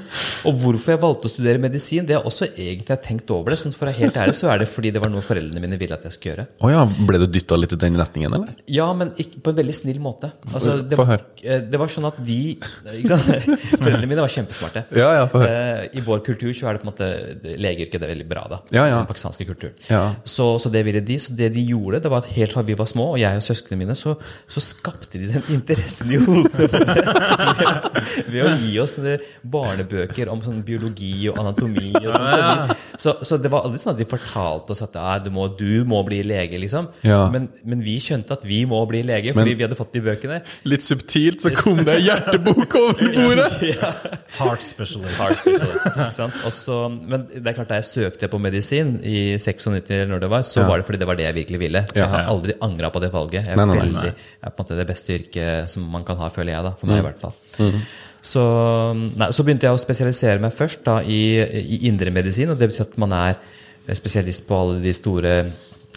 Og 0.49 0.57
hvorfor 0.63 0.95
jeg 0.95 1.01
valgte 1.03 1.29
å 1.29 1.33
studere 1.33 1.61
medisin, 1.61 2.07
det 2.09 2.17
er 2.17 2.25
også 2.27 2.47
egentlig 2.49 2.95
jeg 2.95 3.03
tenkt 3.05 3.31
over 3.35 3.53
det. 3.53 3.59
Sånn 3.61 3.75
for 3.77 3.85
å 3.87 3.91
være 3.91 3.99
helt 4.01 4.17
ærlig 4.21 4.35
så 4.39 4.49
er 4.53 4.63
det 4.63 4.69
fordi 4.73 4.91
det 4.95 5.03
var 5.03 5.13
noe 5.13 5.23
foreldrene 5.25 5.61
mine 5.63 5.79
ville 5.81 5.97
at 5.97 6.07
jeg 6.09 6.17
skulle 6.17 6.33
gjøre. 6.33 6.47
Oh 6.65 6.73
ja, 6.73 6.83
ble 7.09 7.21
du 7.23 7.27
dytta 7.35 7.59
litt 7.61 7.75
i 7.77 7.79
den 7.85 7.99
retningen, 8.01 8.35
eller? 8.39 8.55
Ja, 8.73 8.89
men 8.97 9.13
ikke, 9.21 9.43
på 9.45 9.53
en 9.53 9.59
veldig 9.61 9.77
snill 9.77 10.01
måte. 10.03 10.31
Altså, 10.51 10.79
det, 10.83 10.99
Få 10.99 11.07
høre. 11.09 11.27
eh, 11.45 11.61
det 11.69 11.81
var 11.85 11.93
sånn 11.93 12.09
at 12.09 12.19
de? 12.27 12.41
Foreldrene 13.19 14.09
mine 14.11 14.25
var 14.25 14.33
kjempesmarte. 14.33 14.85
Ja, 14.97 15.11
ja, 15.21 15.27
få 15.31 15.45
Eh, 15.45 15.85
I 15.99 16.03
vår 16.05 16.23
kultur 16.27 16.53
så 16.57 16.71
er 16.71 16.79
det 16.79 16.83
på 16.85 16.89
en 16.89 16.93
måte 16.93 17.09
legeyrket 17.61 18.01
det 18.01 18.09
er 18.09 18.13
veldig 18.15 18.29
bra. 18.31 18.47
da 18.51 18.61
Ja, 18.75 18.87
ja. 18.89 18.99
Den 19.03 19.09
pakistanske 19.11 19.47
kulturen. 19.49 19.75
Ja. 19.91 20.03
Så, 20.25 20.55
så 20.63 20.73
det 20.73 20.85
ville 20.87 21.03
de. 21.05 21.19
Så 21.21 21.34
det 21.39 21.51
de 21.55 21.63
gjorde, 21.69 22.01
det 22.05 22.11
var 22.13 22.23
at 22.25 22.31
helt 22.35 22.53
fra 22.55 22.63
vi 22.67 22.77
var 22.79 22.89
små, 22.91 23.11
og 23.15 23.21
jeg 23.21 23.37
og 23.41 23.45
søsknene 23.47 23.81
mine, 23.83 23.97
så, 23.99 24.15
så 24.51 24.63
skapte 24.63 25.19
de 25.21 25.29
den 25.33 25.45
interessen 25.55 26.13
i 26.15 26.21
hodet. 26.23 26.71
Ved, 26.73 28.29
ved 28.35 28.41
å 28.47 28.53
gi 28.63 28.73
oss 28.83 28.97
barnebøker 29.55 30.31
om 30.33 30.43
sånn 30.45 30.63
biologi 30.67 31.29
og 31.31 31.39
anatomi. 31.43 31.91
Og 32.01 32.11
sånn. 32.15 32.29
så, 32.29 32.43
de, 32.69 32.77
så, 33.05 33.15
så 33.27 33.39
det 33.43 33.51
var 33.53 33.67
aldri 33.67 33.81
sånn 33.83 33.95
at 33.95 34.01
de 34.03 34.07
fortalte 34.11 34.75
oss 34.75 34.83
at 34.87 34.97
du, 35.25 35.31
må, 35.35 35.47
du 35.59 35.85
må 35.89 36.01
bli 36.07 36.21
lege, 36.27 36.59
liksom. 36.63 36.89
Ja. 37.07 37.25
Men, 37.33 37.49
men 37.67 37.83
vi 37.85 37.97
skjønte 38.03 38.37
at 38.39 38.47
vi 38.47 38.63
må 38.71 38.81
bli 38.91 39.03
lege 39.07 39.35
fordi 39.37 39.57
vi 39.59 39.67
hadde 39.67 39.79
fått 39.79 39.93
de 39.97 40.03
bøkene. 40.05 40.41
Litt 40.71 40.85
subtilt 40.85 41.45
så 41.45 41.53
kom 41.57 41.81
det 41.85 41.99
ei 41.99 42.07
hjertebok 42.09 42.77
over 42.81 43.13
bordet! 43.19 43.51
Heart 44.39 44.65
specialist. 44.65 45.19
Heart 45.21 45.39
specialist, 45.41 45.89
ikke 45.93 46.11
sant? 46.15 46.41
Og 46.49 46.53
så- 46.55 46.83
men 46.95 47.27
det 47.31 47.45
er 47.51 47.57
klart 47.57 47.71
da 47.73 47.79
jeg 47.81 47.89
søkte 47.91 48.29
på 48.33 48.39
medisin 48.43 48.97
i 49.05 49.37
96, 49.41 49.91
eller 49.91 50.11
når 50.15 50.25
det 50.25 50.31
var, 50.33 50.45
så 50.47 50.65
var 50.69 50.81
det 50.81 50.87
fordi 50.89 51.01
det 51.03 51.09
var 51.09 51.19
det 51.19 51.24
jeg 51.27 51.35
virkelig 51.39 51.61
ville. 51.65 51.83
Jeg 51.97 52.09
har 52.13 52.29
aldri 52.31 52.55
angra 52.63 52.91
på 52.95 53.01
det 53.03 53.11
valget. 53.15 53.43
Jeg 53.47 53.53
er, 53.55 53.61
Nei, 53.61 53.67
nei, 53.71 53.77
veldig, 53.83 54.05
jeg 54.13 54.49
er 54.49 54.51
på 54.55 54.63
en 54.63 54.65
måte 54.67 54.79
det 54.81 54.87
beste 54.89 55.15
yrket 55.19 55.71
som 55.75 55.87
man 55.93 56.05
kan 56.07 56.17
ha, 56.21 56.29
føler 56.35 56.55
jeg. 56.55 56.65
da, 56.69 56.75
For 56.81 56.91
meg 56.91 57.03
i 57.03 57.07
hvert 57.09 57.21
fall. 57.23 57.35
Så, 58.25 58.43
nei, 59.21 59.29
så 59.37 59.45
begynte 59.45 59.67
jeg 59.69 59.77
å 59.77 59.81
spesialisere 59.83 60.41
meg 60.41 60.55
først 60.57 60.85
da 60.87 61.01
i, 61.05 61.21
i 61.77 61.81
indremedisin. 61.91 62.51
og 62.55 62.59
Det 62.61 62.71
betyr 62.73 62.87
at 62.87 62.97
man 63.03 63.13
er 63.19 63.37
spesialist 63.99 64.47
på 64.49 64.57
alle 64.57 64.79
de 64.81 64.95
store 64.97 65.35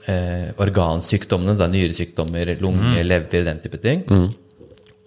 eh, 0.08 0.50
organsykdommene. 0.64 1.56
Da, 1.60 1.70
nyresykdommer, 1.72 2.52
lunge, 2.64 3.00
lever, 3.08 3.46
den 3.48 3.64
type 3.64 3.80
ting. 3.84 4.04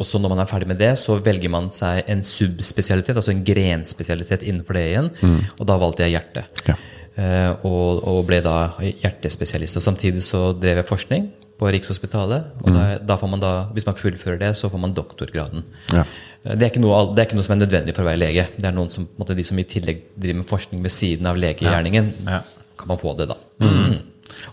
Og 0.01 0.07
så 0.09 0.17
når 0.17 0.33
man 0.33 0.41
er 0.41 0.49
ferdig 0.49 0.67
med 0.71 0.79
det, 0.81 0.95
så 0.97 1.19
velger 1.21 1.53
man 1.53 1.67
seg 1.77 2.07
en 2.09 2.23
subspesialitet, 2.25 3.19
altså 3.21 3.35
en 3.35 3.43
grenspesialitet 3.45 4.47
innenfor 4.49 4.79
det 4.79 4.87
igjen. 4.95 5.11
Og 5.59 5.67
da 5.69 5.77
valgte 5.83 6.07
jeg 6.07 6.15
hjerte. 6.17 6.47
Ja. 6.71 6.79
Eh, 7.21 7.51
og, 7.69 8.01
og 8.09 8.23
ble 8.29 8.39
da 8.45 8.57
hjertespesialist. 8.81 9.77
Og 9.77 9.85
samtidig 9.85 10.23
så 10.25 10.51
drev 10.57 10.81
jeg 10.81 10.89
forskning 10.89 11.27
på 11.61 11.69
Rikshospitalet. 11.75 12.55
Og 12.65 12.71
da, 12.73 12.85
da 13.05 13.17
får 13.21 13.29
man 13.35 13.43
da, 13.43 13.51
hvis 13.77 13.85
man 13.89 13.99
fullfører 13.99 14.39
det, 14.41 14.53
så 14.57 14.71
får 14.73 14.81
man 14.81 14.95
doktorgraden. 14.97 15.65
Ja. 15.93 16.07
Eh, 16.45 16.55
Det 16.55 16.63
er, 16.65 16.71
ikke 16.71 16.81
noe, 16.85 17.03
det 17.13 17.21
er 17.21 17.29
ikke 17.29 17.37
noe 17.41 17.45
som 17.49 17.57
er 17.59 17.61
nødvendig 17.67 17.95
for 17.97 18.07
å 18.07 18.09
være 18.09 18.23
lege. 18.23 18.47
Det 18.57 18.65
er 18.71 18.77
noen 18.77 18.89
som, 18.95 19.09
måte, 19.21 19.37
De 19.37 19.45
som 19.45 19.61
i 19.61 19.67
tillegg 19.69 20.07
driver 20.17 20.41
med 20.41 20.49
forskning 20.49 20.81
ved 20.87 20.95
siden 20.97 21.29
av 21.29 21.37
legegjerningen, 21.41 22.15
Ja. 22.31 22.41
kan 22.81 22.89
man 22.89 22.99
få 23.03 23.13
det, 23.19 23.29
da. 23.29 23.37
Mm. 23.61 23.99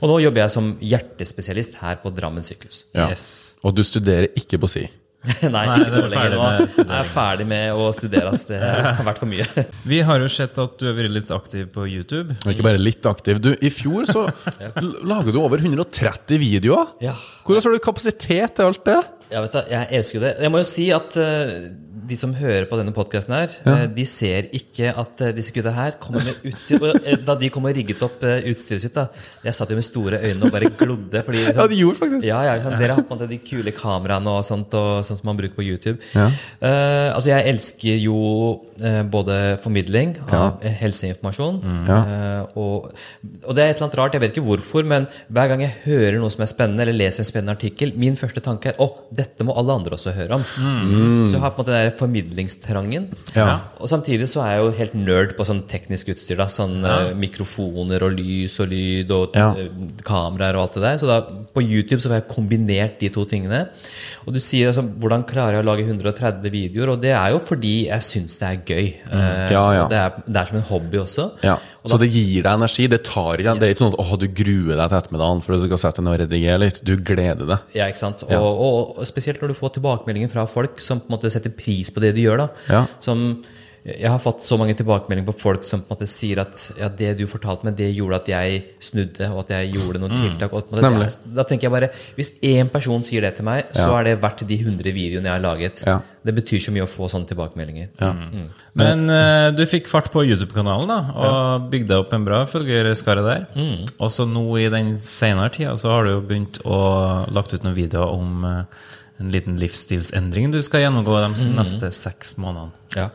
Og 0.01 0.09
nå 0.09 0.19
jobber 0.19 0.41
jeg 0.43 0.51
som 0.51 0.71
hjertespesialist 0.81 1.77
her 1.79 1.99
på 2.03 2.11
Drammen 2.11 2.43
sykehus. 2.43 2.85
Ja. 2.97 3.07
Yes. 3.13 3.55
Og 3.63 3.75
du 3.77 3.83
studerer 3.87 4.27
ikke 4.35 4.59
på 4.59 4.67
si. 4.67 4.83
Nei, 5.43 5.49
Nei, 5.51 5.77
det 5.83 5.97
er 5.99 6.11
ferdig 6.13 6.37
med. 6.39 6.61
Jeg 6.77 6.87
er 7.01 7.07
ferdig 7.11 7.45
med 7.49 7.73
å 7.75 7.87
studere. 7.95 8.29
ass. 8.31 8.43
Det 8.47 8.59
har 8.61 9.01
vært 9.09 9.19
for 9.19 9.27
mye. 9.31 9.47
Vi 9.89 9.99
har 10.07 10.21
jo 10.23 10.29
sett 10.31 10.55
at 10.61 10.77
du 10.79 10.85
har 10.87 10.95
vært 10.95 11.11
litt 11.17 11.33
aktiv 11.35 11.65
på 11.73 11.83
YouTube. 11.89 12.37
Og 12.45 12.53
ikke 12.53 12.65
bare 12.69 12.79
litt 12.79 13.03
aktiv. 13.09 13.41
Du, 13.43 13.49
I 13.59 13.71
fjor 13.73 14.07
så 14.07 14.23
l- 14.83 14.93
lager 15.09 15.35
du 15.35 15.41
over 15.41 15.59
130 15.65 16.39
videoer. 16.39 16.93
Ja. 17.03 17.15
Hvordan 17.47 17.65
har 17.67 17.75
du 17.75 17.83
kapasitet 17.89 18.55
til 18.59 18.69
alt 18.69 18.85
det? 18.87 18.99
Ja, 19.27 19.43
vet 19.43 19.57
du, 19.57 19.59
jeg 19.67 19.87
elsker 19.99 20.23
det. 20.23 20.31
Jeg 20.39 20.51
må 20.53 20.61
jo 20.61 20.67
si 20.67 20.87
at 20.95 21.15
uh, 21.19 21.51
de 22.07 22.15
som 22.15 22.31
hører 22.37 22.63
på 22.69 22.77
denne 22.79 22.93
podkasten 22.95 23.33
her, 23.35 23.51
uh, 23.67 23.83
de 23.91 24.05
ser 24.07 24.47
ikke 24.55 24.93
at 24.93 25.23
uh, 25.25 25.31
disse 25.35 25.51
gutta 25.55 25.73
her 25.75 25.97
kommer 25.99 26.23
med 26.23 26.45
utstyr. 26.47 26.85
Da 27.27 27.35
de 27.39 27.49
kom 27.51 27.67
og 27.67 27.75
rigget 27.75 28.03
opp 28.05 28.23
utstyret 28.23 28.85
sitt, 28.85 28.95
da 28.95 29.07
Jeg 29.43 29.55
satt 29.57 29.71
jo 29.71 29.77
med 29.77 29.85
store 29.85 30.21
øyne 30.21 30.47
og 30.47 30.53
bare 30.53 30.71
glodde. 30.79 31.23
Fordi, 31.27 31.41
liksom, 31.43 31.59
Ja, 31.61 31.67
de 31.67 31.79
gjorde 31.81 31.99
faktisk. 31.99 32.27
Ja, 32.29 32.39
ja, 32.47 32.55
sånn, 32.63 32.77
Dere 32.79 32.95
har 32.95 33.03
på 33.03 33.11
en 33.11 33.19
måte 33.19 33.29
de 33.31 33.39
kule 33.43 33.73
kameraene 33.75 34.37
og 34.37 34.47
sånt, 34.47 34.77
og 34.79 35.03
sånn 35.07 35.19
som 35.19 35.27
man 35.27 35.39
bruker 35.41 35.57
på 35.59 35.67
YouTube. 35.67 35.99
Ja. 36.15 36.29
Altså, 37.11 37.31
jeg 37.33 37.51
elsker 37.51 37.99
jo 37.99 38.17
både 39.11 39.57
formidling 39.63 40.15
av 40.37 40.61
helseinformasjon 40.61 41.55
mm. 41.63 41.87
og, 42.59 42.91
og 42.93 43.55
det 43.57 43.63
er 43.63 43.71
et 43.71 43.79
eller 43.79 43.87
annet 43.87 43.97
rart, 43.97 44.13
jeg 44.13 44.21
vet 44.21 44.35
ikke 44.35 44.45
hvorfor, 44.45 44.85
men 44.87 45.07
hver 45.33 45.49
gang 45.49 45.63
jeg 45.65 45.73
hører 45.87 46.19
noe 46.21 46.29
som 46.33 46.43
er 46.45 46.51
spennende, 46.51 46.85
eller 46.85 46.97
leser 46.97 47.23
en 47.23 47.29
spennende 47.29 47.55
artikkel, 47.57 47.95
min 47.97 48.17
første 48.19 48.43
tanke 48.45 48.73
er 48.73 48.81
å, 48.83 48.91
dette 49.17 49.45
må 49.47 49.55
alle 49.57 49.73
andre 49.79 49.97
også 49.97 50.13
høre 50.15 50.37
om. 50.37 50.43
Så 50.45 51.33
jeg 51.35 51.41
har 51.41 51.51
på 51.55 51.59
en 51.59 51.63
måte 51.63 51.73
den 51.73 51.87
der 51.89 51.97
formidlingstrangen. 51.97 53.07
Ja. 53.35 53.47
Og 53.81 53.89
samtidig 53.89 54.29
så 54.29 54.43
er 54.45 54.51
jeg 54.55 54.63
jo 54.63 54.75
helt 54.77 54.97
nerd 54.99 55.35
på 55.37 55.45
sånn 55.47 55.63
teknisk 55.69 56.11
utstyr. 56.13 56.37
da, 56.37 56.45
Sånn 56.51 56.79
ja. 56.85 56.97
mikrofoner 57.17 58.05
og 58.07 58.13
lys 58.17 58.59
og 58.63 58.69
lyd 58.71 59.13
og 59.15 59.35
eh, 59.37 59.63
kameraer 60.07 60.57
og 60.59 60.67
alt 60.67 60.77
det 60.77 60.85
der. 60.85 61.01
Så 61.01 61.09
da 61.09 61.19
på 61.57 61.63
YouTube 61.65 61.99
så 62.03 62.11
har 62.13 62.21
jeg 62.21 62.27
kombinert 62.29 62.99
de 63.01 63.09
to 63.13 63.25
tingene. 63.27 63.63
Og 64.27 64.33
du 64.35 64.39
sier 64.43 64.69
altså 64.69 64.83
hvordan 64.85 65.25
klarer 65.27 65.57
jeg 65.57 65.65
å 65.65 65.67
lage 65.67 65.85
130 65.87 66.51
videoer? 66.53 66.93
Og 66.93 67.01
det 67.01 67.11
er 67.17 67.33
jo 67.33 67.41
fordi 67.49 67.73
jeg 67.87 68.05
syns 68.05 68.37
det 68.39 68.47
er 68.53 68.61
gøy. 68.69 68.87
Eh, 69.09 69.15
Mm. 69.17 69.51
Ja, 69.51 69.63
ja. 69.73 69.83
Det, 69.89 69.97
er, 69.97 70.21
det 70.27 70.39
er 70.41 70.45
som 70.49 70.57
en 70.59 70.65
hobby 70.69 70.97
også. 71.01 71.23
Ja. 71.43 71.53
Og 71.83 71.89
Så 71.89 71.97
da- 71.97 72.03
det 72.05 72.09
gir 72.13 72.43
deg 72.43 72.51
energi. 72.53 72.87
Det 72.87 73.01
tar 73.07 73.37
ikke 73.41 73.53
Det 73.59 73.67
er 73.67 73.73
ikke 73.73 73.83
sånn 73.83 73.93
at 73.93 73.99
å, 74.05 74.17
du 74.19 74.27
gruer 74.27 74.75
deg 74.77 74.89
til 74.91 74.97
ettermiddagen 75.01 75.43
for 75.43 75.53
du 75.57 75.65
skal 75.67 75.77
sette 75.83 76.01
deg 76.01 76.05
ned 76.07 76.13
og 76.13 76.21
redigere 76.25 76.59
litt. 76.59 76.81
Du 76.83 76.95
gleder 76.97 77.45
deg. 77.47 77.59
Ja, 77.73 77.87
ikke 77.87 78.01
sant? 78.01 78.23
Og, 78.27 78.31
og, 78.67 78.97
og 78.99 79.07
spesielt 79.07 79.41
når 79.41 79.53
du 79.53 79.57
får 79.59 79.73
tilbakemeldinger 79.79 80.29
fra 80.33 80.45
folk 80.47 80.79
som 80.83 80.99
på 80.99 81.09
en 81.09 81.15
måte 81.17 81.31
setter 81.33 81.49
pris 81.55 81.89
på 81.91 82.03
det 82.03 82.13
du 82.15 82.21
gjør. 82.25 82.37
da. 82.45 82.47
Ja. 82.69 82.83
Som, 82.99 83.23
jeg 83.87 84.09
har 84.11 84.19
fått 84.19 84.41
så 84.43 84.57
mange 84.59 84.73
tilbakemeldinger 84.75 85.29
på 85.29 85.35
folk 85.39 85.63
som 85.63 85.79
på 85.79 85.93
en 85.93 85.95
måte 85.95 86.07
sier 86.11 86.41
at 86.43 86.63
ja, 86.75 86.89
det 86.91 87.13
du 87.21 87.23
fortalte 87.31 87.63
meg, 87.63 87.77
det 87.79 87.87
gjorde 87.95 88.17
at 88.19 88.31
jeg 88.33 88.57
snudde, 88.83 89.29
og 89.31 89.45
at 89.45 89.53
jeg 89.55 89.69
gjorde 89.77 90.01
noen 90.01 90.11
tiltak. 90.17 90.51
Og 90.51 90.65
at 90.65 90.73
måte 90.75 91.05
er- 91.05 91.35
da 91.37 91.45
tenker 91.47 91.67
jeg 91.69 91.71
bare, 91.71 91.89
Hvis 92.17 92.31
én 92.43 92.69
person 92.71 93.03
sier 93.03 93.21
det 93.21 93.35
til 93.37 93.45
meg, 93.45 93.65
så 93.71 93.87
Ja. 93.87 93.99
er 93.99 94.03
det 94.03 94.21
verdt 94.21 94.45
de 94.47 94.57
100 94.57 94.91
videoene 94.91 95.23
jeg 95.23 95.31
har 95.31 95.39
laget. 95.39 95.83
Ja. 95.85 96.01
Det 96.25 96.35
betyr 96.35 96.59
så 96.59 96.71
mye 96.75 96.83
å 96.83 96.91
få 96.91 97.07
sånne 97.07 97.27
tilbakemeldinger. 97.27 97.87
Men 98.75 99.09
uh, 99.09 99.51
du 99.51 99.63
fikk 99.65 99.87
fart 99.87 100.11
på 100.11 100.25
YouTube-kanalen 100.27 100.87
da, 100.87 100.99
og 101.15 101.69
bygde 101.71 101.97
opp 101.97 102.11
en 102.13 102.25
bra 102.25 102.43
følgerskare 102.45 103.23
der. 103.23 103.47
Og 103.99 104.09
så 104.11 104.27
nå 104.27 104.43
i 104.59 104.67
den 104.69 104.97
senere 104.97 105.49
tida 105.49 105.77
så 105.77 105.89
har 105.95 106.03
du 106.03 106.11
jo 106.17 106.21
begynt 106.21 106.59
å 106.65 107.31
lagt 107.31 107.53
ut 107.53 107.63
noen 107.63 107.75
videoer 107.77 108.11
om 108.19 108.43
uh, 108.43 108.63
en 109.19 109.31
liten 109.31 109.55
livsstilsendring 109.57 110.51
du 110.51 110.59
skal 110.61 110.81
gjennomgå 110.81 111.15
de 111.23 111.47
neste 111.55 111.89
seks 111.95 112.35
månedene. 112.37 112.71
Ja. 112.97 113.09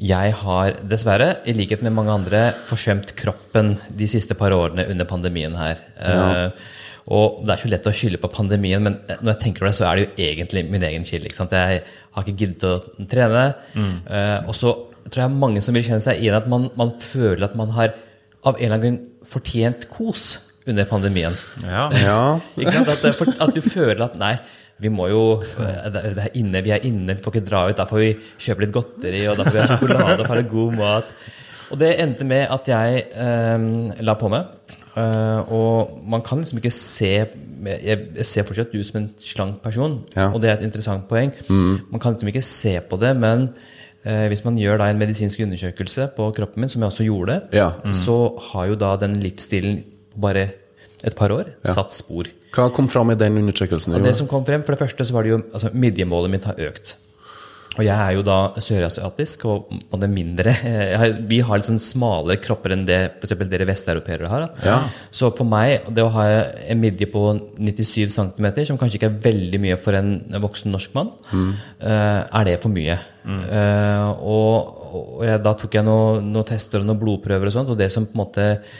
Jeg 0.00 0.34
har 0.42 0.76
dessverre, 0.90 1.38
i 1.48 1.54
likhet 1.56 1.82
med 1.84 1.94
mange 1.96 2.14
andre, 2.14 2.42
forsømt 2.68 3.14
kroppen 3.18 3.74
de 3.98 4.08
siste 4.10 4.36
par 4.38 4.54
årene 4.56 4.86
under 4.90 5.08
pandemien 5.08 5.54
her. 5.58 5.80
Eh, 5.98 6.68
og 7.14 7.40
det 7.46 7.54
er 7.54 7.62
så 7.62 7.70
lett 7.72 7.88
å 7.88 7.94
skylde 7.94 8.20
på 8.20 8.30
pandemien, 8.32 8.82
men 8.84 8.98
når 9.08 9.32
jeg 9.32 9.40
tenker 9.46 9.64
over 9.64 9.72
det, 9.72 9.78
så 9.78 9.86
er 9.88 9.96
det 9.96 10.04
jo 10.04 10.26
egentlig 10.28 10.64
min 10.68 10.84
egen 10.90 11.06
skyld. 11.08 11.30
ikke? 11.30 11.48
Jeg 11.54 11.82
har 12.16 12.26
ikke 12.26 12.36
giddet 12.42 12.66
å 12.68 13.06
trene. 13.08 13.46
Eh, 13.78 14.36
og 14.44 14.54
så 14.56 14.74
tror 15.08 15.24
jeg 15.24 15.38
mange 15.40 15.62
som 15.64 15.76
vil 15.76 15.86
kjenne 15.86 16.04
seg 16.04 16.20
igjen 16.20 16.36
at 16.36 16.48
man, 16.50 16.68
man 16.76 16.92
føler 17.00 17.46
at 17.48 17.56
man 17.58 17.72
har 17.76 17.94
av 18.44 18.58
en 18.58 18.64
eller 18.64 18.76
annen 18.76 18.84
grunn 18.84 19.28
fortjent 19.28 19.88
kos 19.92 20.26
under 20.68 20.88
pandemien. 20.88 21.36
Ja. 21.64 21.88
Ja. 22.08 22.20
Ikke? 22.60 22.84
At, 22.84 23.04
at 23.40 23.54
du 23.56 23.62
føler 23.64 24.04
at 24.04 24.18
nei, 24.20 24.34
vi 24.80 24.88
må 24.94 25.08
jo 25.10 25.22
det 25.42 26.02
er- 26.04 26.30
inne, 26.38 26.62
Vi 26.64 26.70
er 26.70 26.84
inne, 26.86 27.14
vi 27.16 27.22
får 27.22 27.32
ikke 27.34 27.46
dra 27.48 27.68
ut. 27.68 27.76
Da 27.76 27.84
får 27.84 27.98
vi 27.98 28.12
kjøpe 28.38 28.60
litt 28.60 28.72
godteri, 28.72 29.26
og 29.30 29.36
da 29.36 29.44
får 29.44 29.52
vi 29.52 29.58
ha 29.64 29.66
sjokolade 29.76 30.20
og 30.20 30.26
ha 30.30 30.34
litt 30.38 30.50
god 30.50 30.76
mat. 30.78 31.04
Og 31.70 31.78
det 31.78 31.98
endte 32.00 32.24
med 32.24 32.46
at 32.50 32.64
jeg 32.70 33.06
eh, 33.14 33.58
la 34.02 34.14
på 34.14 34.30
meg. 34.30 34.46
Eh, 34.96 35.40
og 35.52 36.00
man 36.08 36.22
kan 36.22 36.38
liksom 36.42 36.58
ikke 36.62 36.72
se 36.74 37.28
Jeg, 37.58 38.24
ser 38.24 38.44
fortsatt 38.46 38.70
ut 38.72 38.86
som 38.86 39.00
en 39.00 39.08
slank 39.18 39.56
person, 39.64 40.04
Ja. 40.14 40.28
og 40.30 40.40
det 40.40 40.48
er 40.48 40.54
et 40.60 40.62
interessant 40.62 41.08
poeng. 41.08 41.32
Man 41.90 41.98
kan 42.00 42.14
liksom 42.14 42.28
ikke 42.30 42.42
se 42.46 42.78
på 42.80 42.96
det, 43.00 43.16
men 43.18 43.48
eh, 44.04 44.28
hvis 44.30 44.44
man 44.44 44.56
gjør 44.56 44.78
da 44.78 44.84
en 44.92 44.98
medisinsk 45.00 45.40
undersøkelse 45.42 46.06
på 46.14 46.28
kroppen 46.36 46.60
min, 46.62 46.68
som 46.70 46.80
jeg 46.82 46.90
også 46.92 47.04
gjorde, 47.08 47.40
Ja. 47.52 47.72
så 47.90 48.38
har 48.52 48.68
jo 48.68 48.76
da 48.76 48.94
den 48.96 49.14
livsstilen 49.20 49.82
på 50.14 50.20
bare 50.20 50.50
et 51.02 51.16
par 51.16 51.30
år 51.34 51.46
satt 51.64 51.92
spor. 51.92 52.24
Hva 52.54 52.70
kom 52.74 52.88
fram 52.90 53.12
i 53.12 53.18
den 53.18 53.40
undersøkelsen? 53.42 53.98
Og 53.98 54.06
det 54.06 54.16
som 54.18 54.30
kom 54.30 54.46
frem, 54.46 54.64
For 54.64 54.74
det 54.74 54.82
første 54.86 55.04
så 55.04 55.14
var 55.16 55.26
det 55.26 55.36
jo 55.36 55.42
altså, 55.42 55.74
midjemålet 55.74 56.32
mitt 56.32 56.48
har 56.48 56.58
økt. 56.68 56.96
Og 57.78 57.84
jeg 57.86 57.94
er 57.94 58.14
jo 58.16 58.24
da 58.26 58.36
sørasiatisk 58.58 59.44
og 59.46 59.68
på 59.90 59.98
det 60.02 60.08
mindre 60.10 60.50
jeg 60.64 60.96
har, 60.98 61.12
Vi 61.30 61.38
har 61.46 61.60
litt 61.60 61.68
sånn 61.68 61.78
smalere 61.78 62.40
kropper 62.42 62.74
enn 62.74 62.82
det 62.88 62.98
for 63.20 63.44
dere 63.52 63.68
vesteuropeere 63.68 64.30
har. 64.32 64.46
Da. 64.48 64.72
Ja. 64.72 64.78
Så 65.14 65.30
for 65.38 65.46
meg, 65.46 65.86
det 65.94 66.02
å 66.02 66.10
ha 66.16 66.24
en 66.66 66.82
midje 66.82 67.06
på 67.12 67.22
97 67.60 68.08
cm, 68.16 68.48
som 68.66 68.80
kanskje 68.80 68.98
ikke 68.98 69.12
er 69.12 69.22
veldig 69.28 69.62
mye 69.62 69.78
for 69.82 69.98
en 69.98 70.16
voksen 70.42 70.74
norsk 70.74 70.96
mann, 70.98 71.12
mm. 71.30 71.52
er 71.86 72.48
det 72.48 72.58
for 72.64 72.74
mye. 72.74 72.98
Eh, 73.28 74.10
og 74.24 74.74
og 74.88 75.24
jeg, 75.26 75.40
da 75.44 75.54
tok 75.58 75.74
jeg 75.78 75.86
noen 75.86 76.30
noe 76.32 76.46
tester 76.48 76.82
og 76.82 76.88
noen 76.88 77.00
blodprøver, 77.00 77.50
og 77.50 77.54
sånt, 77.54 77.72
og 77.72 77.80
det 77.80 77.90
som 77.92 78.06
på 78.08 78.16
en 78.16 78.22
måte 78.22 78.46
eh, 78.48 78.78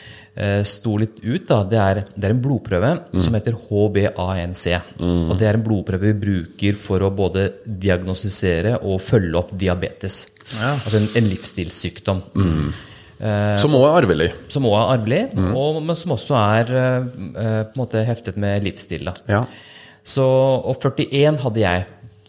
sto 0.63 0.93
litt 1.01 1.17
ut, 1.25 1.49
da, 1.49 1.57
det 1.67 1.79
er, 1.83 2.01
det 2.15 2.29
er 2.29 2.35
en 2.35 2.43
blodprøve 2.43 2.93
som 3.19 3.35
heter 3.35 3.57
HbA1c. 3.59 4.75
Og 5.03 5.33
det 5.41 5.49
er 5.49 5.59
en 5.59 5.65
blodprøve 5.67 6.13
vi 6.13 6.21
bruker 6.23 6.79
for 6.79 7.03
å 7.03 7.11
både 7.11 7.49
diagnostisere 7.67 8.77
og 8.87 9.01
følge 9.03 9.41
opp 9.41 9.51
diabetes. 9.59 10.21
Altså 10.63 11.01
en, 11.01 11.09
en 11.19 11.33
livsstilssykdom. 11.33 12.23
Som 13.59 13.75
også 13.75 13.89
er 13.89 13.97
arvelig. 13.99 14.29
Som 14.53 14.69
også 14.69 14.79
er 14.79 14.93
arvelig, 14.95 15.23
og, 15.51 15.81
men 15.83 15.99
som 15.99 16.15
også 16.15 16.37
er 16.39 16.69
eh, 16.71 17.09
eh, 17.35 17.63
på 17.67 17.75
en 17.75 17.81
måte 17.81 18.05
heftet 18.07 18.39
med 18.39 18.63
livsstil. 18.67 19.09
Da. 19.11 19.17
Ja. 19.27 19.41
Så, 20.07 20.25
og 20.25 20.79
41 20.79 21.43
hadde 21.43 21.65
jeg. 21.65 21.87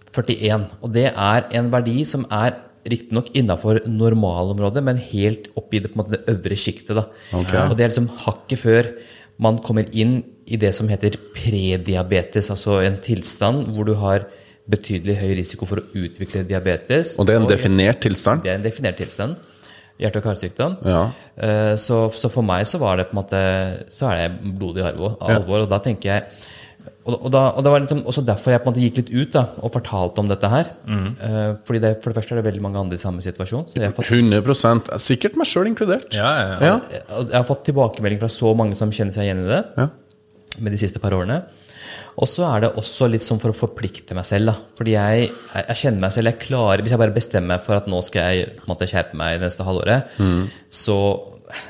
41. 0.10 0.66
Og 0.82 0.94
det 0.94 1.06
er 1.12 1.46
en 1.60 1.70
verdi 1.72 2.02
som 2.08 2.26
er 2.34 2.58
riktignok 2.92 3.30
innafor 3.38 3.82
normalområdet, 3.88 4.84
men 4.86 4.98
helt 5.12 5.48
opp 5.60 5.74
i 5.74 5.82
det, 5.86 5.94
måte, 6.00 6.18
det 6.18 6.24
øvre 6.34 6.58
sjiktet. 6.60 7.00
Okay. 7.32 7.64
Og 7.70 7.78
det 7.78 7.86
er 7.86 7.94
liksom 7.94 8.10
hakket 8.26 8.62
før 8.64 8.92
man 9.40 9.60
kommer 9.64 9.88
inn 9.96 10.20
i 10.50 10.58
det 10.60 10.74
som 10.76 10.90
heter 10.92 11.16
prediabetes, 11.36 12.50
altså 12.52 12.80
en 12.84 12.98
tilstand 13.04 13.70
hvor 13.76 13.88
du 13.88 13.94
har 14.00 14.26
betydelig 14.70 15.16
høy 15.22 15.32
risiko 15.40 15.66
for 15.70 15.82
å 15.82 15.86
utvikle 15.98 16.44
diabetes. 16.46 17.16
Og 17.18 17.26
det 17.26 17.36
er 17.36 17.42
en 17.42 17.50
definert 17.50 18.02
tilstand? 18.06 18.44
Det 18.46 18.52
er 18.52 18.60
en 18.60 18.66
definert 18.66 19.00
tilstand. 19.02 19.38
Hjerte- 20.00 20.22
og 20.22 20.28
karsykdom. 20.30 20.76
Ja. 20.88 21.02
Eh, 21.36 21.74
Så, 21.76 21.98
så 22.16 22.30
for 22.32 22.46
meg 22.46 22.68
så 22.70 22.80
var 22.80 22.98
det 22.98 23.10
på 23.10 23.18
en 23.18 23.20
måte 23.20 23.40
Så 23.92 24.08
er 24.08 24.30
det 24.30 24.54
blodig 24.60 24.86
alvor. 24.86 25.18
alvor 25.20 25.66
og 25.66 25.70
da 25.70 25.80
tenker 25.84 26.14
jeg 26.14 26.24
og, 27.10 27.16
og, 27.26 27.32
da, 27.34 27.42
og 27.58 27.66
det 27.66 27.72
var 27.74 27.84
liksom 27.84 28.02
også 28.08 28.24
derfor 28.28 28.54
jeg 28.54 28.62
på 28.64 28.70
en 28.70 28.72
måte 28.74 28.84
gikk 28.86 29.00
litt 29.02 29.12
ut 29.14 29.32
da, 29.36 29.44
og 29.60 29.74
fortalte 29.74 30.22
om 30.24 30.30
dette 30.32 30.52
her. 30.54 30.70
Eh, 30.88 31.54
fordi 31.68 31.82
det, 31.84 31.94
For 32.04 32.12
det 32.14 32.20
første 32.20 32.36
er 32.36 32.42
det 32.42 32.48
veldig 32.50 32.64
mange 32.66 32.82
andre 32.82 33.00
i 33.00 33.02
samme 33.02 33.24
situasjon. 33.26 33.66
Så 33.72 33.80
jeg 33.82 33.90
har 33.90 33.96
fått, 33.98 34.12
100 34.14 35.00
Sikkert 35.02 35.40
meg 35.40 35.50
sjøl 35.50 35.72
inkludert. 35.72 36.14
Ja, 36.16 36.30
ja, 36.38 36.46
ja. 36.54 36.60
Ja. 36.70 37.24
jeg 37.24 37.38
har 37.40 37.48
fått 37.50 37.66
tilbakemelding 37.70 38.22
fra 38.22 38.30
så 38.32 38.54
mange 38.58 38.78
som 38.80 38.94
kjenner 38.94 39.16
seg 39.18 39.28
igjen 39.28 39.44
i 39.46 39.50
det. 39.50 39.64
Ja. 39.80 39.90
med 40.60 40.74
de 40.74 40.80
siste 40.82 41.00
par 41.00 41.14
årene. 41.16 41.44
Og 42.20 42.28
så 42.28 42.44
er 42.50 42.66
det 42.66 42.74
også 42.80 43.08
litt 43.08 43.24
sånn 43.24 43.40
for 43.40 43.54
å 43.54 43.56
forplikte 43.56 44.16
meg 44.18 44.26
selv. 44.28 44.52
da. 44.52 44.56
Fordi 44.76 44.96
jeg, 44.98 45.30
jeg, 45.32 45.66
jeg 45.70 45.82
kjenner 45.84 46.04
meg 46.04 46.12
selv, 46.16 46.32
jeg 46.34 46.42
klarer, 46.44 46.84
Hvis 46.84 46.92
jeg 46.96 47.00
bare 47.02 47.16
bestemmer 47.16 47.54
meg 47.56 47.64
for 47.64 47.80
at 47.80 47.88
nå 47.88 48.02
skal 48.04 48.34
jeg 48.36 48.50
på 48.58 48.66
en 48.66 48.72
måte, 48.74 48.90
skjerpe 48.92 49.20
meg 49.20 49.38
det 49.40 49.48
neste 49.48 49.68
halvåret, 49.68 50.18
så, 50.70 50.98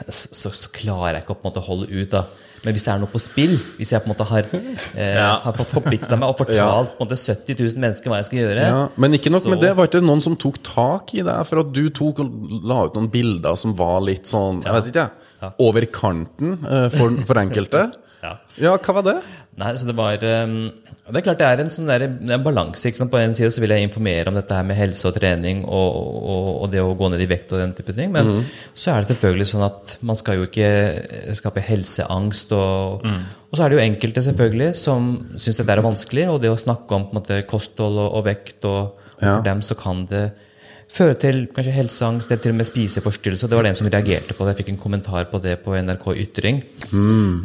så, 0.10 0.50
så 0.52 0.72
klarer 0.74 1.20
jeg 1.20 1.26
ikke 1.28 1.36
å 1.38 1.40
på 1.40 1.46
en 1.46 1.52
måte 1.52 1.66
holde 1.68 1.90
ut. 1.92 2.10
da. 2.16 2.26
Men 2.66 2.74
hvis 2.76 2.84
det 2.84 2.92
er 2.94 3.00
noe 3.00 3.08
på 3.12 3.20
spill, 3.24 3.54
hvis 3.78 3.94
jeg 3.94 4.02
på 4.04 4.10
en 4.10 4.14
måte 4.14 4.26
har, 4.28 4.48
eh, 4.52 5.16
Ja. 5.16 5.30
har 5.46 5.54
forplikta 5.54 6.18
meg 6.20 6.28
og 6.30 6.38
fortalt 6.42 6.92
på 6.98 7.02
en 7.02 7.08
måte 7.08 7.18
70 7.20 7.56
000 7.60 7.80
mennesker 7.86 8.12
hva 8.12 8.18
jeg 8.20 8.26
skal 8.30 8.40
gjøre 8.42 8.66
Ja, 8.68 8.82
men 8.98 9.14
ikke 9.16 9.32
nok 9.32 9.44
så- 9.46 9.50
med 9.54 9.62
det. 9.64 9.72
Var 9.78 9.88
ikke 9.88 10.00
det 10.02 10.08
noen 10.10 10.22
som 10.22 10.36
tok 10.36 10.60
tak 10.64 11.14
i 11.16 11.22
deg 11.24 11.46
for 11.48 11.60
at 11.64 11.72
du 11.74 11.90
tok 11.90 12.20
og 12.20 12.34
la 12.68 12.84
ut 12.90 12.94
noen 13.00 13.10
bilder 13.14 13.56
som 13.56 13.74
var 13.80 14.02
litt 14.02 14.28
sånn 14.28 14.64
jeg 14.66 14.74
vet 14.74 14.92
ikke, 14.94 15.54
over 15.60 15.86
kanten 15.86 16.58
eh, 16.68 16.90
for, 16.90 17.16
for 17.26 17.36
enkelte? 17.46 17.88
Ja. 18.20 18.34
Ja, 18.60 18.74
hva 18.76 18.94
var 18.98 19.04
det? 19.08 19.14
Nei, 19.62 19.70
så 19.80 19.86
det 19.88 19.94
var 19.96 20.20
um, 20.20 20.74
og 21.10 21.16
Det 21.16 21.20
er 21.20 21.26
klart 21.26 21.40
det 21.42 21.48
er 21.50 21.62
en 21.64 21.72
sånn 21.74 21.88
der, 21.90 22.04
en 22.06 22.44
balanse. 22.46 22.92
På 23.10 23.18
en 23.18 23.34
side 23.34 23.50
så 23.52 23.64
vil 23.64 23.74
jeg 23.74 23.88
informere 23.88 24.30
om 24.30 24.36
dette 24.38 24.54
her 24.54 24.64
med 24.70 24.78
helse 24.78 25.08
og 25.10 25.16
trening 25.18 25.64
og, 25.66 25.96
og, 25.98 26.50
og 26.64 26.68
det 26.72 26.84
å 26.86 26.92
gå 27.00 27.10
ned 27.10 27.24
i 27.26 27.30
vekt 27.32 27.52
og 27.56 27.64
den 27.64 27.74
type 27.74 27.96
ting. 27.98 28.12
Men 28.14 28.30
så 28.78 28.94
er 28.94 29.02
det 29.02 29.10
selvfølgelig 29.16 29.48
sånn 29.50 29.66
at 29.66 29.96
man 30.06 30.20
skal 30.20 30.38
jo 30.38 30.46
ikke 30.46 30.70
skape 31.40 31.64
helseangst. 31.66 32.54
Og, 32.54 33.08
og 33.50 33.58
så 33.58 33.66
er 33.66 33.74
det 33.74 33.80
jo 33.80 33.86
enkelte 33.88 34.24
selvfølgelig 34.30 34.70
som 34.78 35.10
syns 35.34 35.58
dette 35.60 35.74
er 35.74 35.82
vanskelig, 35.86 36.28
og 36.30 36.44
det 36.46 36.54
å 36.54 36.60
snakke 36.62 36.96
om 37.00 37.10
måte, 37.18 37.42
kosthold 37.50 37.98
og, 38.06 38.22
vekt, 38.30 38.62
og, 38.70 38.96
Ja. 39.20 39.34
for 39.36 39.44
dem 39.50 39.60
så 39.66 39.76
kan 39.76 40.06
det 40.08 40.30
føre 40.90 41.14
til 41.22 41.42
kanskje 41.54 41.74
helseangst 41.76 42.32
eller 42.32 42.42
til 42.42 42.54
og 42.54 42.58
med 42.62 42.66
spiseforstyrrelse. 42.70 43.50
Det 43.50 43.58
var 43.58 43.66
det 43.68 43.74
en 43.74 43.78
som 43.82 43.90
reagerte 43.92 44.34
på 44.34 44.46
det. 44.46 44.56
Jeg 44.56 44.62
fikk 44.64 44.70
en 44.74 44.80
kommentar 44.82 45.28
på 45.30 45.42
det 45.44 45.58
på 45.66 45.76
NRK 45.78 46.06
Ytring. 46.24 46.64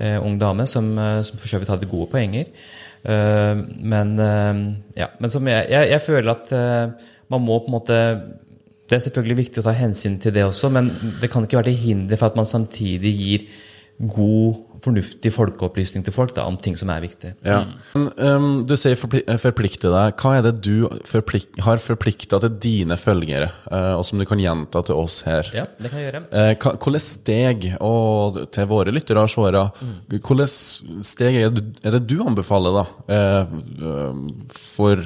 Eh, 0.01 0.17
ung 0.25 0.39
dame 0.41 0.65
som, 0.71 0.87
eh, 0.99 1.21
som 1.27 1.37
for 1.37 1.49
så 1.51 1.59
vidt 1.61 1.69
hadde 1.69 1.91
gode 1.91 2.09
poenger. 2.15 2.47
Eh, 3.05 3.59
men 3.85 4.15
eh, 4.19 4.63
ja, 4.97 5.11
men 5.21 5.33
som 5.33 5.49
jeg, 5.51 5.67
jeg, 5.69 5.91
jeg 5.93 6.05
føler 6.07 6.33
at 6.33 6.53
eh, 6.57 7.11
man 7.33 7.45
må 7.45 7.59
på 7.61 7.69
en 7.69 7.77
måte 7.77 7.99
Det 8.89 8.97
er 8.97 9.03
selvfølgelig 9.05 9.37
viktig 9.43 9.61
å 9.61 9.67
ta 9.67 9.75
hensyn 9.77 10.17
til 10.21 10.33
det 10.33 10.45
også, 10.47 10.71
men 10.73 10.89
det 11.21 11.29
kan 11.33 11.45
ikke 11.45 11.59
være 11.59 11.73
til 11.73 11.83
hinder 11.83 12.21
for 12.21 12.31
at 12.31 12.39
man 12.39 12.49
samtidig 12.49 13.13
gir 13.17 13.45
god, 14.13 14.74
fornuftig 14.85 15.33
folkeopplysning 15.35 16.05
til 16.07 16.15
folk 16.15 16.35
da, 16.37 16.47
om 16.49 16.59
ting 16.61 16.77
som 16.79 16.93
er 16.93 17.03
viktig. 17.05 17.35
Ja. 17.47 17.63
Men, 17.97 18.11
um, 18.21 18.49
du 18.69 18.77
sier 18.81 18.99
forpli 19.01 19.25
forplikte 19.41 19.91
deg. 19.93 20.15
Hva 20.21 20.37
er 20.39 20.47
det 20.47 20.55
du 20.65 20.87
forplik 21.09 21.59
har 21.65 21.83
forplikta 21.83 22.41
til 22.45 22.59
dine 22.63 22.99
følgere, 23.01 23.51
uh, 23.71 23.95
og 23.99 24.05
som 24.07 24.21
du 24.21 24.27
kan 24.29 24.43
gjenta 24.43 24.85
til 24.87 25.01
oss 25.01 25.23
her? 25.29 25.49
Ja, 25.57 25.67
det 25.81 25.93
kan 25.93 26.03
jeg 26.03 26.11
gjøre. 26.11 26.25
Uh, 26.31 26.53
Hvilke 26.85 27.03
steg, 27.03 27.69
og 27.85 28.43
til 28.55 28.69
våre 28.71 28.93
lyttere 28.95 29.25
og 29.25 29.33
seere, 29.33 29.67
hvilke 30.11 30.49
steg 30.49 31.39
er 31.41 31.55
det, 31.55 31.65
er 31.85 31.97
det 31.97 32.05
du 32.11 32.19
anbefaler 32.25 32.81
da, 32.81 32.85
eh, 33.15 33.55
eh, 33.91 34.21
for 34.55 35.05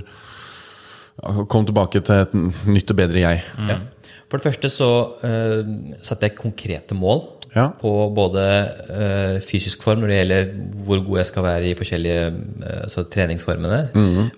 å 1.19 1.45
komme 1.51 1.69
tilbake 1.69 2.03
til 2.07 2.23
et 2.23 2.35
nytt 2.69 2.93
og 2.95 3.01
bedre 3.01 3.25
jeg? 3.25 3.43
Ja. 3.69 3.81
For 4.29 4.38
det 4.38 4.45
første 4.51 4.71
så 4.73 4.91
uh, 5.25 5.71
satte 6.05 6.29
jeg 6.29 6.37
konkrete 6.38 6.97
mål 6.99 7.25
Ja. 7.55 7.69
på 7.81 7.91
både 8.15 8.43
uh, 8.91 9.37
fysisk 9.45 9.83
form 9.83 10.03
når 10.03 10.11
det 10.11 10.19
gjelder 10.19 10.51
hvor 10.85 11.01
god 11.07 11.21
jeg 11.21 11.29
skal 11.31 11.47
være 11.47 11.71
i 11.71 11.77
forskjellige 11.79 12.27
altså 12.83 13.05
treningsformene. 13.09 13.79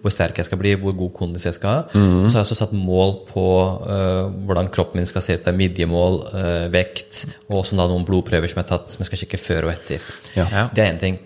Hvor 0.02 0.14
sterk 0.14 0.38
jeg 0.38 0.48
skal 0.48 0.60
bli, 0.60 0.76
hvor 0.78 0.94
god 0.98 1.10
kondis 1.16 1.48
jeg 1.48 1.56
skal 1.58 1.74
ha. 1.74 1.82
Og 1.90 2.30
så 2.30 2.38
har 2.38 2.40
jeg 2.40 2.46
også 2.46 2.60
satt 2.62 2.76
mål 2.76 3.16
på 3.30 3.46
uh, 3.82 4.30
hvordan 4.46 4.70
kroppen 4.72 5.00
min 5.00 5.10
skal 5.10 5.24
se 5.24 5.36
ut. 5.38 5.44
Det 5.44 5.52
er 5.52 5.58
midjemål, 5.58 6.20
vekt, 6.72 7.24
og 7.48 7.62
også 7.62 7.78
da 7.78 7.86
noen 7.90 8.06
blodprøver 8.06 8.50
som 8.50 8.60
jeg 8.60 8.66
har 8.66 8.72
tatt, 8.76 8.90
som 8.92 9.02
jeg 9.02 9.10
skal 9.10 9.22
sjekke 9.24 9.40
før 9.40 9.68
og 9.68 9.74
etter. 9.74 10.04
Ja. 10.36 10.46
Ja. 10.50 10.66
Det 10.74 10.84
er 10.84 10.92
én 10.92 11.00
ting. 11.02 11.18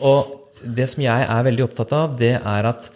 Og 0.00 0.32
det 0.62 0.88
som 0.90 1.02
jeg 1.04 1.26
er 1.28 1.46
veldig 1.46 1.66
opptatt 1.66 1.92
av, 1.96 2.16
det 2.18 2.36
er 2.38 2.70
at 2.70 2.90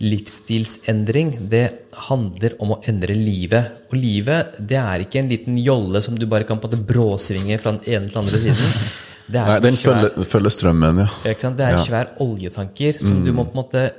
livsstilsendring 0.00 1.34
det 1.50 1.64
handler 2.08 2.54
om 2.64 2.72
å 2.74 2.80
endre 2.88 3.14
livet. 3.16 3.86
Og 3.90 3.98
livet 4.00 4.56
det 4.68 4.78
er 4.80 5.04
ikke 5.04 5.20
en 5.22 5.30
liten 5.30 5.58
jolle 5.60 6.00
som 6.04 6.16
du 6.18 6.26
bare 6.30 6.46
kan 6.48 6.58
på 6.60 6.68
en 6.70 6.74
måte 6.78 6.86
bråsvinge 6.88 7.58
fra 7.60 7.74
den 7.76 7.84
ene 7.94 8.08
til 8.08 8.14
den 8.16 8.22
andre 8.24 8.42
siden. 8.44 8.76
Det 9.30 9.38
er 9.38 9.46
Nei, 9.46 9.58
den 9.62 9.76
svær- 9.78 10.00
følger, 10.10 10.24
følger 10.26 10.50
strømmen, 10.56 11.02
ja. 11.04 11.08
Det 11.22 11.36
er 11.44 11.48
en 11.50 11.78
Ja. 11.78 11.84
svær 11.84 12.08
oljetanker 12.18 12.96
som 13.00 13.24
du 13.24 13.32
må 13.32 13.44
på 13.46 13.54
en 13.54 13.62
måte 13.62 13.92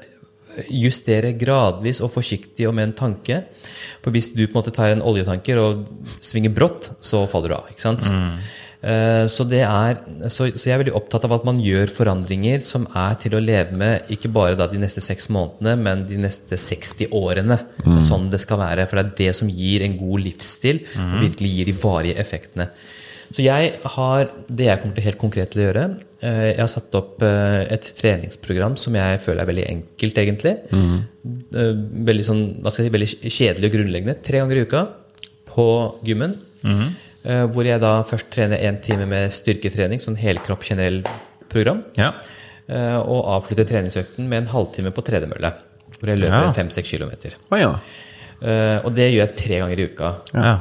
justere 0.70 1.32
gradvis 1.40 2.02
og 2.04 2.12
forsiktig 2.12 2.68
og 2.68 2.76
med 2.76 2.90
en 2.90 2.94
tanke. 2.94 3.46
For 4.04 4.12
hvis 4.12 4.34
du 4.36 4.46
på 4.48 4.58
en 4.58 4.62
måte 4.64 4.74
tar 4.76 4.92
en 4.92 5.02
oljetanker 5.02 5.58
og 5.58 5.86
svinger 6.20 6.54
brått, 6.54 6.90
så 7.00 7.24
faller 7.30 7.48
du 7.50 7.56
av. 7.56 7.70
ikke 7.72 7.80
sant? 7.80 8.04
Eh, 8.04 8.38
Så, 8.82 9.44
det 9.46 9.60
er, 9.62 10.00
så, 10.26 10.48
så 10.58 10.64
jeg 10.66 10.74
er 10.74 10.80
veldig 10.82 10.96
opptatt 10.98 11.26
av 11.28 11.36
at 11.36 11.44
man 11.46 11.60
gjør 11.62 11.92
forandringer 11.94 12.64
som 12.66 12.88
er 12.98 13.14
til 13.22 13.36
å 13.38 13.42
leve 13.44 13.76
med 13.78 14.10
ikke 14.10 14.32
bare 14.34 14.56
de 14.72 14.80
neste 14.82 15.04
seks 15.06 15.28
månedene, 15.30 15.76
men 15.78 16.02
de 16.10 16.18
neste 16.18 16.58
60 16.58 17.12
årene. 17.14 17.60
Sånn 18.02 18.32
det 18.34 18.40
skal 18.42 18.58
være. 18.64 18.88
For 18.90 18.98
det 18.98 19.04
er 19.06 19.14
det 19.20 19.36
som 19.38 19.52
gir 19.54 19.86
en 19.86 20.00
god 20.00 20.24
livsstil, 20.26 20.82
og 20.98 21.22
virkelig 21.28 21.52
gir 21.60 21.70
de 21.70 21.76
varige 21.84 22.18
effektene. 22.24 22.68
Så 23.32 23.46
jeg 23.46 23.70
har 23.94 24.26
det 24.50 24.66
jeg 24.68 24.82
kommer 24.82 24.98
til 24.98 25.06
helt 25.06 25.22
konkret 25.22 25.54
til 25.54 25.62
å 25.62 25.68
gjøre. 25.70 25.84
eh, 26.20 26.48
Jeg 26.52 26.60
har 26.60 26.68
satt 26.74 26.98
opp 27.00 27.22
eh, 27.24 27.62
et 27.72 27.86
treningsprogram 28.02 28.76
som 28.82 28.98
jeg 28.98 29.22
føler 29.24 29.46
er 29.46 29.52
veldig 29.54 29.68
enkelt, 29.72 30.18
egentlig. 30.26 30.58
Mm. 30.74 30.98
Veldig 32.10 32.26
sånn, 32.28 32.42
hva 32.64 32.74
skal 32.74 32.86
jeg 32.86 32.92
si, 32.92 32.96
veldig 32.98 33.32
kjedelig 33.38 33.70
og 33.70 33.78
grunnleggende. 33.78 34.18
Tre 34.26 34.42
ganger 34.42 34.58
i 34.60 34.66
uka 34.66 34.84
på 35.54 35.68
gymmen. 36.08 36.36
eh, 36.66 37.08
Hvor 37.24 37.64
jeg 37.68 37.80
da 37.84 38.02
først 38.04 38.32
trener 38.34 38.58
én 38.58 38.80
time 38.82 39.06
med 39.06 39.30
styrketrening, 39.32 40.00
sånn 40.02 40.16
helkropp 40.18 40.64
generell 40.66 41.04
program. 41.50 41.84
Ja. 41.98 42.12
eh, 42.68 42.98
Og 42.98 43.26
avslutter 43.36 43.66
treningsøkten 43.70 44.28
med 44.28 44.44
en 44.44 44.48
halvtime 44.54 44.92
på 44.92 45.04
tredemølle. 45.06 45.54
Hvor 46.00 46.08
jeg 46.10 46.18
løper 46.24 46.48
Ja. 46.48 46.52
fem-seks 46.54 46.90
kilometer. 46.90 47.36
Oh, 47.52 47.60
ja. 47.60 47.76
Eh, 48.42 48.80
Og 48.84 48.96
det 48.96 49.12
gjør 49.14 49.28
jeg 49.28 49.36
tre 49.36 49.60
ganger 49.60 49.80
i 49.80 49.86
uka. 49.92 50.16
ja. 50.34 50.60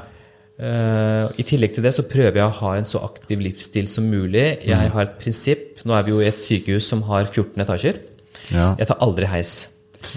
Eh, 0.61 1.29
I 1.39 1.43
tillegg 1.49 1.73
til 1.73 1.83
det 1.83 1.95
så 1.97 2.03
prøver 2.05 2.35
jeg 2.37 2.45
å 2.45 2.53
ha 2.61 2.75
en 2.77 2.85
så 2.85 3.01
aktiv 3.03 3.41
livsstil 3.41 3.87
som 3.89 4.05
mulig. 4.11 4.59
Jeg 4.67 4.91
har 4.93 5.03
et 5.07 5.19
prinsipp. 5.19 5.79
Nå 5.87 5.95
er 5.99 6.03
vi 6.05 6.11
jo 6.11 6.21
i 6.21 6.27
et 6.29 6.37
sykehus 6.37 6.83
som 6.85 7.01
har 7.09 7.25
14 7.25 7.63
etasjer. 7.65 7.97
Ja. 8.53 8.75
Jeg 8.77 8.87
tar 8.91 8.99
aldri 9.01 9.25
heis. 9.27 9.69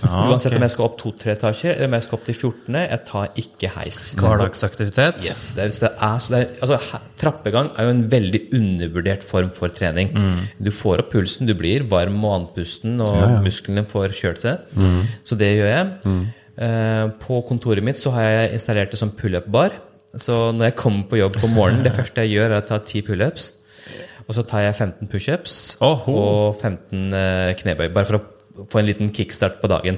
Ah, 0.03 0.29
Uansett 0.29 0.51
okay. 0.51 0.59
om 0.59 0.65
jeg 0.65 0.73
skal 0.73 0.85
opp 0.85 0.97
to-tre 0.99 1.33
etasjer 1.35 1.73
eller 1.75 1.89
om 1.89 1.95
jeg 1.97 2.05
skal 2.05 2.17
opp 2.17 2.25
til 2.27 2.37
14. 2.37 2.77
Jeg 2.81 2.99
tar 3.09 3.39
ikke 3.43 3.71
heis. 3.75 3.99
Hverdagsaktivitet. 4.19 5.23
Yes, 5.25 5.41
det 5.55 5.65
er, 5.65 5.73
så 5.75 5.85
det 5.85 5.91
er, 5.93 6.21
så 6.23 6.33
det 6.33 6.41
er, 6.41 6.53
altså, 6.67 7.01
trappegang 7.19 7.71
er 7.77 7.87
jo 7.87 7.95
en 7.95 8.03
veldig 8.11 8.41
undervurdert 8.59 9.25
form 9.27 9.51
for 9.55 9.73
trening. 9.73 10.13
Du 10.59 10.71
får 10.73 11.03
opp 11.05 11.11
pulsen, 11.15 11.49
du 11.49 11.55
blir 11.59 11.87
varm 11.91 12.19
og 12.23 12.37
andpusten, 12.39 12.99
og 13.03 13.39
musklene 13.45 13.85
får 13.89 14.15
kjørt 14.19 14.45
seg. 14.45 14.77
Så 15.27 15.39
det 15.39 15.53
gjør 15.57 15.71
jeg. 15.71 16.21
Eh, 16.53 17.07
på 17.23 17.39
kontoret 17.49 17.81
mitt 17.85 17.97
så 17.97 18.11
har 18.13 18.29
jeg 18.29 18.59
installert 18.59 18.93
det 18.93 18.99
som 19.01 19.11
pullup-bar. 19.17 19.75
Så 20.13 20.51
når 20.53 20.69
jeg 20.69 20.77
kommer 20.77 21.07
på 21.09 21.17
jobb 21.17 21.39
på 21.41 21.49
morgenen, 21.49 21.85
det 21.85 21.95
første 21.99 22.25
jeg 22.25 22.37
gjør, 22.37 22.51
er 22.51 22.61
å 22.61 22.67
ta 22.67 22.79
ti 22.85 23.01
pullups. 23.05 23.51
Og 24.23 24.37
så 24.37 24.45
tar 24.47 24.63
jeg 24.63 24.77
15 24.77 25.09
pushups 25.11 25.55
og 25.83 26.61
15 26.61 27.17
eh, 27.17 27.49
knebøy. 27.59 27.89
Bare 27.91 28.07
for 28.07 28.19
å 28.19 28.23
få 28.69 28.81
en 28.81 28.89
liten 28.89 29.13
kickstart 29.13 29.61
på 29.61 29.71
dagen. 29.71 29.97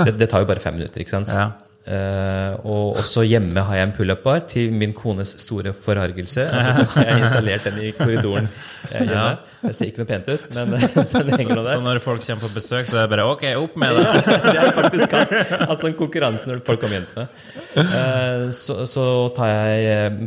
Det, 0.00 0.14
det 0.16 0.30
tar 0.30 0.44
jo 0.44 0.48
bare 0.48 0.62
fem 0.62 0.78
minutter. 0.78 1.02
ikke 1.02 1.18
sant? 1.18 1.32
Ja. 1.34 1.50
Uh, 1.80 2.60
og 2.68 2.98
også 3.00 3.22
hjemme 3.24 3.62
har 3.64 3.78
jeg 3.78 3.86
en 3.88 3.92
pullup-bar 3.96 4.42
til 4.50 4.68
min 4.76 4.92
kones 4.94 5.32
store 5.40 5.72
forargelse. 5.72 6.44
Altså, 6.44 6.84
så 6.84 6.84
har 6.92 7.08
jeg 7.08 7.22
installert 7.24 7.64
den 7.66 7.78
i 7.80 7.92
korridoren 7.96 8.48
eh, 8.90 8.98
hjemme. 8.98 9.22
Det 9.62 9.72
ser 9.74 9.88
ikke 9.88 10.02
noe 10.02 10.10
pent 10.10 10.28
ut, 10.28 10.44
men 10.54 10.74
den 11.16 11.32
henger 11.40 11.56
nå 11.56 11.64
Så 11.66 11.78
når 11.82 12.02
folk 12.04 12.22
kommer 12.26 12.44
på 12.44 12.52
besøk, 12.58 12.90
så 12.90 13.00
er 13.00 13.08
det 13.08 13.14
bare 13.14 13.26
ok, 13.32 13.46
opp 13.62 13.80
med 13.80 13.96
det. 13.96 14.04
Det 14.50 14.54
er 14.60 14.72
faktisk 14.76 15.16
hatt, 15.16 15.34
altså, 15.70 15.88
en 15.88 15.96
konkurranse 15.98 16.52
når 16.52 16.60
folk 16.68 16.84
kommer 16.84 17.00
hjem 17.00 17.08
til 17.10 17.22
meg. 17.24 17.40
Uh, 17.80 18.46
så, 18.60 18.82
så 18.88 19.06
tar 19.40 19.54
jeg 19.54 20.20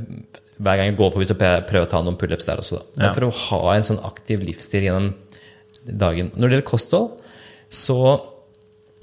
hver 0.63 0.79
gang 0.79 0.89
jeg 0.89 0.97
går 0.97 1.13
forbi, 1.13 1.27
så 1.29 1.37
prøver 1.37 1.79
jeg 1.83 1.85
å 1.85 1.91
ta 1.93 2.01
noen 2.01 2.17
pullups 2.17 2.49
der 2.49 2.65
også. 2.65 2.81
Da. 2.95 3.11
Ja. 3.11 3.13
For 3.13 3.27
å 3.29 3.33
ha 3.43 3.77
en 3.77 3.85
sånn 3.85 4.01
aktiv 4.09 4.41
livsstil 4.41 4.89
gjennom 4.89 5.13
dagen. 5.83 6.33
Når 6.33 6.47
det 6.47 6.57
gjelder 6.57 6.69
kosthold, 6.69 7.21
så 7.73 7.99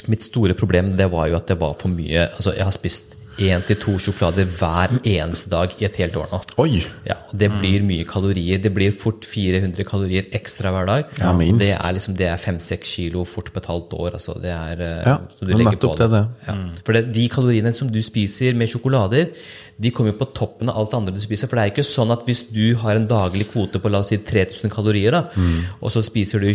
Mitt 0.09 0.25
store 0.25 0.55
problem 0.57 0.95
det 0.97 1.11
var 1.13 1.27
jo 1.29 1.37
at 1.37 1.51
det 1.51 1.59
var 1.61 1.75
for 1.77 1.93
mye 1.93 2.23
altså 2.31 2.55
Jeg 2.57 2.65
har 2.65 2.73
spist 2.73 3.19
én 3.41 3.63
til 3.65 3.79
to 3.81 3.95
sjokolader 4.03 4.49
hver 4.59 4.99
eneste 5.07 5.51
dag 5.53 5.73
i 5.81 5.87
et 5.87 5.97
helt 6.01 6.17
år 6.21 6.29
nå. 6.33 6.41
Oi! 6.61 6.83
Ja, 7.07 7.17
og 7.31 7.39
Det 7.41 7.49
blir 7.55 7.85
mye 7.87 8.05
kalorier. 8.09 8.61
Det 8.61 8.73
blir 8.75 8.93
fort 8.93 9.25
400 9.25 9.87
kalorier 9.89 10.29
ekstra 10.37 10.73
hver 10.75 10.89
dag. 10.91 11.15
Ja, 11.21 11.33
minst. 11.37 11.63
Det 11.63 11.71
er 11.73 11.95
liksom, 11.97 12.17
det 12.19 12.29
er 12.29 12.37
5-6 12.43 12.85
kilo 12.91 13.25
fort 13.25 13.53
på 13.55 13.63
et 13.63 13.71
halvt 13.71 13.97
år. 13.97 14.11
Altså. 14.19 14.37
Det 14.43 14.53
er, 14.53 14.83
eh, 14.85 15.07
Ja, 15.07 15.17
du 15.41 15.47
legger 15.47 15.71
nettopp 15.71 15.97
på 15.97 16.03
det, 16.03 16.11
det. 16.11 16.25
Ja. 16.49 16.57
For 16.85 16.93
det, 16.93 17.05
de 17.15 17.29
kaloriene 17.33 17.75
som 17.75 17.89
du 17.89 18.01
spiser 18.03 18.55
med 18.55 18.69
sjokolader, 18.69 19.31
de 19.81 19.91
kommer 19.97 20.13
jo 20.13 20.19
på 20.21 20.27
toppen 20.37 20.69
av 20.69 20.77
alt 20.83 20.91
det 20.93 20.99
andre 20.99 21.15
du 21.17 21.21
spiser. 21.25 21.49
For 21.49 21.57
det 21.57 21.63
er 21.65 21.71
ikke 21.73 21.85
sånn 21.89 22.11
at 22.13 22.27
hvis 22.29 22.43
du 22.53 22.75
har 22.83 22.99
en 22.99 23.07
daglig 23.09 23.47
kvote 23.49 23.81
på 23.81 23.89
la 23.93 24.03
oss 24.05 24.11
si 24.13 24.19
3000 24.19 24.69
kalorier, 24.73 25.11
da, 25.17 25.23
Mm. 25.37 25.63
og, 25.81 25.89
så 25.95 26.03
spiser 26.05 26.41
du, 26.43 26.51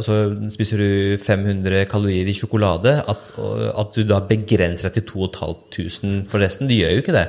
så 0.00 0.14
spiser 0.54 0.80
du 0.80 1.16
500 1.20 1.84
kalorier 1.90 2.28
i 2.30 2.32
sjokolade, 2.36 2.94
at, 3.06 3.30
at 3.36 3.94
du 3.98 4.04
da 4.08 4.20
begrenser 4.24 4.88
deg 4.88 5.00
til 5.02 5.06
2500 5.12 6.26
for 6.30 6.40
resten, 6.40 6.68
du 6.70 6.74
gjør 6.78 6.94
jo 6.96 7.02
ikke 7.04 7.16
det. 7.16 7.26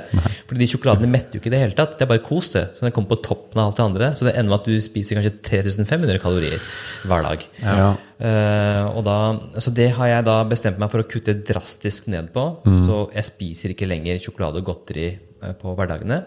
Fordi 0.48 0.62
de 0.62 0.70
sjokoladene 0.72 1.10
metter 1.12 1.36
jo 1.36 1.42
ikke 1.42 1.50
i 1.52 1.54
det 1.56 1.62
hele 1.66 1.76
tatt. 1.78 1.98
Det 1.98 2.06
er 2.06 2.12
bare 2.14 2.24
kos, 2.24 2.48
det. 2.56 2.64
Så 2.78 2.86
den 2.86 2.94
kommer 2.96 3.12
på 3.14 3.20
toppen 3.28 3.60
av 3.60 3.70
alt 3.70 3.80
det 3.80 3.84
andre. 3.86 4.10
Så 4.16 4.26
det 4.28 4.34
ender 4.36 4.54
med 4.54 4.60
at 4.62 4.70
du 4.72 4.80
spiser 4.84 5.18
kanskje 5.18 5.34
3500 5.50 6.22
kalorier 6.22 6.60
hver 7.08 7.28
dag. 7.28 7.44
Ja. 7.62 7.92
Eh, 8.22 8.84
og 8.92 9.02
da, 9.06 9.16
så 9.58 9.72
det 9.74 9.88
har 9.96 10.10
jeg 10.12 10.26
da 10.28 10.36
bestemt 10.46 10.78
meg 10.78 10.92
for 10.92 11.02
å 11.02 11.08
kutte 11.10 11.34
drastisk 11.42 12.06
ned 12.12 12.30
på. 12.34 12.46
Så 12.86 13.04
jeg 13.16 13.28
spiser 13.28 13.74
ikke 13.74 13.90
lenger 13.90 14.22
sjokolade 14.22 14.62
og 14.62 14.70
godteri 14.70 15.10
eh, 15.10 15.54
på 15.58 15.74
hverdagene. 15.78 16.22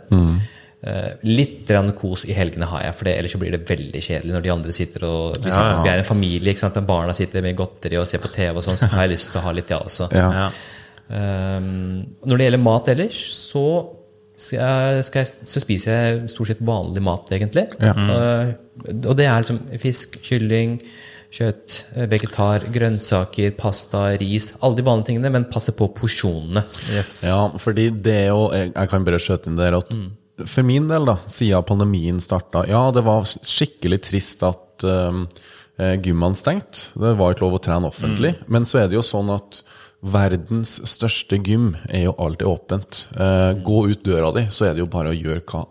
Eh, 0.86 1.14
litt 1.26 1.64
grann 1.66 1.94
kos 1.98 2.28
i 2.30 2.36
helgene 2.38 2.68
har 2.70 2.84
jeg, 2.84 2.96
for 3.00 3.08
det, 3.08 3.16
ellers 3.18 3.34
så 3.34 3.40
blir 3.42 3.56
det 3.56 3.64
veldig 3.66 4.02
kjedelig 4.06 4.36
når 4.36 4.44
de 4.46 4.52
andre 4.54 4.74
sitter 4.76 5.06
og 5.08 5.40
Vi, 5.40 5.50
ja. 5.50 5.64
vi 5.82 5.90
er 5.90 6.02
en 6.04 6.06
familie, 6.06 6.52
ikke 6.52 6.62
sant? 6.62 6.78
og 6.78 6.86
barna 6.90 7.16
sitter 7.18 7.42
med 7.42 7.58
godteri 7.58 7.98
og 7.98 8.06
ser 8.10 8.22
på 8.22 8.30
TV, 8.34 8.52
og 8.54 8.62
sånn, 8.66 8.78
så 8.78 8.92
har 8.92 9.08
jeg 9.08 9.16
lyst 9.16 9.32
til 9.32 9.42
å 9.42 9.46
ha 9.48 9.54
litt, 9.56 9.72
jeg 9.72 9.88
også. 9.88 10.12
Ja. 10.14 10.28
Ja. 10.36 10.50
Um, 11.06 12.04
når 12.26 12.38
det 12.38 12.48
gjelder 12.48 12.62
mat 12.66 12.92
ellers, 12.94 13.18
så, 13.40 13.66
skal 14.38 14.62
jeg, 14.62 15.08
skal 15.08 15.24
jeg, 15.24 15.48
så 15.54 15.64
spiser 15.64 15.96
jeg 15.96 16.30
stort 16.34 16.52
sett 16.52 16.64
vanlig 16.66 17.04
mat, 17.08 17.34
egentlig. 17.34 17.66
Ja. 17.82 17.96
Uh, 17.96 18.96
og 19.00 19.14
det 19.18 19.26
er 19.26 19.42
liksom 19.42 19.62
fisk, 19.82 20.20
kylling, 20.26 20.78
kjøtt, 21.34 21.78
eh, 21.96 22.10
vegetar, 22.12 22.68
grønnsaker, 22.74 23.56
pasta, 23.58 24.08
ris. 24.22 24.54
Alle 24.62 24.78
de 24.78 24.86
vanlige 24.86 25.12
tingene, 25.12 25.32
men 25.32 25.50
passe 25.52 25.74
på 25.76 25.90
porsjonene. 25.96 26.66
Yes. 26.94 27.24
Ja, 27.28 27.50
fordi 27.58 27.90
det 27.90 28.20
er 28.26 28.30
jo 28.30 28.52
Jeg, 28.54 28.72
jeg 28.76 28.90
kan 28.90 29.04
bare 29.08 29.20
skjøte 29.20 29.50
inn 29.50 29.58
der 29.60 29.80
at 29.80 29.92
for 30.44 30.68
min 30.68 30.90
del, 30.90 31.08
da, 31.08 31.16
siden 31.32 31.64
pandemien 31.64 32.20
starta 32.20 32.66
Ja, 32.68 32.90
det 32.92 33.06
var 33.08 33.24
skikkelig 33.24 34.02
trist 34.04 34.44
at 34.44 34.84
um, 34.84 35.24
eh, 35.80 35.96
gymmene 36.04 36.36
stengte. 36.36 36.90
Det 36.96 37.14
var 37.16 37.34
ikke 37.34 37.46
lov 37.46 37.56
å 37.60 37.62
trene 37.64 37.88
offentlig. 37.88 38.34
Men 38.52 38.68
så 38.68 38.82
er 38.82 38.90
det 38.92 38.98
jo 38.98 39.06
sånn 39.06 39.32
at 39.32 39.62
verdens 40.06 40.78
største 40.86 41.40
gym 41.40 41.72
er 41.88 42.10
jo 42.10 42.18
alltid 42.22 42.50
åpent. 42.52 43.06
Uh, 43.16 43.56
gå 43.66 43.86
ut 43.94 44.04
døra 44.06 44.34
di, 44.36 44.44
så 44.52 44.68
er 44.68 44.76
det 44.76 44.84
jo 44.84 44.92
bare 44.92 45.14
å 45.14 45.18
gjøre 45.18 45.46
hva 45.48 45.64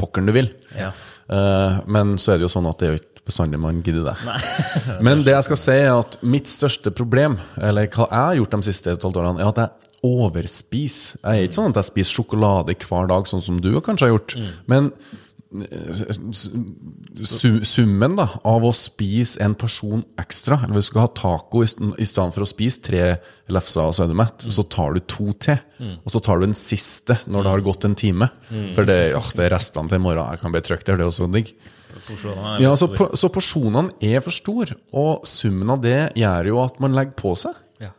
pokkeren 0.00 0.30
du 0.30 0.34
vil. 0.36 0.48
Ja. 0.76 0.94
Uh, 1.28 1.84
men 1.90 2.16
så 2.22 2.32
er 2.32 2.40
det 2.40 2.48
jo 2.48 2.54
sånn 2.56 2.70
at 2.70 2.80
det 2.80 2.88
er 2.88 2.96
jo 2.96 3.02
ikke 3.02 3.15
bestandig 3.26 3.58
man 3.62 3.82
gidder 3.84 4.12
det. 4.12 4.36
Men 5.06 5.24
det 5.26 5.34
jeg 5.34 5.48
skal 5.48 5.60
si, 5.60 5.76
er 5.82 5.92
at 5.96 6.18
mitt 6.26 6.48
største 6.50 6.92
problem, 6.94 7.38
eller 7.58 7.90
hva 7.90 8.06
jeg 8.06 8.22
har 8.30 8.38
gjort 8.40 8.56
de 8.56 8.68
siste 8.70 8.96
tolv 9.02 9.20
årene, 9.22 9.42
er 9.42 9.50
at 9.50 9.62
jeg 9.64 9.92
overspiser. 10.06 11.20
Jeg 11.22 11.30
er 11.30 11.46
ikke 11.48 11.58
sånn 11.60 11.72
at 11.72 11.80
jeg 11.82 11.90
spiser 11.92 12.20
sjokolade 12.20 12.76
hver 12.86 13.08
dag, 13.10 13.28
sånn 13.30 13.44
som 13.44 13.62
du 13.62 13.72
kanskje 13.82 14.08
har 14.08 14.14
gjort. 14.14 14.36
Men 14.70 14.92
eh, 15.56 16.18
summen 17.66 18.16
da, 18.18 18.28
av 18.46 18.66
å 18.66 18.72
spise 18.76 19.40
en 19.42 19.56
person 19.58 20.04
ekstra, 20.20 20.60
eller 20.62 20.78
hvis 20.78 20.90
du 20.90 20.92
skal 20.92 21.06
ha 21.06 21.12
taco 21.16 21.64
i 21.64 21.68
stedet 22.06 22.36
for 22.36 22.44
å 22.44 22.50
spise 22.50 22.82
tre 22.86 23.04
lefser 23.54 23.88
og 23.88 23.96
så 23.96 24.04
er 24.04 24.12
du 24.12 24.18
mett, 24.20 24.46
så 24.52 24.66
tar 24.70 24.94
du 24.94 25.02
to 25.10 25.32
til. 25.42 25.58
Og 26.04 26.12
så 26.14 26.22
tar 26.22 26.38
du 26.38 26.46
den 26.46 26.58
siste 26.58 27.18
når 27.26 27.46
det 27.46 27.54
har 27.56 27.66
gått 27.72 27.88
en 27.88 27.98
time. 27.98 28.30
For 28.76 28.86
det, 28.86 29.00
ja, 29.16 29.22
det 29.38 29.48
er 29.48 29.56
restene 29.56 29.90
til 29.90 29.98
i 29.98 30.04
morgen. 30.06 30.28
Jeg 30.36 30.44
kan 30.44 30.54
bare 30.54 30.68
trykke 30.70 30.86
der, 30.92 31.00
det 31.00 31.08
er 31.08 31.14
også 31.14 31.30
digg. 31.34 31.56
Porsjonene 32.06 32.56
Ja, 32.62 32.72
så, 32.78 32.88
po- 32.94 33.12
så 33.18 33.30
porsjonene 33.34 33.92
er 34.00 34.20
for 34.24 34.34
store, 34.34 34.76
og 34.96 35.26
summen 35.28 35.70
av 35.74 35.80
det 35.84 35.98
gjør 36.18 36.52
jo 36.52 36.60
at 36.64 36.78
man 36.82 36.94
legger 36.96 37.16
på 37.18 37.34
seg. 37.38 37.56
Ja. 37.82 37.90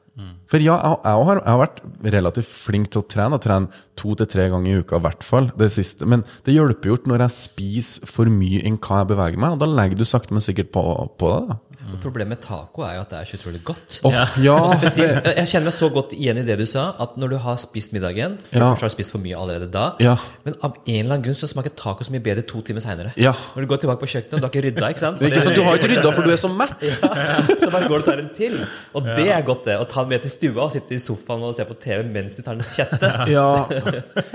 For 0.49 0.63
ja, 0.63 0.77
jeg, 0.79 0.97
jeg, 1.03 1.25
har, 1.29 1.39
jeg 1.43 1.51
har 1.53 1.59
vært 1.61 1.81
relativt 2.15 2.47
flink 2.49 2.87
til 2.93 3.03
å 3.03 3.07
trene, 3.11 3.37
og 3.37 3.43
trene 3.43 3.83
to 3.99 4.15
til 4.17 4.29
tre 4.31 4.47
ganger 4.49 4.71
i 4.71 4.79
uka 4.81 4.97
i 4.97 5.03
hvert 5.05 5.25
fall. 5.27 5.51
det 5.59 5.67
siste. 5.75 6.07
Men 6.09 6.23
det 6.47 6.55
hjelper 6.55 6.89
jo 6.89 6.97
ikke 6.97 7.11
når 7.11 7.25
jeg 7.27 7.35
spiser 7.37 8.09
for 8.09 8.31
mye 8.31 8.63
enn 8.65 8.79
hva 8.81 9.03
jeg 9.03 9.11
beveger 9.11 9.43
meg, 9.43 9.57
og 9.57 9.61
da 9.61 9.69
legger 9.69 9.99
du 9.99 10.05
sakte, 10.09 10.33
men 10.33 10.41
sikkert 10.45 10.71
på, 10.73 10.83
på 11.19 11.33
det. 11.35 11.41
da. 11.51 11.59
Problemet 12.03 12.29
med 12.35 12.41
taco 12.43 12.83
er 12.85 12.95
jo 12.97 13.01
at 13.05 13.09
det 13.13 13.19
er 13.21 13.29
så 13.29 13.37
utrolig 13.39 13.61
godt. 13.67 13.99
Oh, 14.07 14.13
ja, 14.43 14.55
spesielt, 14.77 15.25
jeg 15.25 15.47
kjenner 15.51 15.67
meg 15.69 15.75
så 15.75 15.89
godt 15.93 16.13
igjen 16.17 16.37
i 16.41 16.45
det 16.47 16.57
du 16.59 16.65
sa, 16.69 16.87
at 17.03 17.15
når 17.19 17.33
du 17.33 17.37
har 17.43 17.57
spist 17.61 17.93
middagen 17.95 18.37
Ja. 18.53 18.69
Først 18.73 18.81
har 18.85 18.91
du 18.91 18.95
spist 18.95 19.11
for 19.15 19.23
mye 19.23 19.35
allerede 19.37 19.69
da, 19.73 19.85
Ja. 20.03 20.15
men 20.45 20.55
av 20.63 20.77
en 20.85 20.99
eller 20.99 21.15
annen 21.17 21.25
grunn 21.25 21.35
så 21.39 21.47
smaker 21.49 21.73
taco 21.75 22.03
så 22.05 22.11
mye 22.13 22.23
bedre 22.23 22.43
to 22.47 22.61
timer 22.61 22.81
seinere. 22.83 23.13
Ja. 23.17 23.33
Når 23.55 23.65
du 23.65 23.67
går 23.73 23.81
tilbake 23.83 24.01
på 24.03 24.09
kjøkkenet, 24.13 24.33
og 24.33 24.39
du 24.41 24.45
har 24.47 24.53
ikke 24.53 24.65
rydda, 24.67 24.89
ikke 24.93 25.03
sant? 25.03 25.21
Ikke 25.21 25.41
sant? 25.41 25.55
Du 25.57 25.63
har 25.65 25.77
ikke 25.79 25.91
rydda, 25.93 26.11
for 26.13 26.21
du 26.27 26.31
er 26.31 26.41
så 26.41 26.51
mett! 26.53 26.85
så 27.63 27.71
bare 27.73 27.87
går 27.89 27.97
du 27.97 28.03
og 28.03 28.05
tar 28.11 28.21
en 28.23 28.29
til. 28.37 28.57
Og 28.97 29.03
det 29.17 29.27
er 29.33 29.41
godt, 29.47 29.65
det. 29.67 29.77
Å 29.81 29.87
ta 29.89 30.03
den 30.05 30.13
med 30.15 30.21
til 30.25 30.31
stua 30.33 30.67
og 30.67 30.71
sitte 30.75 30.95
i 30.95 31.01
sofaen 31.01 31.43
og 31.47 31.55
se 31.57 31.65
på 31.67 31.77
TV 31.81 32.03
mens 32.13 32.35
du 32.37 32.43
tar 32.45 32.57
den 32.59 32.65
kjette. 32.67 33.13
Ja, 33.37 33.65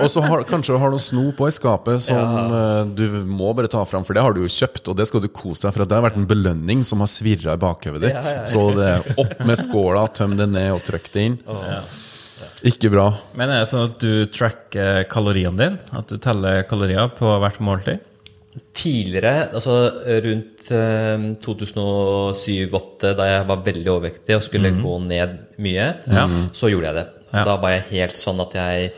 Og 0.02 0.08
så 0.12 0.20
har, 0.24 0.42
kanskje 0.48 0.74
du 0.74 0.80
har 0.82 0.90
noen 0.92 1.00
snop 1.02 1.36
på 1.38 1.48
i 1.48 1.54
skapet 1.54 2.02
som 2.04 2.52
eh, 2.52 2.82
du 2.98 3.06
må 3.28 3.52
bare 3.56 3.70
ta 3.72 3.82
fram, 3.88 4.04
for 4.04 4.16
det 4.16 4.22
har 4.24 4.34
du 4.36 4.42
jo 4.44 4.50
kjøpt, 4.52 4.90
og 4.92 4.98
det 4.98 5.06
skal 5.08 5.22
du 5.24 5.28
kose 5.32 5.64
deg 5.64 5.72
for. 5.74 5.84
at 5.84 5.90
Det 5.92 5.96
har 5.98 6.04
vært 6.08 6.18
en 6.20 6.28
belønning 6.28 6.82
som 6.86 7.00
har 7.04 7.10
svirra 7.10 7.51
i 7.56 7.60
bakhodet 7.62 8.02
ditt. 8.04 8.14
Ja, 8.16 8.22
ja, 8.22 8.38
ja. 8.42 8.46
Så 8.50 8.64
det 8.76 8.88
er 8.92 9.20
opp 9.24 9.42
med 9.48 9.60
skåla, 9.60 10.06
tøm 10.14 10.36
det 10.38 10.48
ned 10.52 10.70
og 10.74 10.82
trykk 10.86 11.10
det 11.14 11.26
inn. 11.28 11.36
Ikke 12.68 12.92
bra. 12.92 13.08
Men 13.38 13.50
er 13.50 13.62
det 13.62 13.70
sånn 13.72 13.88
at 13.88 13.98
du 14.02 14.26
tracker 14.30 15.04
kaloriene 15.10 15.58
dine? 15.58 15.92
At 15.98 16.10
du 16.10 16.18
teller 16.22 16.62
kalorier 16.68 17.10
på 17.16 17.32
hvert 17.42 17.62
måltid? 17.64 18.02
Tidligere, 18.76 19.48
altså 19.56 19.74
rundt 20.26 20.66
eh, 20.76 21.22
2007-2008, 21.40 23.14
da 23.16 23.28
jeg 23.30 23.46
var 23.48 23.62
veldig 23.64 23.90
overvektig 23.94 24.36
og 24.36 24.44
skulle 24.44 24.74
gå 24.76 24.98
ned 25.06 25.38
mye, 25.64 25.86
så 26.52 26.68
gjorde 26.68 26.90
jeg 26.90 26.98
det. 27.00 27.06
Ja. 27.32 27.46
Da 27.48 27.56
var 27.62 27.72
jeg 27.72 27.86
helt 27.94 28.20
sånn 28.20 28.42
at 28.44 28.56
jeg 28.58 28.90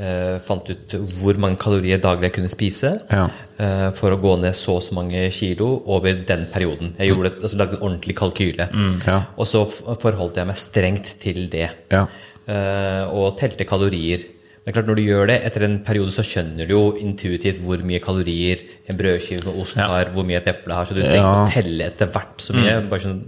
eh, 0.00 0.38
fant 0.44 0.70
ut 0.72 0.94
hvor 1.20 1.38
mange 1.42 1.58
kalorier 1.60 2.00
daglig 2.00 2.30
jeg 2.30 2.36
kunne 2.38 2.50
spise 2.52 2.92
Ja. 3.12 3.26
eh, 3.60 3.90
for 3.98 4.10
å 4.16 4.20
gå 4.22 4.34
ned 4.40 4.56
så 4.56 4.78
og 4.78 4.82
så 4.86 4.96
mange 4.96 5.26
kilo 5.36 5.68
over 5.86 6.14
den 6.26 6.46
perioden. 6.52 6.94
Jeg 6.98 7.12
gjorde 7.12 7.30
det, 7.30 7.42
altså, 7.42 7.60
lagde 7.60 7.76
en 7.78 7.84
ordentlig 7.90 8.16
kalkyle. 8.16 8.68
Ja. 9.06 9.20
Og 9.36 9.46
så 9.46 9.64
forholdt 10.00 10.36
jeg 10.40 10.46
meg 10.50 10.56
strengt 10.60 11.14
til 11.22 11.46
det. 11.52 11.68
Ja. 11.92 12.06
Eh, 12.48 13.04
og 13.12 13.36
telte 13.38 13.66
kalorier. 13.68 14.24
Men 14.66 14.74
klart 14.76 14.86
når 14.90 14.96
du 14.98 15.02
gjør 15.06 15.26
det, 15.30 15.36
etter 15.48 15.62
en 15.64 15.78
periode 15.86 16.12
så 16.12 16.22
skjønner 16.26 16.66
du 16.68 16.74
jo 16.74 16.82
intuitivt 17.00 17.62
hvor 17.64 17.80
mye 17.86 17.98
kalorier 18.04 18.60
en 18.92 18.98
brødskive 18.98 19.44
med 19.46 19.56
ost 19.62 19.78
har, 19.80 20.10
hvor 20.12 20.26
mye 20.28 20.36
et 20.36 20.50
eple 20.52 20.74
har. 20.76 20.84
Så 20.84 20.94
du 20.94 21.00
trenger 21.00 21.24
ikke 21.24 21.46
å 21.46 21.52
telle 21.54 21.86
etter 21.88 22.10
hvert 22.12 22.44
så 22.44 22.56
mye. 22.58 22.74
Bare 22.90 23.00
sånn, 23.06 23.22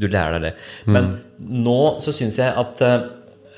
du 0.00 0.08
lærer 0.10 0.40
deg 0.40 0.48
det. 0.48 0.54
Men 0.90 1.12
nå 1.38 1.76
så 2.02 2.12
syns 2.16 2.40
jeg 2.42 2.50
at 2.64 2.82
eh, 2.82 3.06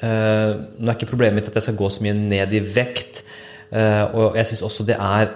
Nå 0.03 0.91
er 0.91 0.95
ikke 0.97 1.09
problemet 1.09 1.39
mitt 1.41 1.49
at 1.49 1.57
jeg 1.59 1.69
skal 1.71 1.79
gå 1.79 1.89
så 1.91 2.03
mye 2.05 2.15
ned 2.19 2.53
i 2.53 2.61
vekt. 2.61 3.23
Eh, 3.73 4.05
og 4.15 4.37
jeg 4.37 4.51
syns 4.51 4.63
også 4.69 4.85
det 4.87 4.99
er 5.01 5.31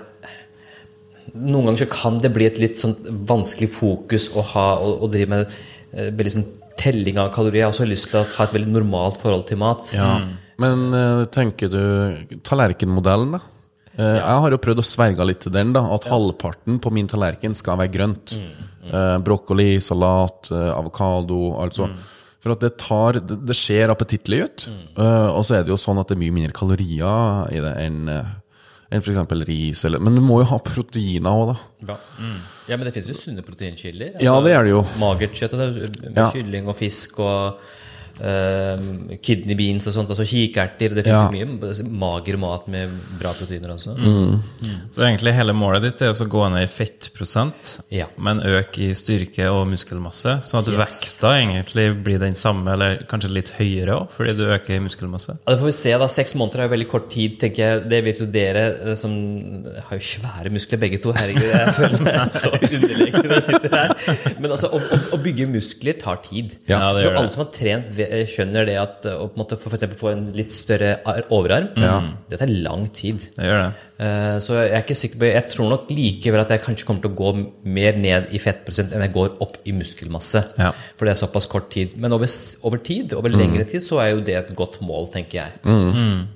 Noen 1.31 1.69
ganger 1.69 1.85
så 1.85 1.91
kan 1.93 2.17
det 2.23 2.33
bli 2.35 2.47
et 2.49 2.57
litt 2.59 2.81
sånn 2.81 2.97
vanskelig 3.29 3.69
fokus 3.71 4.29
å 4.35 4.43
ha 4.55 4.65
å 4.83 5.07
drive 5.13 5.29
med 5.31 5.53
eh, 5.95 6.09
veldig 6.11 6.33
sånn 6.35 6.47
telling 6.81 7.21
av 7.23 7.29
kalorier. 7.35 7.61
Jeg 7.61 7.69
har 7.69 7.75
også 7.75 7.87
lyst 7.87 8.09
til 8.11 8.19
å 8.19 8.25
ha 8.35 8.47
et 8.49 8.55
veldig 8.57 8.73
normalt 8.75 9.21
forhold 9.23 9.47
til 9.51 9.61
mat. 9.61 9.93
Men 10.61 10.89
eh, 10.97 11.23
tenker 11.31 11.71
du 11.71 12.39
tallerkenmodellen, 12.47 13.37
da? 13.37 13.43
Eh, 13.95 14.17
Jeg 14.19 14.41
har 14.43 14.57
jo 14.57 14.61
prøvd 14.65 14.83
å 14.83 14.87
sverge 14.87 15.27
litt 15.29 15.43
til 15.45 15.55
den, 15.55 15.71
da. 15.77 15.85
At 15.95 16.09
halvparten 16.11 16.81
på 16.83 16.91
min 16.97 17.07
tallerken 17.11 17.55
skal 17.59 17.79
være 17.79 17.95
grønt. 17.95 18.35
Eh, 18.91 19.17
brokkoli, 19.23 19.77
salat, 19.85 20.51
eh, 20.51 20.71
avokado, 20.75 21.53
altså. 21.63 21.93
For 22.41 22.55
at 22.55 22.63
det 22.65 22.71
tar 22.81 23.19
Det, 23.21 23.57
ser 23.57 23.93
appetittlig 23.93 24.45
ut. 24.47 24.69
Eh, 24.97 25.29
og 25.29 25.43
så 25.45 25.59
er 25.59 25.65
det 25.67 25.75
jo 25.75 25.81
sånn 25.81 26.01
at 26.01 26.09
det 26.09 26.17
er 26.17 26.23
mye 26.23 26.37
mindre 26.39 26.57
kalorier 26.57 27.51
i 27.53 27.61
det 27.61 27.75
enn 27.83 28.09
uh, 28.09 28.37
enn 28.91 29.05
f.eks. 29.05 29.21
ris. 29.47 29.85
Eller, 29.87 30.03
men 30.03 30.17
du 30.19 30.23
må 30.25 30.41
jo 30.43 30.49
ha 30.51 30.59
proteiner 30.65 31.31
òg, 31.31 31.53
da. 31.53 31.93
Ja. 31.93 31.99
ja, 32.73 32.79
men 32.79 32.89
det 32.89 32.95
fins 32.97 33.11
jo 33.11 33.15
sunne 33.15 33.45
proteinkilder. 33.47 34.17
Ja, 34.25 34.35
det 34.43 34.57
er 34.57 34.67
det 34.67 34.75
jo. 34.75 34.83
Magert 35.03 35.37
kjøtt. 35.39 35.55
Altså, 35.55 35.93
Ja. 36.17 36.27
Kylling 36.35 36.67
og 36.71 36.79
fisk 36.81 37.21
og 37.23 37.61
eh, 37.61 37.79
kidney 38.21 39.57
beans 39.57 39.87
og 39.89 39.95
sånt. 39.95 40.11
Altså 40.13 40.27
kikerter. 40.29 40.95
Det 40.95 41.05
fins 41.07 41.17
Ja. 41.17 41.31
mye 41.31 41.89
mager 41.91 42.37
mat 42.39 42.69
med 42.69 42.91
bra 43.21 43.33
proteiner 43.33 43.75
også. 43.75 43.95
Så 44.91 45.03
egentlig 45.07 45.33
hele 45.37 45.53
målet 45.57 45.83
ditt 45.83 46.03
er 46.03 46.11
å 46.13 46.29
gå 46.29 46.51
ned 46.53 46.63
i 46.65 46.71
fettprosent, 46.71 47.81
Ja. 47.91 48.07
men 48.19 48.41
øke 48.41 48.91
i 48.91 48.95
styrke 48.95 49.49
og 49.51 49.67
muskelmasse, 49.69 50.41
sånn 50.43 50.61
at 50.63 50.69
Yes. 50.69 51.21
vekta 51.21 51.31
egentlig 51.41 52.03
blir 52.05 52.19
den 52.19 52.35
samme, 52.35 52.73
eller 52.73 52.97
kanskje 53.09 53.31
litt 53.33 53.51
høyere 53.59 53.95
òg, 54.01 54.11
fordi 54.11 54.37
du 54.37 54.45
øker 54.47 54.77
i 54.77 54.79
muskelmasse. 54.81 55.39
Ja, 55.47 55.55
det 55.55 55.61
får 55.61 55.65
vi 55.67 55.73
se 55.73 55.91
da, 55.99 56.07
Seks 56.11 56.35
måneder 56.35 56.61
er 56.61 56.69
jo 56.69 56.75
veldig 56.77 56.89
kort 56.91 57.11
tid. 57.11 57.39
tenker 57.41 57.57
jeg. 57.57 57.89
Det 57.89 58.05
vet 58.05 58.19
jo 58.19 58.27
dere 58.27 58.91
eh, 58.91 58.95
som 58.95 59.11
har 59.89 59.97
jo 59.99 60.03
svære 60.03 60.51
muskler 60.51 60.79
begge 60.79 60.99
to. 61.01 61.13
Herregud, 61.13 61.43
jeg 61.43 61.75
føler 61.79 62.03
meg 62.05 62.31
så 62.31 62.51
underlegen 62.51 63.23
når 63.25 63.35
jeg 63.39 63.43
sitter 63.43 63.77
her. 63.77 64.35
Men 64.41 64.51
altså, 64.51 64.69
å, 64.73 64.81
å, 64.81 64.99
å 65.17 65.23
bygge 65.23 65.47
muskler 65.49 65.99
tar 66.01 66.17
tid. 66.23 66.57
Ja, 66.69 66.93
det 66.93 67.05
gjør 67.05 67.11
For 67.15 67.21
Alle 67.23 67.31
som 67.31 67.45
har 67.45 67.53
trent, 67.53 67.87
ve- 68.11 68.27
skjønner 68.29 68.67
det 68.69 68.75
at 68.81 69.07
eh, 69.07 69.15
å 69.17 69.29
på 69.31 69.39
en 69.39 69.43
måte 69.45 69.59
for 69.63 69.75
eksempel 69.79 69.99
få 70.01 70.11
en 70.13 70.25
litt 70.37 70.53
større 70.53 70.97
overarm 71.31 71.71
overarm, 71.77 72.09
det 72.29 72.39
tar 72.41 72.51
lang 72.51 72.89
tid. 72.95 73.23
Det 73.37 73.47
gjør 73.49 73.63
det. 73.63 73.71
Eh, 74.01 74.39
Så 74.43 74.57
jeg 74.59 74.73
er 74.73 74.83
ikke 74.85 74.97
sikker 74.99 75.19
på 75.23 75.29
Jeg 75.31 75.49
tror 75.55 75.71
nok 75.71 75.91
likevel 75.95 76.41
at 76.41 76.51
jeg 76.55 76.63
kanskje 76.65 76.87
kommer 76.89 77.03
til 77.07 77.13
å 77.13 77.19
gå 77.21 77.31
mer 77.65 77.97
ned 78.01 78.29
i 78.35 78.39
fettprosent 78.43 78.93
enn 78.93 79.03
jeg 79.07 79.13
går 79.15 79.39
opp 79.41 79.57
i 79.65 79.73
muskelmasse. 79.77 80.45
Ja. 80.59 80.73
For 80.97 81.07
det 81.07 81.15
er 81.15 81.21
såpass 81.23 81.47
kort 81.47 81.71
tid. 81.71 81.97
Men 81.97 82.13
over, 82.13 82.27
over 82.63 82.79
tid, 82.83 83.13
over 83.15 83.31
lengre 83.31 83.65
tid, 83.71 83.83
så 83.87 84.01
er 84.05 84.15
jo 84.15 84.21
det 84.27 84.37
et 84.41 84.55
godt 84.57 84.81
mål, 84.83 85.09
tenker 85.13 85.43
jeg. 85.45 86.29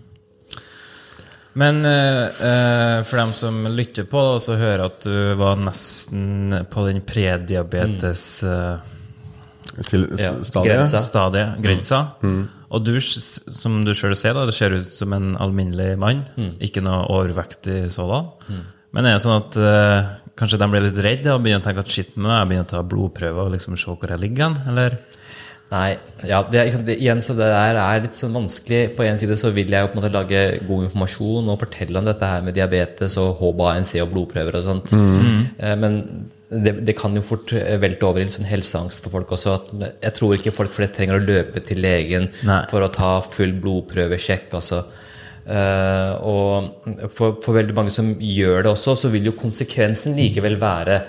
Men 1.55 1.85
eh, 1.87 2.25
eh, 2.43 3.03
for 3.07 3.21
dem 3.21 3.33
som 3.37 3.61
lytter 3.71 4.09
på, 4.11 4.23
så 4.43 4.57
hører 4.59 4.81
jeg 4.83 4.91
at 4.91 5.05
du 5.07 5.35
var 5.39 5.61
nesten 5.63 6.57
på 6.73 6.83
den 6.89 6.99
prediabetes 7.07 8.25
eh, 8.43 8.81
Til 9.83 10.05
Ja, 10.19 10.33
stadiet. 10.45 11.57
grensa. 11.63 12.03
Mm. 12.23 12.45
Og 12.75 12.85
du, 12.85 12.93
som 13.01 13.85
du 13.87 13.93
sjøl 13.95 14.15
ser, 14.19 14.35
da, 14.35 14.45
det 14.47 14.55
ser 14.55 14.75
ut 14.75 14.93
som 14.95 15.13
en 15.13 15.33
alminnelig 15.37 15.97
mann. 15.99 16.25
Ikke 16.61 16.83
noe 16.83 17.05
overvektig 17.11 17.91
sådan. 17.95 18.31
Men 18.95 19.07
er 19.07 19.17
det 19.17 19.25
sånn 19.25 19.41
at 19.41 19.57
uh, 19.59 20.13
kanskje 20.39 20.59
de 20.63 20.69
blir 20.71 20.85
litt 20.87 20.99
redde 21.03 21.33
og 21.35 21.43
begynner 21.43 21.63
å 21.63 21.67
tenke 21.67 21.83
at 21.83 21.91
shit, 21.91 22.15
nå 22.17 22.31
jeg 22.31 22.47
begynner 22.51 22.67
å 22.69 22.73
ta 22.77 22.83
blodprøver 22.87 23.49
og 23.49 23.53
liksom 23.57 23.75
se 23.79 23.91
hvor 23.91 24.11
jeg 24.15 24.23
ligger 24.23 24.45
hen? 24.53 24.59
Eller? 24.71 24.99
Nei, 25.75 25.97
ja, 26.29 26.39
det, 26.47 26.61
det, 26.87 26.95
igjen 27.03 27.23
så 27.25 27.35
det 27.35 27.49
der 27.51 27.79
er 27.81 28.03
litt 28.05 28.15
sånn 28.19 28.35
vanskelig. 28.37 28.93
På 28.95 29.03
en 29.03 29.19
side 29.19 29.35
så 29.41 29.51
vil 29.55 29.73
jeg 29.75 29.83
jo 29.83 29.89
på 29.91 29.97
en 29.97 30.03
måte 30.03 30.13
lage 30.15 30.43
god 30.69 30.85
informasjon 30.87 31.49
og 31.51 31.59
fortelle 31.65 31.99
om 31.99 32.07
dette 32.07 32.29
her 32.31 32.45
med 32.47 32.55
diabetes 32.55 33.17
og 33.19 33.41
HbA1c 33.41 34.03
og 34.05 34.13
blodprøver 34.13 34.61
og 34.61 34.67
sånt. 34.69 34.95
Eh, 34.95 35.75
Men 35.81 35.99
det, 36.63 36.75
det 36.87 36.95
kan 36.99 37.15
jo 37.17 37.23
fort 37.25 37.53
eh, 37.57 37.77
velte 37.83 38.07
over 38.07 38.23
i 38.23 38.27
en 38.27 38.33
sånn 38.33 38.49
helseangst 38.49 39.03
for 39.05 39.15
folk 39.15 39.35
også. 39.37 39.57
At 39.59 39.73
jeg 40.07 40.17
tror 40.19 40.37
ikke 40.37 40.55
folk 40.55 40.77
flest 40.77 40.97
trenger 40.99 41.19
å 41.19 41.25
løpe 41.25 41.63
til 41.65 41.83
legen 41.85 42.29
Nei. 42.47 42.63
for 42.71 42.85
å 42.85 42.93
ta 42.95 43.17
full 43.27 43.57
blodprøvesjekk. 43.65 44.55
altså. 44.61 44.85
Uh, 45.45 46.15
og 46.25 47.11
for, 47.13 47.35
for 47.45 47.53
veldig 47.53 47.75
mange 47.77 47.93
som 47.93 48.15
gjør 48.17 48.65
det 48.65 48.71
også, 48.71 48.95
så 48.97 49.11
vil 49.13 49.29
jo 49.29 49.37
konsekvensen 49.37 50.17
likevel 50.17 50.57
være 50.61 51.03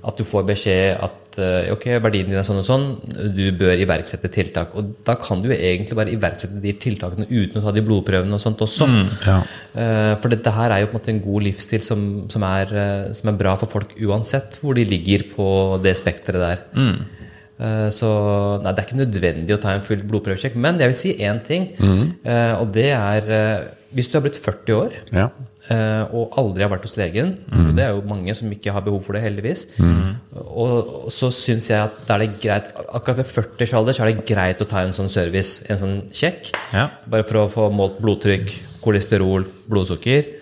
at 0.00 0.20
du 0.20 0.24
får 0.26 0.44
beskjed 0.50 1.00
at 1.00 1.19
eh, 1.38 1.68
ok, 1.74 1.84
verdien 2.02 2.26
din 2.28 2.38
er 2.40 2.44
sånn 2.46 2.58
og 2.60 2.66
sånn, 2.66 2.84
du 3.36 3.44
bør 3.56 3.78
iverksette 3.84 4.30
tiltak. 4.32 4.72
Og 4.78 4.94
da 5.06 5.14
kan 5.20 5.42
du 5.42 5.50
jo 5.50 5.56
egentlig 5.56 5.98
bare 5.98 6.12
iverksette 6.14 6.58
de 6.62 6.72
tiltakene 6.82 7.28
uten 7.28 7.60
å 7.60 7.64
ta 7.64 7.74
de 7.76 7.84
blodprøvene 7.86 8.34
og 8.34 8.42
sånt 8.42 8.62
også. 8.64 8.88
ja. 9.26 9.38
Eh, 9.74 10.14
For 10.22 10.32
dette 10.32 10.54
her 10.56 10.74
er 10.74 10.82
jo 10.82 10.90
på 10.90 10.96
en 10.96 11.00
måte 11.00 11.12
en 11.14 11.22
god 11.24 11.46
livsstil 11.46 11.84
som, 11.86 12.06
som, 12.32 12.46
er, 12.48 12.74
eh, 12.74 13.12
som 13.16 13.30
er 13.30 13.38
bra 13.38 13.54
for 13.60 13.70
folk 13.70 13.94
uansett 14.00 14.58
hvor 14.62 14.74
de 14.74 14.86
ligger 14.88 15.28
på 15.34 15.48
det 15.84 15.94
spekteret 16.00 16.42
der. 16.42 16.64
Mm. 16.74 17.18
Så 17.92 18.08
nei, 18.64 18.70
det 18.72 18.80
er 18.80 18.86
ikke 18.86 18.96
nødvendig 19.02 19.52
å 19.52 19.60
ta 19.60 19.74
en 19.76 19.82
full 19.84 20.00
blodprøvesjekk. 20.08 20.54
Men 20.56 20.78
jeg 20.80 20.88
vil 20.88 20.96
si 20.96 21.10
én 21.20 21.42
ting, 21.44 21.66
mm. 21.76 22.24
og 22.56 22.70
det 22.72 22.86
er 22.96 23.28
Hvis 23.92 24.08
du 24.08 24.16
har 24.16 24.22
blitt 24.24 24.38
40 24.40 24.78
år 24.78 24.94
Ja. 25.12 25.26
Eh, 25.70 26.14
og 26.16 26.34
aldri 26.40 26.64
har 26.64 26.72
vært 26.72 26.86
hos 26.88 26.96
legen 26.98 27.36
og 27.50 27.70
Det 27.76 27.84
er 27.84 27.94
jo 27.94 28.02
mange 28.08 28.34
som 28.36 28.50
ikke 28.52 28.72
har 28.74 28.84
behov 28.86 29.02
for 29.06 29.16
det, 29.16 29.22
heldigvis. 29.24 29.66
Og, 29.80 30.90
og 31.06 31.12
så 31.14 31.30
syns 31.34 31.70
jeg 31.70 31.78
at 31.84 32.02
da 32.08 32.16
er 32.16 32.24
det 32.24 32.40
greit 32.42 32.70
Akkurat 32.88 33.20
ved 33.22 33.30
40 33.30 33.64
års 33.66 33.74
alder 33.78 33.96
så 33.96 34.04
er 34.04 34.12
det 34.12 34.26
greit 34.28 34.62
å 34.62 34.68
ta 34.68 34.82
en 34.84 34.94
sånn 34.94 35.10
service, 35.12 35.62
en 35.70 35.80
sånn 35.80 35.96
sjekk. 36.12 36.52
Ja. 36.74 36.88
Bare 37.10 37.26
for 37.28 37.44
å 37.44 37.48
få 37.52 37.70
målt 37.74 38.00
blodtrykk, 38.02 38.52
kolesterol, 38.84 39.46
blodsukker. 39.70 40.36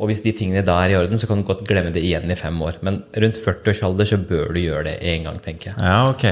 Og 0.00 0.08
hvis 0.08 0.22
de 0.24 0.32
tingene 0.32 0.64
da 0.64 0.78
er 0.80 0.94
i 0.94 0.96
orden, 0.96 1.20
så 1.20 1.28
kan 1.28 1.42
du 1.42 1.48
godt 1.48 1.66
glemme 1.68 1.92
det 1.92 2.00
igjen 2.00 2.30
i 2.32 2.38
fem 2.40 2.56
år. 2.64 2.80
Men 2.86 3.02
rundt 3.20 3.36
40 3.36 3.74
års 3.74 3.82
alder 3.84 4.08
så 4.08 4.16
bør 4.16 4.54
du 4.56 4.62
gjøre 4.62 4.86
det 4.88 4.98
én 5.12 5.26
gang, 5.28 5.36
tenker 5.44 5.74
jeg. 5.74 5.82
Ja, 5.84 5.98
ok. 6.08 6.24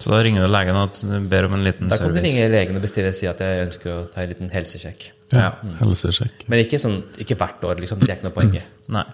Så 0.00 0.14
da 0.14 0.22
ringer 0.24 0.46
du 0.46 0.48
legen 0.48 0.78
og 0.80 0.96
ber 1.28 1.50
om 1.50 1.58
en 1.58 1.66
liten 1.66 1.90
service? 1.92 2.00
Da 2.00 2.08
kan 2.08 2.16
du 2.16 2.24
ringe 2.24 2.48
legen 2.54 2.80
og 2.80 2.84
bestille 2.86 3.12
og 3.12 3.18
si 3.18 3.28
at 3.28 3.42
jeg 3.44 3.66
ønsker 3.66 3.92
å 3.92 3.98
ta 4.08 4.24
en 4.24 4.32
liten 4.32 4.48
helsesjekk. 4.54 5.10
Ja. 5.32 5.52
Helsesjekk. 5.80 6.46
Men 6.50 6.64
ikke, 6.64 6.78
sånn, 6.82 7.02
ikke 7.22 7.36
hvert 7.38 7.62
år, 7.64 7.78
liksom. 7.84 8.00
Det 8.02 8.08
er 8.10 8.16
ikke 8.18 8.28
noe 8.30 8.36
poeng. 8.38 8.56
Nei. 8.88 9.04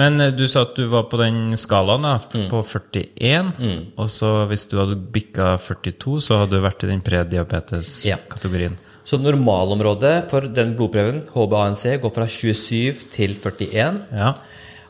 Men 0.00 0.20
eh, 0.24 0.30
du 0.32 0.46
sa 0.48 0.62
at 0.64 0.74
du 0.78 0.86
var 0.88 1.02
på 1.12 1.18
den 1.20 1.52
skalaen 1.60 2.02
da, 2.06 2.14
Mm. 2.32 2.46
på 2.48 2.62
41, 2.64 3.92
og 4.00 4.08
så 4.08 4.46
hvis 4.48 4.64
du 4.70 4.78
hadde 4.80 4.96
bikka 5.12 5.58
42, 5.60 6.20
så 6.24 6.38
hadde 6.40 6.56
du 6.56 6.62
vært 6.64 6.84
i 6.84 6.88
den 6.88 7.02
prediabetes-kategorien. 7.04 8.78
Så 9.04 9.18
normalområdet 9.20 10.30
for 10.30 10.40
den 10.46 10.76
blodprøven, 10.78 11.24
HbA1c, 11.34 11.98
går 12.00 12.14
fra 12.14 12.26
27 12.30 13.02
til 13.12 13.34
41. 13.34 14.00
Ja. 14.14 14.32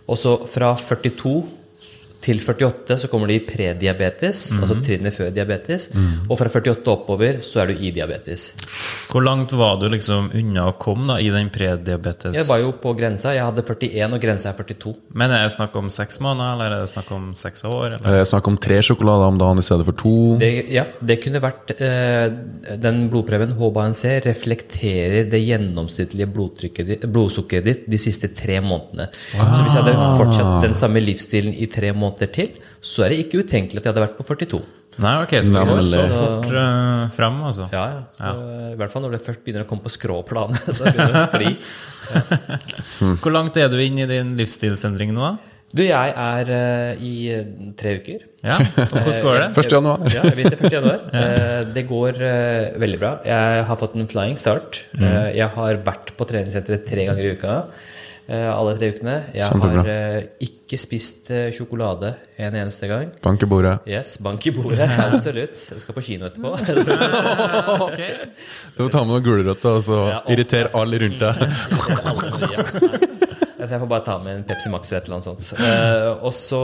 Og 0.07 0.19
så 0.21 0.37
fra 0.51 0.75
42 0.77 1.49
til 2.23 2.39
48 2.39 2.99
så 3.03 3.09
kommer 3.11 3.27
du 3.27 3.35
i 3.35 3.41
prediabetes, 3.43 4.53
altså 4.61 4.77
trinnet 4.85 5.17
før 5.17 5.33
diabetes. 5.35 5.89
Og 6.29 6.37
fra 6.39 6.47
48 6.53 6.93
oppover 6.93 7.41
så 7.43 7.63
er 7.65 7.73
du 7.73 7.81
i 7.83 7.91
diabetes. 7.91 8.53
Hvor 9.13 9.21
langt 9.21 9.53
var 9.53 9.77
du 9.77 9.91
liksom 9.93 10.31
unna 10.33 10.71
å 10.71 10.73
komme 10.81 11.11
da, 11.11 11.19
i 11.21 11.29
den 11.29 11.51
prediabetes? 11.53 12.33
Jeg 12.33 12.47
var 12.49 12.63
jo 12.63 12.71
på 12.81 12.95
grensa. 12.97 13.35
Jeg 13.37 13.45
hadde 13.45 13.65
41, 13.67 14.15
og 14.17 14.23
grensa 14.23 14.49
er 14.49 14.57
42. 14.57 14.93
Men 15.21 15.35
er 15.37 15.45
det 15.45 15.53
snakk 15.53 15.77
om 15.77 15.91
seks 15.93 16.17
måneder, 16.25 16.55
eller 16.55 16.77
er 16.79 16.85
det 16.87 16.93
snakk 16.95 17.11
om 17.13 17.27
seks 17.37 17.67
år? 17.69 17.99
Eller? 17.99 18.17
det 18.17 18.31
Snakk 18.33 18.49
om 18.49 18.57
tre 18.57 18.81
sjokolader 18.81 19.35
om 19.35 19.43
dagen 19.43 19.61
i 19.61 19.67
stedet 19.67 19.85
for 19.91 20.01
to. 20.01 20.15
Det, 20.41 20.51
ja, 20.73 20.87
det 21.05 21.19
kunne 21.21 21.43
vært 21.45 21.75
eh, 21.77 22.33
Den 22.81 23.05
blodprøven 23.13 23.53
HbA1c 23.59 24.17
reflekterer 24.31 25.29
det 25.29 25.43
gjennomsnittlige 25.45 26.33
blodsukkeret 26.33 27.69
ditt 27.69 27.89
de 27.93 28.01
siste 28.01 28.33
tre 28.33 28.63
månedene. 28.65 29.11
Så 29.13 29.61
hvis 29.61 29.77
jeg 29.77 29.85
hadde 29.85 30.13
fortsatt 30.23 30.65
den 30.65 30.79
samme 30.79 31.05
livsstilen 31.05 31.53
i 31.53 31.69
tre 31.69 31.93
måneder 31.93 32.33
til, 32.33 32.57
så 32.81 33.05
er 33.05 33.13
det 33.13 33.27
ikke 33.27 33.45
utenkelig 33.45 33.83
at 33.83 33.91
jeg 33.91 33.93
hadde 33.93 34.07
vært 34.09 34.23
på 34.23 34.33
42. 34.33 34.63
Nei, 35.01 35.13
ok, 35.25 35.31
så 35.41 35.55
det 35.55 35.63
går 35.71 35.79
så 35.89 36.03
fort 36.13 36.51
uh, 36.53 37.07
fram, 37.15 37.39
altså. 37.49 37.69
Ja, 37.73 37.85
ja. 37.95 38.03
Så, 38.19 38.33
I 38.73 38.77
hvert 38.81 38.93
fall 38.93 39.07
når 39.07 39.15
det 39.17 39.23
først 39.25 39.41
begynner 39.47 39.65
å 39.65 39.69
komme 39.71 39.87
på 39.87 39.93
skråplanet. 39.95 40.61
Så 40.77 40.85
begynner 40.85 41.15
det 41.17 41.23
å 41.23 41.31
skli. 41.31 41.55
Hvor 43.23 43.33
langt 43.33 43.57
er 43.57 43.73
du 43.73 43.79
inn 43.81 44.03
i 44.03 44.09
din 44.11 44.35
livsstilsendring 44.37 45.15
nå? 45.17 45.33
Du, 45.73 45.81
jeg 45.87 46.13
er 46.13 46.51
uh, 46.53 47.01
i 47.01 47.13
eh, 47.33 47.47
tre 47.81 47.95
uker. 48.03 48.27
Ja, 48.45 48.59
og 48.61 48.91
Hvordan 48.93 49.23
går 49.25 49.39
det? 49.39 49.47
1. 49.63 49.71
januar. 49.73 50.03
Ja, 50.13 50.25
jeg 50.29 50.37
vet 50.43 50.53
det 50.53 50.67
1. 50.69 50.75
januar. 50.75 50.99
Uh, 51.23 51.63
Det 51.73 51.87
går 51.89 52.19
uh, 52.21 52.75
veldig 52.83 52.99
bra. 53.01 53.13
Jeg 53.25 53.65
har 53.71 53.79
fått 53.81 53.97
en 53.97 54.11
flying 54.11 54.37
start. 54.41 54.83
Eh, 54.99 55.31
Jeg 55.39 55.49
har 55.57 55.81
vært 55.87 56.13
på 56.19 56.29
treningssenteret 56.29 56.85
tre 56.89 57.07
ganger 57.09 57.25
i 57.25 57.33
uka. 57.39 57.57
Eh, 58.33 58.49
Alle 58.51 58.75
tre 58.79 58.89
ukene. 58.95 59.17
Jeg 59.37 59.47
Kjempebra. 59.51 59.85
har 59.85 59.91
eh, 59.93 60.29
ikke 60.49 60.79
spist 60.81 61.31
eh, 61.35 61.51
sjokolade 61.55 62.15
en 62.43 62.57
eneste 62.63 62.89
gang. 62.91 63.13
Bank 63.23 63.45
i 63.45 63.49
bordet. 63.51 63.77
Yes, 63.89 64.17
bank 64.25 64.47
i 64.49 64.55
bordet. 64.57 64.89
Absolutt. 65.07 65.55
Jeg 65.75 65.85
skal 65.85 65.99
på 65.99 66.05
kino 66.09 66.27
etterpå. 66.31 66.57
Du 68.73 68.81
får 68.87 68.93
ta 68.95 69.03
med 69.05 69.13
noen 69.13 69.25
gulrøtter 69.27 69.77
og 69.79 69.83
så 69.85 69.99
Ja, 70.09 70.21
irritere 70.33 70.73
alle 70.79 70.99
rundt 71.05 71.21
deg. 71.21 71.35
Jeg 73.63 73.71
jeg 73.71 73.79
får 73.79 73.87
bare 73.87 74.03
ta 74.03 74.17
med 74.19 74.33
en 74.35 74.41
Pepsi 74.43 74.71
Max 74.73 74.89
eller 74.91 74.99
et 74.99 75.07
eller 75.07 75.21
annet 75.21 75.27
sånt. 75.29 75.61
Eh, 75.63 76.09
og 76.27 76.33
så 76.35 76.63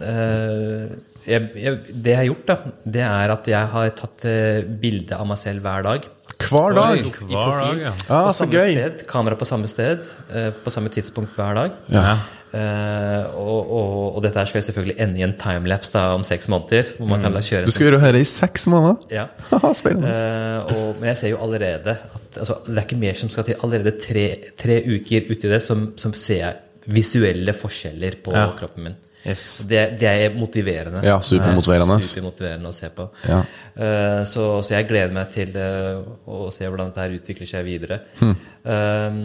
eh, 0.00 0.94
jeg, 1.28 1.50
jeg, 1.60 1.78
Det 1.92 2.12
jeg 2.14 2.18
har 2.22 2.28
gjort, 2.30 2.46
da, 2.50 2.56
det 2.96 3.02
er 3.06 3.34
at 3.36 3.50
jeg 3.52 3.72
har 3.74 3.90
tatt 4.02 4.24
uh, 4.28 4.62
bilde 4.82 5.18
av 5.18 5.26
meg 5.30 5.38
selv 5.40 5.62
hver 5.66 5.84
dag. 5.86 6.08
Hver 6.48 6.74
dag? 6.76 6.98
I 7.02 7.12
Hver 7.34 7.60
dag, 7.60 7.78
ja. 7.82 7.92
Ah, 8.08 8.26
på 8.28 8.34
samme 8.36 8.54
gøy. 8.54 8.72
sted. 8.76 9.00
Kamera 9.10 9.36
på 9.40 9.46
samme 9.48 9.66
sted. 9.70 10.04
eh, 10.30 10.50
på 10.64 10.70
samme 10.70 10.88
tidspunkt 10.94 11.34
hver 11.34 11.56
dag. 11.58 11.72
Ja. 11.90 12.12
Uh, 12.48 13.24
og, 13.36 13.72
og, 13.76 13.96
og 14.16 14.22
dette 14.24 14.38
her 14.40 14.48
skal 14.48 14.62
jo 14.62 14.66
selvfølgelig 14.70 14.94
ende 15.04 15.18
i 15.20 15.24
en 15.26 15.34
timelapse 15.36 15.92
da, 15.92 16.04
om 16.16 16.22
seks 16.24 16.48
måneder. 16.48 16.92
Hvor 16.96 17.10
man 17.10 17.20
kan 17.26 17.34
la 17.34 17.42
kjøre 17.44 17.66
Du 17.68 17.74
skal 17.74 17.88
gjøre 17.90 17.98
dette 18.06 18.22
i 18.22 18.28
seks 18.30 18.68
måneder? 18.72 19.02
Ja. 19.12 19.26
Spennende. 19.80 20.14
Uh, 20.14 20.70
og, 20.78 20.86
men 21.02 21.10
jeg 21.10 21.20
ser 21.24 21.34
jo 21.34 21.42
allerede 21.44 21.96
at 21.98 22.38
altså, 22.40 22.60
det 22.70 22.78
er 22.78 22.86
ikke 22.86 23.00
mer 23.02 23.18
som 23.20 23.34
skal 23.34 23.44
til. 23.50 23.58
Allerede 23.66 23.92
tre, 24.00 24.24
tre 24.62 24.78
uker 24.94 25.28
uti 25.34 25.50
det 25.52 25.60
som, 25.66 25.88
som 26.00 26.14
ser 26.16 26.40
jeg 26.46 26.56
visuelle 26.88 27.52
forskjeller 27.52 28.16
på 28.24 28.32
Ja. 28.32 28.46
kroppen 28.56 28.86
min. 28.88 28.96
Yes. 29.26 29.44
Det, 29.68 29.80
det 30.00 30.08
er 30.08 30.36
motiverende. 30.36 31.02
Ja, 31.04 31.18
supermotiverende. 31.24 31.96
Er 31.98 32.04
Supermotiverende 32.06 32.70
å 32.70 32.76
se 32.76 32.90
på. 32.94 33.08
Ja. 33.28 33.40
Uh, 33.74 34.20
så, 34.28 34.46
så 34.64 34.76
jeg 34.76 34.88
gleder 34.88 35.14
meg 35.14 35.32
til 35.34 35.56
uh, 35.58 36.04
å 36.24 36.48
se 36.54 36.66
hvordan 36.66 36.92
dette 36.92 37.02
her 37.02 37.16
utvikler 37.18 37.50
seg 37.50 37.66
videre. 37.66 38.02
Hmm. 38.20 38.36
Uh, 38.62 39.18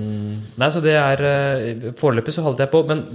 nei, 0.59 0.71
så 0.73 0.81
det 0.83 0.95
er 0.99 1.23
Foreløpig 1.99 2.33
så 2.35 2.45
holdt 2.45 2.63
jeg 2.63 2.71
på, 2.73 2.83
men 2.89 3.05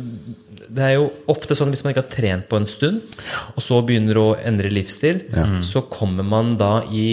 det 0.69 0.85
er 0.85 0.95
jo 0.99 1.09
ofte 1.33 1.57
sånn 1.57 1.73
hvis 1.73 1.83
man 1.85 1.95
ikke 1.95 2.05
har 2.05 2.13
trent 2.13 2.49
på 2.51 2.59
en 2.61 2.69
stund, 2.69 3.19
og 3.55 3.65
så 3.65 3.81
begynner 3.87 4.21
å 4.21 4.29
endre 4.37 4.71
livsstil, 4.73 5.23
så 5.65 5.87
kommer 5.89 6.27
man 6.27 6.57
da 6.61 6.83
i 6.93 7.09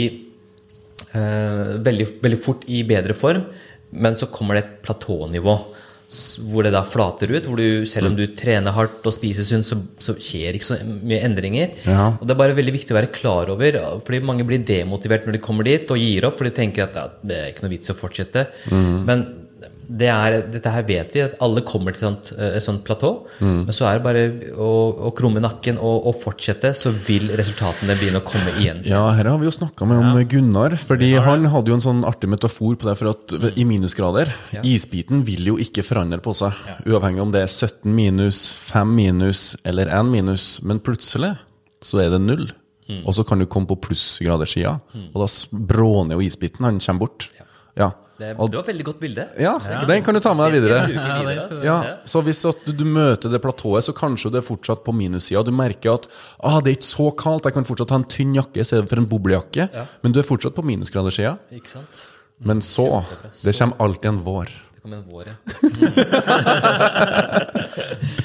eh, 1.15 1.75
veldig, 1.85 2.07
veldig 2.23 2.41
fort 2.41 2.65
i 2.67 2.81
bedre 2.87 3.15
form, 3.17 3.45
men 3.95 4.17
så 4.19 4.27
kommer 4.33 4.57
det 4.57 4.65
et 4.65 4.77
platånivå. 4.85 5.55
Hvor 6.51 6.65
det 6.65 6.73
da 6.75 6.83
flater 6.87 7.31
ut. 7.33 7.47
Hvor 7.49 7.59
du, 7.59 7.85
selv 7.89 8.11
om 8.11 8.17
du 8.17 8.25
trener 8.37 8.75
hardt 8.75 9.05
og 9.05 9.15
spiser 9.15 9.47
sunt, 9.47 9.67
så, 9.67 9.79
så 10.01 10.17
skjer 10.17 10.57
ikke 10.57 10.69
så 10.69 10.79
mye 10.83 11.21
endringer. 11.25 11.73
Ja. 11.87 12.11
Og 12.13 12.25
Det 12.25 12.35
er 12.35 12.41
bare 12.43 12.57
veldig 12.57 12.75
viktig 12.75 12.95
å 12.95 12.99
være 12.99 13.13
klar 13.15 13.51
over, 13.53 13.79
fordi 14.05 14.21
mange 14.25 14.45
blir 14.47 14.63
demotivert 14.65 15.25
når 15.27 15.37
de 15.37 15.43
kommer 15.45 15.67
dit 15.67 15.91
og 15.91 16.01
gir 16.01 16.27
opp, 16.27 16.37
for 16.39 16.47
de 16.47 16.53
tenker 16.55 16.87
at 16.87 16.99
ja, 16.99 17.07
det 17.25 17.39
er 17.41 17.49
ikke 17.53 17.65
noe 17.65 17.73
vits 17.73 17.93
å 17.93 17.97
fortsette. 17.97 18.47
Men 18.71 19.25
det 19.87 20.07
er, 20.09 20.35
dette 20.51 20.71
her 20.73 20.85
vet 20.87 21.13
vi, 21.15 21.21
at 21.23 21.37
alle 21.43 21.61
kommer 21.67 21.95
til 21.95 22.01
et 22.01 22.07
sånt, 22.07 22.31
eh, 22.37 22.55
et 22.57 22.63
sånt 22.63 22.83
platå. 22.87 23.11
Men 23.41 23.73
så 23.75 23.87
er 23.89 23.99
det 23.99 24.05
bare 24.05 24.23
å, 24.57 24.69
å 25.09 25.11
krumme 25.17 25.43
nakken 25.43 25.77
og, 25.77 26.07
og 26.09 26.17
fortsette, 26.21 26.73
så 26.77 26.91
vil 26.95 27.29
resultatene 27.37 27.97
begynne 27.99 28.21
å 28.21 28.25
komme 28.25 28.55
igjen. 28.59 28.81
Ja, 28.87 29.03
her 29.17 29.29
har 29.31 29.39
vi 29.41 29.49
jo 29.49 29.55
snakka 29.55 29.87
med 29.89 30.01
om 30.01 30.19
Gunnar. 30.31 30.77
Fordi 30.81 31.13
han 31.21 31.47
hadde 31.53 31.73
jo 31.73 31.77
en 31.79 31.85
sånn 31.85 32.03
artig 32.07 32.31
metafor 32.31 32.77
på 32.79 32.89
det. 32.89 32.97
For 32.99 33.11
at 33.13 33.55
i 33.55 33.65
minusgrader 33.67 34.31
Isbiten 34.65 35.23
vil 35.27 35.51
jo 35.53 35.57
ikke 35.61 35.85
forandre 35.85 36.21
på 36.23 36.33
seg. 36.37 36.55
Uavhengig 36.89 37.23
om 37.23 37.33
det 37.35 37.45
er 37.45 37.51
17 37.51 37.89
minus, 37.95 38.47
5 38.71 38.93
minus 38.95 39.47
eller 39.67 39.91
1 39.93 40.11
minus. 40.11 40.47
Men 40.65 40.81
plutselig 40.83 41.35
så 41.85 42.01
er 42.03 42.13
det 42.15 42.23
null. 42.23 42.47
Og 43.01 43.15
så 43.17 43.23
kan 43.25 43.41
du 43.41 43.47
komme 43.49 43.65
på 43.69 43.79
plussgraderssida, 43.81 44.75
og 45.09 45.15
da 45.17 45.27
bråner 45.71 46.19
jo 46.19 46.25
isbiten. 46.25 46.67
Han 46.67 46.77
kommer 46.83 47.07
bort. 47.07 47.29
Ja. 47.79 47.89
Det, 48.17 48.29
Og, 48.39 48.47
det 48.49 48.55
var 48.55 48.63
et 48.63 48.67
veldig 48.71 48.85
godt 48.87 48.99
bilde. 49.01 49.25
ja, 49.43 49.57
den 49.87 50.03
kan 50.05 50.13
du 50.15 50.19
ta 50.23 50.31
med 50.33 50.45
deg 50.47 50.53
videre. 50.61 50.77
Ja, 50.87 50.89
videre, 51.19 51.49
du- 51.51 51.65
Ja, 51.67 51.77
så 52.07 52.21
hvis 52.23 52.45
at 52.47 52.55
du 52.77 52.85
møter 52.87 53.27
det 53.29 53.41
platået, 53.43 53.83
så 53.83 53.91
kanskje 53.93 54.31
det 54.31 54.39
er 54.39 54.45
fortsatt 54.47 54.83
på 54.85 54.93
minussida. 54.95 55.43
Du 55.43 55.51
merker 55.51 55.93
at 55.99 56.07
ah, 56.41 56.61
det 56.61 56.69
er 56.71 56.75
ikke 56.79 56.87
så 56.95 57.09
kaldt, 57.19 57.43
jeg 57.49 57.53
kan 57.57 57.65
fortsatt 57.67 57.89
ha 57.91 57.95
en 57.99 58.05
tynn 58.07 58.31
jakke 58.37 58.59
i 58.63 58.65
stedet 58.67 58.87
for 58.87 58.95
en 59.03 59.09
boblejakke. 59.11 59.67
Men 60.01 60.11
du 60.15 60.19
er 60.21 60.27
fortsatt 60.27 60.55
på 60.55 60.63
minusgradersida. 60.63 61.35
Men 62.39 62.61
så 62.61 63.03
Det 63.43 63.51
kommer 63.57 63.75
alltid 63.83 64.05
en 64.13 64.23
vår. 64.23 64.45
Det 64.75 64.81
kommer 64.81 64.97
en 64.97 65.05
vår, 65.11 65.25
ja. 65.27 65.33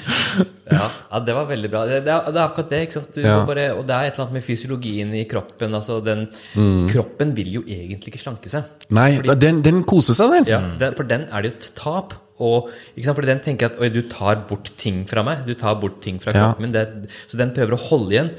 ja. 0.71 0.87
Ja, 1.11 1.19
det 1.27 1.33
var 1.35 1.45
veldig 1.49 1.69
bra. 1.73 1.81
Det, 1.89 1.99
det, 2.05 2.13
er, 2.13 2.31
det 2.31 2.39
er 2.39 2.45
akkurat 2.47 2.69
det. 2.71 2.81
ikke 2.87 2.97
sant? 2.99 3.11
Du 3.15 3.21
Ja. 3.21 3.37
bare, 3.45 3.65
og 3.75 3.85
det 3.87 3.95
er 3.95 4.07
et 4.07 4.13
eller 4.15 4.25
annet 4.27 4.37
med 4.39 4.43
fysiologien 4.47 5.13
i 5.15 5.23
kroppen. 5.29 5.73
altså 5.75 5.99
den, 6.05 6.27
Mm. 6.55 6.87
Kroppen 6.89 7.35
vil 7.37 7.51
jo 7.53 7.61
egentlig 7.67 8.11
ikke 8.13 8.19
slanke 8.23 8.49
seg. 8.51 8.63
Nei, 8.89 9.17
Fordi, 9.17 9.35
den, 9.39 9.61
den 9.61 9.83
koser 9.83 10.13
seg, 10.17 10.31
den. 10.37 10.45
Ja, 10.51 10.59
den, 10.79 10.95
For 10.95 11.03
den 11.03 11.27
er 11.31 11.41
det 11.41 11.51
jo 11.51 11.57
et 11.57 11.71
tap. 11.75 12.13
Og, 12.41 12.69
ikke 12.97 13.05
sant? 13.05 13.17
Fordi 13.19 13.29
den 13.29 13.41
tenker 13.45 13.69
at 13.69 13.75
oi, 13.81 13.89
du 13.93 13.99
tar 14.09 14.39
bort 14.49 14.71
ting 14.81 15.03
fra 15.09 15.21
meg. 15.27 15.43
Du 15.45 15.53
tar 15.59 15.75
bort 15.81 15.99
ting 16.01 16.17
fra 16.23 16.33
Ja. 16.33 16.47
kroppen 16.49 16.65
min. 16.65 16.71
Det, 16.73 17.09
så 17.29 17.37
den 17.37 17.51
prøver 17.53 17.75
å 17.77 17.81
holde 17.87 18.15
igjen. 18.15 18.31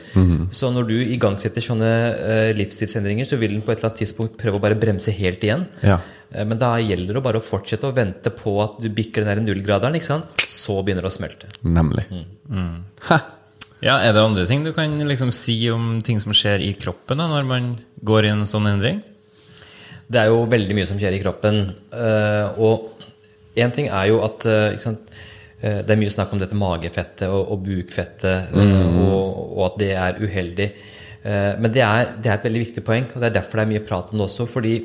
Så 0.50 0.72
når 0.74 0.88
du 0.90 0.96
igangsetter 1.04 1.62
sånne 1.62 1.90
uh, 2.18 2.50
livsstilsendringer, 2.58 3.28
så 3.30 3.38
vil 3.38 3.54
den 3.54 3.62
på 3.62 3.70
et 3.72 3.78
eller 3.78 3.92
annet 3.92 4.02
tidspunkt 4.02 4.34
prøve 4.40 4.58
å 4.58 4.64
bare 4.64 4.78
bremse 4.82 5.14
helt 5.14 5.44
igjen. 5.46 5.68
Ja. 5.86 6.00
Uh, 6.34 6.42
Men 6.48 6.58
da 6.58 6.72
gjelder 6.82 7.14
det 7.20 7.22
bare 7.24 7.38
å 7.38 7.46
fortsette 7.46 7.86
å 7.86 7.94
vente 7.94 8.32
på 8.34 8.56
at 8.64 8.80
du 8.82 8.88
bikker 8.90 9.22
den 9.22 9.30
der 9.32 9.44
nullgraderen. 9.54 9.94
ikke 10.00 10.10
sant? 10.10 10.34
Så 10.42 10.80
begynner 10.82 11.06
det 11.06 11.12
å 11.12 11.16
smelte. 11.18 11.52
Nemlig. 11.62 12.08
Ja, 13.82 13.96
Er 13.98 14.12
det 14.14 14.22
andre 14.22 14.44
ting 14.46 14.62
du 14.64 14.72
kan 14.76 14.92
liksom 15.08 15.32
si 15.34 15.56
om 15.72 15.96
ting 16.06 16.20
som 16.22 16.30
skjer 16.36 16.62
i 16.62 16.72
kroppen 16.78 17.18
da, 17.18 17.26
når 17.26 17.48
man 17.48 17.72
går 18.06 18.28
i 18.28 18.30
en 18.36 18.44
sånn 18.46 18.68
endring? 18.70 19.00
Det 20.12 20.20
er 20.20 20.28
jo 20.30 20.42
veldig 20.50 20.74
mye 20.76 20.86
som 20.86 20.98
skjer 21.00 21.16
i 21.16 21.20
kroppen. 21.22 21.58
Uh, 21.90 22.52
og 22.60 22.91
én 23.56 23.74
ting 23.74 23.88
er 23.88 24.08
jo 24.10 24.22
at 24.24 24.46
eh, 24.48 24.78
sant? 24.80 25.12
eh, 25.60 25.80
Det 25.82 25.94
er 25.94 26.00
mye 26.00 26.12
snakk 26.14 26.32
om 26.32 26.42
dette 26.42 26.58
magefettet 26.58 27.28
og, 27.28 27.54
og 27.54 27.64
bukfettet, 27.66 28.52
mm. 28.54 29.00
og, 29.06 29.56
og 29.58 29.64
at 29.70 29.80
det 29.82 29.92
er 29.94 30.20
uheldig. 30.22 30.68
Eh, 31.22 31.52
men 31.58 31.72
det 31.72 31.82
er, 31.86 32.14
det 32.18 32.30
er 32.30 32.38
et 32.38 32.46
veldig 32.48 32.64
viktig 32.66 32.84
poeng, 32.86 33.10
og 33.12 33.20
det 33.20 33.30
er 33.30 33.40
derfor 33.40 33.60
det 33.60 33.66
er 33.66 33.74
mye 33.74 33.86
prat 33.86 34.12
om 34.12 34.18
det 34.22 34.28
også. 34.30 34.48
fordi 34.50 34.76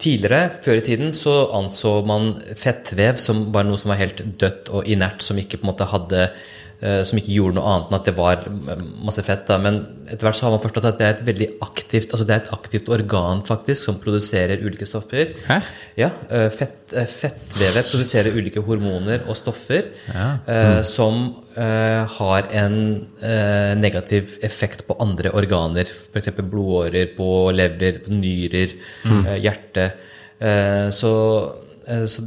Tidligere, 0.00 0.48
før 0.64 0.78
i 0.78 0.80
tiden, 0.80 1.10
så 1.12 1.32
anså 1.52 1.90
man 2.08 2.30
fettvev 2.56 3.18
som 3.20 3.42
bare 3.52 3.68
noe 3.68 3.76
som 3.76 3.90
var 3.92 3.98
helt 4.00 4.22
dødt 4.40 4.70
og 4.72 4.86
inert, 4.88 5.20
som 5.20 5.36
ikke 5.36 5.58
på 5.60 5.66
en 5.66 5.70
måte 5.74 5.88
hadde 5.90 6.22
eh, 6.24 6.38
som 6.80 7.18
ikke 7.20 7.34
gjorde 7.34 7.58
noe 7.58 7.68
annet 7.68 7.90
enn 7.90 7.98
at 7.98 8.06
det 8.08 8.14
var 8.16 8.44
eh, 8.48 8.84
masse 9.04 9.24
fett. 9.26 9.42
Da. 9.48 9.58
Men 9.60 9.82
etter 10.06 10.26
hvert 10.26 10.38
så 10.38 10.46
har 10.46 10.54
man 10.54 10.62
forstått 10.62 10.88
at 10.88 10.98
det 11.00 11.06
er 11.06 11.14
et 11.14 11.26
veldig 11.28 11.48
aktivt 11.66 12.14
altså 12.14 12.26
det 12.26 12.34
er 12.34 12.42
et 12.42 12.52
aktivt 12.56 12.88
organ 12.92 13.42
faktisk 13.46 13.86
som 13.88 13.98
produserer 14.02 14.64
ulike 14.64 14.88
stoffer. 14.88 15.34
Hæ? 15.46 15.60
Ja, 16.00 16.10
eh, 16.32 16.48
fett, 16.54 16.94
eh, 16.94 17.08
Fettvevet 17.10 17.90
produserer 17.90 18.36
ulike 18.36 18.64
hormoner 18.64 19.26
og 19.28 19.38
stoffer 19.38 19.90
eh, 20.10 20.80
som 20.86 21.22
eh, 21.54 22.02
har 22.18 22.50
en 22.64 22.76
eh, 23.22 23.72
negativ 23.78 24.38
effekt 24.46 24.86
på 24.88 24.96
andre 25.04 25.34
organer. 25.36 25.84
F.eks. 25.84 26.32
blodårer, 26.40 27.12
på 27.16 27.50
lever, 27.54 28.00
på 28.06 28.14
nyrer, 28.16 28.76
mm. 29.04 29.26
hjerte. 29.40 29.90
Eh, 30.40 30.48
eh, 30.50 30.86
så 30.94 31.12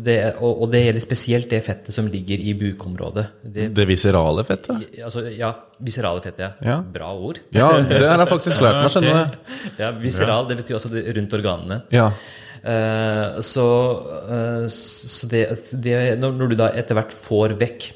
det, 0.03 0.17
og, 0.43 0.65
det 0.73 0.81
gjelder 0.83 1.03
spesielt 1.03 1.49
det 1.51 1.61
fettet 1.65 1.95
som 1.95 2.07
ligger 2.11 2.41
i 2.41 2.53
bukområdet. 2.59 3.25
Det, 3.41 3.69
Det 3.75 3.87
viserale 3.87 4.43
fettet? 4.47 4.87
altså, 5.05 5.25
ja, 5.31 5.53
viserale 5.83 6.23
fett, 6.23 6.39
ja. 6.43 6.51
Ja. 6.63 6.77
Bra 6.83 7.13
ord. 7.15 7.39
Ja, 7.55 7.71
det 7.79 8.01
har 8.03 8.19
jeg 8.19 8.31
faktisk 8.31 8.63
lært 8.63 8.81
meg, 8.81 8.91
skjønner 8.93 9.19
du. 9.19 9.51
Ja, 9.81 9.91
Viseral, 9.97 10.47
det 10.49 10.59
betyr 10.59 10.77
også 10.79 10.91
rundt 10.93 11.37
organene. 11.39 11.81
Ja. 11.93 12.09
Eh, 12.63 13.41
så 13.43 13.65
eh, 14.31 14.67
så 14.71 15.27
det, 15.31 15.43
det, 15.83 15.97
når, 16.21 16.47
du 16.47 16.55
da 16.59 16.69
etter 16.71 16.95
hvert 16.95 17.11
får 17.11 17.57
vekk 17.59 17.89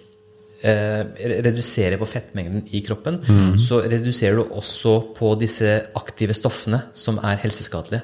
eh, 0.67 1.05
Reduserer 1.47 1.95
på 2.01 2.09
fettmengden 2.09 2.65
i 2.75 2.81
kroppen, 2.83 3.21
så 3.61 3.79
reduserer 3.85 4.39
du 4.39 4.57
også 4.59 4.97
på 5.15 5.31
disse 5.39 5.77
aktive 5.95 6.35
stoffene 6.35 6.81
som 6.97 7.21
er 7.23 7.39
helseskadelige. 7.45 8.03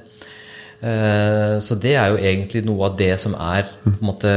Eh, 0.84 1.58
så 1.64 1.78
det 1.80 1.94
er 1.96 2.12
jo 2.12 2.20
egentlig 2.20 2.64
noe 2.68 2.90
av 2.90 2.98
det 3.00 3.14
som 3.22 3.36
er 3.40 3.68
på 3.86 3.94
en 3.94 4.08
måte, 4.10 4.32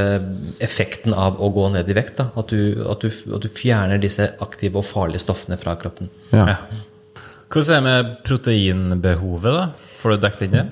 effekten 0.62 1.16
av 1.16 1.40
å 1.42 1.50
gå 1.54 1.68
ned 1.74 1.90
i 1.90 1.96
vekt. 1.96 2.20
Da. 2.20 2.28
At, 2.38 2.52
du, 2.54 2.84
at, 2.86 3.02
du, 3.02 3.34
at 3.34 3.42
du 3.42 3.50
fjerner 3.50 4.02
disse 4.02 4.30
aktive 4.44 4.80
og 4.82 4.86
farlige 4.86 5.24
stoffene 5.26 5.58
fra 5.60 5.78
kroppen. 5.80 6.12
ja. 6.32 6.60
Hvordan 7.46 7.76
er 7.76 7.78
det 7.78 7.86
med 7.86 8.14
proteinbehovet? 8.26 9.52
da? 9.54 9.90
Får 9.96 10.16
du 10.16 10.22
dekket 10.24 10.40
inn 10.48 10.56
det? 10.56 10.64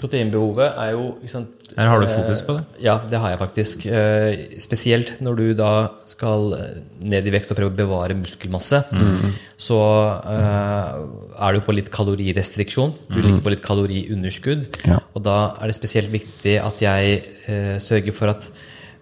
Proteinbehovet 0.00 0.76
er 0.80 0.90
jo 0.94 1.04
sant, 1.30 1.48
Her 1.76 1.88
har 1.90 2.00
du 2.02 2.06
fokus 2.10 2.42
på 2.46 2.54
det. 2.56 2.62
Eh, 2.76 2.82
Ja, 2.84 2.98
det 3.10 3.18
har 3.18 3.30
jeg 3.32 3.38
faktisk. 3.40 3.86
Eh, 3.86 4.58
Spesielt 4.62 5.14
når 5.24 5.36
du 5.40 5.54
da 5.58 5.70
skal 6.06 6.52
eh, 6.58 6.82
ned 7.02 7.26
i 7.26 7.32
vekt 7.34 7.50
og 7.50 7.58
prøve 7.58 7.72
å 7.72 7.76
bevare 7.78 8.14
muskelmasse, 8.18 8.82
så 9.56 9.78
eh, 10.34 10.92
er 11.48 11.52
du 11.56 11.60
på 11.66 11.74
litt 11.74 11.90
kalorirestriksjon. 11.94 12.94
Du 13.10 13.18
ligger 13.22 13.40
på 13.42 13.54
litt 13.54 13.64
kaloriunderskudd. 13.64 14.68
Ja. 14.86 15.00
Og 15.14 15.22
da 15.26 15.38
er 15.60 15.70
det 15.72 15.76
spesielt 15.78 16.12
viktig 16.14 16.58
at 16.62 16.80
jeg 16.84 17.22
eh, 17.48 17.74
sørger 17.82 18.12
for 18.16 18.34
at 18.34 18.50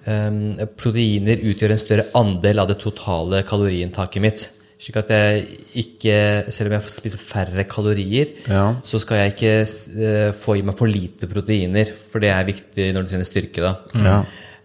eh, 0.06 0.66
proteiner 0.78 1.40
utgjør 1.52 1.74
en 1.76 1.82
større 1.86 2.08
andel 2.18 2.62
av 2.64 2.68
det 2.72 2.78
totale 2.82 3.42
kaloriinntaket 3.48 4.22
mitt. 4.24 4.50
Slik 4.82 4.96
at 4.98 5.10
jeg 5.14 5.42
ikke, 5.78 6.14
selv 6.50 6.66
om 6.66 6.72
jeg 6.74 6.82
spiser 6.90 7.20
færre 7.22 7.62
kalorier, 7.70 8.32
Ja. 8.50 8.64
så 8.82 8.98
skal 8.98 9.20
jeg 9.20 9.34
ikke 9.36 9.52
eh, 9.62 10.32
få 10.34 10.56
i 10.58 10.62
meg 10.66 10.74
for 10.80 10.90
lite 10.90 11.28
proteiner, 11.30 11.86
for 12.10 12.18
det 12.24 12.32
er 12.34 12.48
viktig 12.48 12.88
når 12.96 13.04
du 13.06 13.12
trener 13.12 13.28
styrke. 13.28 13.62
da. 13.62 13.76
Ja. 13.94 14.16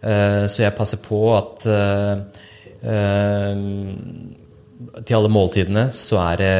Eh, 0.02 0.44
så 0.50 0.64
jeg 0.66 0.74
passer 0.78 0.98
på 1.06 1.22
at 1.38 1.68
eh, 1.70 2.16
til 5.08 5.16
alle 5.18 5.30
måltidene 5.34 5.88
så 5.96 6.20
er 6.32 6.36
det, 6.42 6.52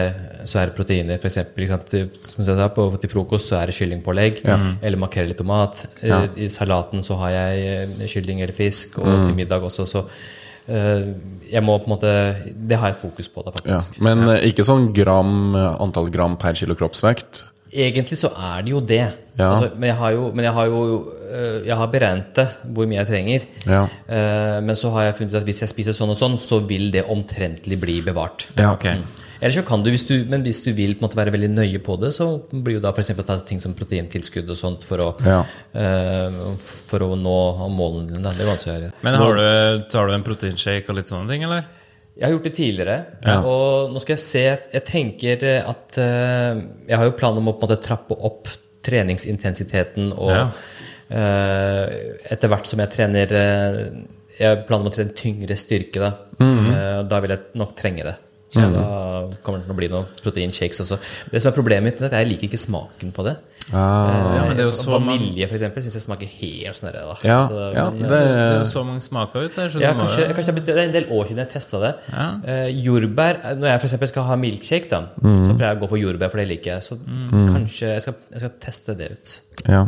så 0.50 0.60
er 0.62 0.70
det 0.70 0.78
proteiner. 0.78 1.20
For 1.22 1.30
eksempel, 1.30 1.68
til- 1.90 2.10
som 2.20 2.44
jeg 2.44 2.58
sa, 2.58 2.68
på, 2.74 2.88
til 3.02 3.10
frokost 3.12 3.50
så 3.52 3.60
er 3.62 3.66
det 3.70 3.76
kyllingpålegg 3.78 4.42
eller 4.82 4.98
makrell 4.98 5.32
i 5.34 5.38
tomat. 5.38 5.86
Ja. 6.04 6.24
I 6.36 6.48
salaten 6.50 7.04
så 7.06 7.18
har 7.22 7.30
jeg 7.36 7.90
kylling 8.10 8.42
eller 8.42 8.54
fisk, 8.58 8.98
og 9.00 9.26
til 9.28 9.36
middag 9.38 9.62
også. 9.66 9.86
så 9.88 10.06
jeg 10.68 11.64
må 11.64 11.78
på 11.80 11.88
en 11.88 11.94
måte 11.94 12.10
Det 12.52 12.80
har 12.80 12.92
jeg 12.92 13.00
fokus 13.06 13.30
på, 13.32 13.44
da, 13.46 13.54
Ja. 13.68 13.80
Men 14.04 14.28
eh, 14.28 14.50
ikke 14.50 14.66
sånn 14.68 14.90
gram, 14.96 15.56
eh, 15.56 15.78
antall 15.84 16.10
gram 16.12 16.36
per 16.40 16.58
kilo 16.60 16.76
kroppsvekt. 16.76 17.46
Egentlig 17.74 18.18
så 18.20 18.30
er 18.32 18.64
det 18.64 18.72
jo 18.72 18.80
det. 18.80 19.04
Ja. 19.38 19.52
Altså, 19.52 19.70
men 19.76 19.90
jeg 19.92 19.98
har 20.00 20.12
jo, 20.16 20.32
men 20.34 20.46
jeg 20.48 20.54
har 20.56 20.66
jo 20.66 20.80
øh, 21.30 21.58
Jeg 21.68 21.76
har 21.78 21.88
beregnet 21.94 22.32
det, 22.40 22.48
hvor 22.74 22.88
mye 22.90 22.98
jeg 23.04 23.08
trenger. 23.12 23.46
Ja. 23.68 23.84
Eh, 24.08 24.58
men 24.66 24.76
så 24.80 24.90
har 24.96 25.10
jeg 25.10 25.18
funnet 25.20 25.36
ut 25.36 25.40
at 25.42 25.48
hvis 25.50 25.62
jeg 25.66 25.70
spiser 25.74 25.94
sånn 25.98 26.14
og 26.14 26.18
sånn, 26.20 26.38
så 26.42 26.62
vil 26.66 26.90
det 26.96 27.06
omtrentlig 27.06 27.78
bli 27.82 28.00
bevart. 28.06 28.48
Ja. 28.58 28.72
Ok. 28.74 28.88
Eller 29.38 29.54
så 29.54 29.62
kan 29.62 29.84
du, 29.86 29.92
hvis 29.94 30.08
du, 30.10 30.16
men 30.26 30.42
hvis 30.42 30.64
du 30.66 30.72
vil 30.74 30.96
på 30.96 31.04
en 31.04 31.06
måte 31.06 31.20
være 31.20 31.34
veldig 31.36 31.52
nøye 31.54 31.82
på 31.86 31.94
det, 32.02 32.10
så 32.16 32.26
blir 32.50 32.80
jo 32.80 32.82
da 32.82 32.90
f.eks. 32.90 33.12
ta 33.22 33.36
ting 33.46 33.60
som 33.62 33.76
proteintilskudd 33.78 34.50
og 34.50 34.58
sånt 34.58 34.88
for 34.88 35.04
å, 35.04 35.10
Ja. 35.22 35.44
uh, 35.78 36.56
for 36.90 37.06
å 37.06 37.12
nå 37.14 37.36
målene 37.70 38.16
dine. 38.16 38.34
Det 38.34 38.42
er 38.42 38.50
vanskelig 38.50 38.74
å 38.74 38.80
gjøre. 38.80 38.94
Men 39.06 39.20
har 39.22 39.38
du, 39.38 39.84
tar 39.94 40.10
du 40.10 40.16
en 40.16 40.26
proteinshake 40.26 40.90
og 40.90 40.98
litt 40.98 41.14
sånne 41.14 41.30
ting, 41.30 41.46
eller? 41.46 41.68
Jeg 42.18 42.26
har 42.26 42.34
gjort 42.34 42.48
det 42.48 42.56
tidligere, 42.58 42.98
Ja. 43.24 43.36
og 43.46 43.92
nå 43.94 44.02
skal 44.02 44.16
jeg 44.16 44.24
se 44.24 44.44
Jeg 44.74 44.84
tenker 44.86 45.44
at 45.62 45.98
eh, 46.02 46.62
Jeg 46.90 46.98
har 46.98 47.06
jo 47.06 47.18
planer 47.18 47.38
om 47.38 47.52
å 47.52 47.54
måte 47.54 47.78
trappe 47.82 48.18
opp 48.18 48.48
treningsintensiteten 48.88 50.14
og 50.18 50.32
Ja. 50.32 50.46
uh, 51.12 51.88
etter 52.32 52.48
hvert 52.52 52.68
som 52.68 52.80
jeg 52.80 52.92
trener 52.94 53.34
eh, 53.36 53.82
Jeg 54.40 54.48
har 54.48 54.64
planer 54.68 54.86
om 54.86 54.92
å 54.92 54.96
trene 54.96 55.16
tyngre 55.18 55.58
styrke, 55.58 56.00
da. 56.00 56.12
mm 56.40 56.58
-hmm. 56.58 56.72
uh, 56.72 57.04
da 57.04 57.20
vil 57.20 57.30
jeg 57.30 57.40
nok 57.56 57.76
trenge 57.76 58.04
det. 58.04 58.16
Så 58.50 58.64
da 58.72 59.28
kommer 59.44 59.60
det 59.60 59.66
til 59.68 59.74
å 59.74 59.78
bli 59.78 59.88
noen 59.92 60.06
proteinshakes 60.24 60.80
også. 60.86 60.98
Det 61.34 61.42
som 61.44 61.52
er 61.52 61.56
problemet 61.58 61.84
mitt, 61.84 62.02
er 62.02 62.06
at 62.06 62.14
jeg 62.22 62.28
liker 62.30 62.48
ikke 62.48 62.60
smaken 62.62 63.12
på 63.12 63.26
det. 63.28 63.34
Ah, 63.74 64.36
Ja, 64.38 64.44
men 64.48 64.56
det 64.56 64.62
er 64.64 64.70
jo 64.70 64.72
så 64.72 64.96
mange- 65.02 65.20
Vanilje, 65.20 65.48
for 65.50 65.56
eksempel, 65.58 65.84
syns 65.84 65.98
jeg 65.98 66.04
smaker 66.06 66.28
helt 66.32 66.76
sånn 66.78 66.88
der. 66.94 67.00
Ja, 67.28 67.42
Så- 67.44 67.74
ja, 67.76 67.90
det- 67.90 68.00
Det 68.08 68.12
er 68.22 68.58
jo 68.60 68.64
så 68.64 68.86
mange 68.86 69.02
smaker 69.02 69.44
ute 69.44 69.56
der. 69.68 69.82
Ja, 69.82 69.94
kanskje, 69.94 70.34
kanskje 70.34 70.56
det 70.66 70.70
er 70.70 70.80
en 70.84 70.94
del 70.94 71.06
år 71.12 71.26
siden 71.28 71.38
jeg 71.44 71.50
testa 71.50 71.80
det. 71.82 71.96
Ja. 72.14 72.40
Eh, 72.46 72.70
jordbær 72.86 73.44
eh, 73.44 73.56
Når 73.56 73.68
jeg 73.68 73.82
for 73.82 73.88
eksempel 73.88 74.08
skal 74.08 74.24
ha 74.24 74.36
milkshake, 74.38 74.90
da, 74.90 75.02
Mm. 75.22 75.44
så 75.46 75.58
pleier 75.58 75.74
jeg 75.74 75.78
å 75.78 75.82
gå 75.82 75.90
for 75.90 75.98
jordbær, 75.98 76.32
for 76.32 76.38
det 76.38 76.48
liker 76.48 76.72
jeg. 76.72 76.82
Så 76.84 76.98
kanskje 77.52 77.88
jeg 77.94 78.02
skal, 78.02 78.16
jeg 78.32 78.40
skal 78.40 78.52
teste 78.62 78.98
det 78.98 79.12
ut. 79.12 79.42
ja. 79.68 79.88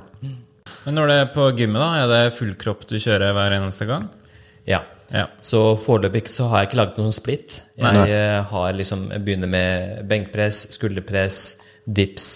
Men 0.86 0.96
når 0.96 1.08
det 1.08 1.16
er 1.30 1.34
på 1.34 1.52
gymmet, 1.58 1.80
da, 1.80 2.04
er 2.04 2.08
det 2.26 2.34
full 2.34 2.54
kropp 2.56 2.86
du 2.88 2.96
kjører 2.96 3.32
hver 3.34 3.52
eneste 3.52 3.88
gang? 3.88 4.10
Ja. 4.68 4.82
Ja. 5.14 5.26
Så 5.42 5.76
foreløpig 5.82 6.28
så 6.30 6.48
har 6.50 6.62
jeg 6.64 6.70
ikke 6.70 6.78
laget 6.82 6.98
noen 7.02 7.12
splitt. 7.16 7.62
Jeg 7.80 7.94
Nei. 7.94 8.10
eh, 8.10 8.44
har 8.44 8.74
liksom, 8.74 9.10
jeg 9.12 9.26
begynner 9.26 9.48
med 9.50 10.08
benkpress, 10.10 10.68
skulderpress, 10.76 11.58
dips, 11.88 12.28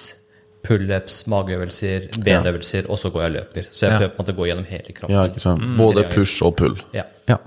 pullups, 0.63 1.25
mageøvelser, 1.27 2.07
benøvelser, 2.23 2.85
og 2.89 2.97
så 2.97 3.11
går 3.11 3.21
jeg 3.25 3.31
og 3.31 3.35
løper. 3.37 3.65
Så 3.71 3.85
jeg 3.85 3.91
Ja. 3.91 3.97
prøver 3.97 4.13
på 4.15 4.19
en 4.19 4.25
måte 4.25 4.33
å 4.33 4.39
gå 4.39 4.47
gjennom 4.47 4.65
hele 4.65 4.93
kroppen. 4.93 5.15
ja, 5.15 5.23
ikke 5.27 5.39
sant. 5.43 5.77
Både 5.77 6.03
push 6.09 6.41
og 6.43 6.55
pull. 6.57 6.77
Ja. 6.93 7.03
Ja. 7.27 7.37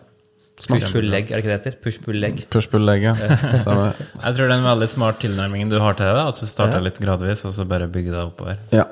Push 0.57 0.89
pull 0.89 1.05
leg, 1.13 1.29
er 1.29 1.37
det 1.37 1.43
ikke 1.43 1.51
det 1.51 1.57
heter? 1.59 1.75
Push 1.85 2.01
pull 2.01 2.17
leg. 2.23 2.39
Push 2.53 2.71
pull 2.73 2.87
leg, 2.89 3.03
ja. 3.05 3.13
Jeg 3.21 3.59
tror 3.61 4.39
det 4.41 4.47
er 4.47 4.55
en 4.57 4.65
veldig 4.65 4.89
smart 4.89 5.21
tilnærming 5.21 5.69
du 5.69 5.77
har 5.83 5.99
til 5.99 6.09
det. 6.09 6.23
At 6.33 6.41
du 6.41 6.49
starter 6.49 6.85
litt 6.85 7.01
gradvis, 7.03 7.45
og 7.45 7.53
så 7.53 7.67
bare 7.69 7.89
bygger 7.93 8.17
deg 8.17 8.31
oppover. 8.31 8.63
Ja. 8.73 8.87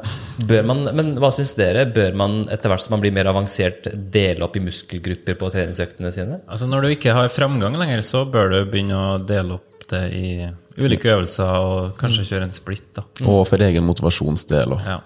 Bør 0.45 0.69
man, 0.69 0.85
men 0.93 1.15
hva 1.23 1.33
syns 1.33 1.55
dere? 1.57 1.87
Bør 1.89 2.17
man 2.21 2.43
etter 2.53 2.69
hvert 2.69 2.85
som 2.85 2.93
man 2.97 3.05
blir 3.05 3.15
mer 3.17 3.33
avansert, 3.33 3.89
dele 4.13 4.45
opp 4.45 4.59
i 4.61 4.65
muskelgrupper 4.67 5.41
på 5.41 5.53
treningsøktene 5.57 6.13
sine? 6.15 6.43
Altså 6.45 6.69
Når 6.69 6.85
du 6.85 6.97
ikke 6.99 7.17
har 7.17 7.33
framgang 7.33 7.81
lenger, 7.81 8.05
så 8.05 8.27
bør 8.29 8.53
du 8.53 8.59
begynne 8.69 9.01
å 9.01 9.15
dele 9.25 9.57
opp 9.57 9.74
det 9.91 10.03
i 10.15 10.49
ulike 10.79 11.07
øvelser, 11.13 11.51
og 11.65 11.97
kanskje 12.01 12.25
kjøre 12.27 12.43
en 12.49 12.53
splitt. 12.57 12.87
da. 12.95 13.03
Og 13.31 13.47
for 13.47 13.59
egen 13.59 13.85
motivasjonsdel 13.87 14.75
òg. 14.75 14.85
Ja. 14.85 14.99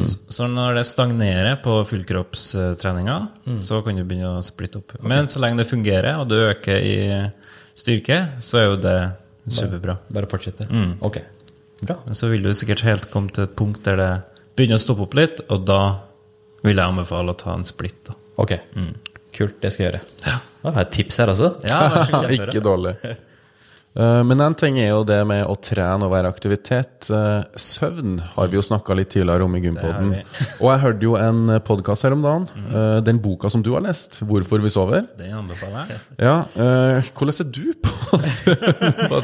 Så- 0.00 0.18
Så 0.28 0.46
når 0.48 0.74
det 0.76 0.86
stagnerer 0.86 1.62
på 1.62 1.84
fullkroppstreninga, 1.86 3.28
så 3.60 3.82
kan 3.84 3.96
du 3.96 4.04
begynne 4.04 4.38
å 4.38 4.42
splitte 4.42 4.76
opp. 4.78 4.92
Men 5.02 5.26
så 5.28 5.40
lenge 5.40 5.58
det 5.58 5.68
fungerer, 5.68 6.18
og 6.20 6.28
du 6.28 6.34
øker 6.36 6.76
i 6.80 7.32
styrke, 7.74 8.40
så 8.40 8.58
er 8.58 8.64
jo 8.70 8.76
det 8.76 9.12
superbra. 9.48 9.98
Bare 10.10 10.26
fortsette? 10.26 10.66
Ok. 11.02 11.18
Bra. 11.84 11.96
Så 12.12 12.30
vil 12.30 12.42
du 12.42 12.50
sikkert 12.50 12.80
helt 12.82 13.10
komme 13.10 13.30
til 13.30 13.44
et 13.44 13.54
punkt 13.56 13.82
der 13.84 13.96
det 13.96 14.22
begynner 14.56 14.76
å 14.78 14.84
stoppe 14.84 15.02
opp 15.02 15.14
litt, 15.14 15.40
og 15.50 15.66
da 15.66 15.98
vil 16.62 16.76
jeg 16.76 16.84
anbefale 16.86 17.34
å 17.34 17.36
ta 17.36 17.52
en 17.54 17.64
splitt. 17.64 18.04
da. 18.06 18.14
Ok. 18.38 18.58
Kult, 19.34 19.60
det 19.60 19.72
skal 19.72 19.84
jeg 19.86 19.92
gjøre. 19.92 20.00
Ja. 20.26 20.38
Da 20.62 20.70
har 20.70 20.84
jeg 20.84 20.86
et 20.86 20.92
tips 20.92 21.16
her 21.18 21.26
også. 21.26 21.48
Ja. 21.66 21.80
Ikke 22.38 22.62
dårlig. 22.62 22.96
Eh, 23.94 24.20
Men 24.26 24.40
en 24.42 24.54
ting 24.58 24.78
er 24.82 24.88
jo 24.90 25.04
det 25.06 25.20
med 25.28 25.44
å 25.46 25.54
trene 25.62 26.06
og 26.06 26.10
være 26.14 26.30
aktivitet. 26.32 27.06
Eh, 27.14 27.44
Søvn 27.60 28.16
har 28.34 28.50
vi 28.50 28.58
jo 28.58 28.64
snakka 28.66 28.96
litt 28.98 29.12
tidligere 29.14 29.46
om 29.46 29.54
i 29.54 29.60
Gympoden. 29.62 30.10
Og 30.62 30.66
jeg 30.72 30.82
hørte 30.82 31.06
jo 31.06 31.14
en 31.20 31.44
podkast 31.66 32.06
her 32.06 32.16
om 32.16 32.24
dagen. 32.24 32.48
Mm. 32.58 32.74
Den 33.06 33.20
boka 33.22 33.50
som 33.52 33.62
du 33.62 33.70
har 33.76 33.84
lest, 33.86 34.18
'Hvorfor 34.24 34.62
vi 34.64 34.72
sover'. 34.74 35.06
Den 35.18 35.36
anbefaler 35.38 35.94
jeg. 35.94 36.00
Ja, 36.18 36.36
eh, 36.58 37.12
Hvordan 37.14 37.40
er 37.40 37.50
du 37.54 37.74
på 37.84 38.18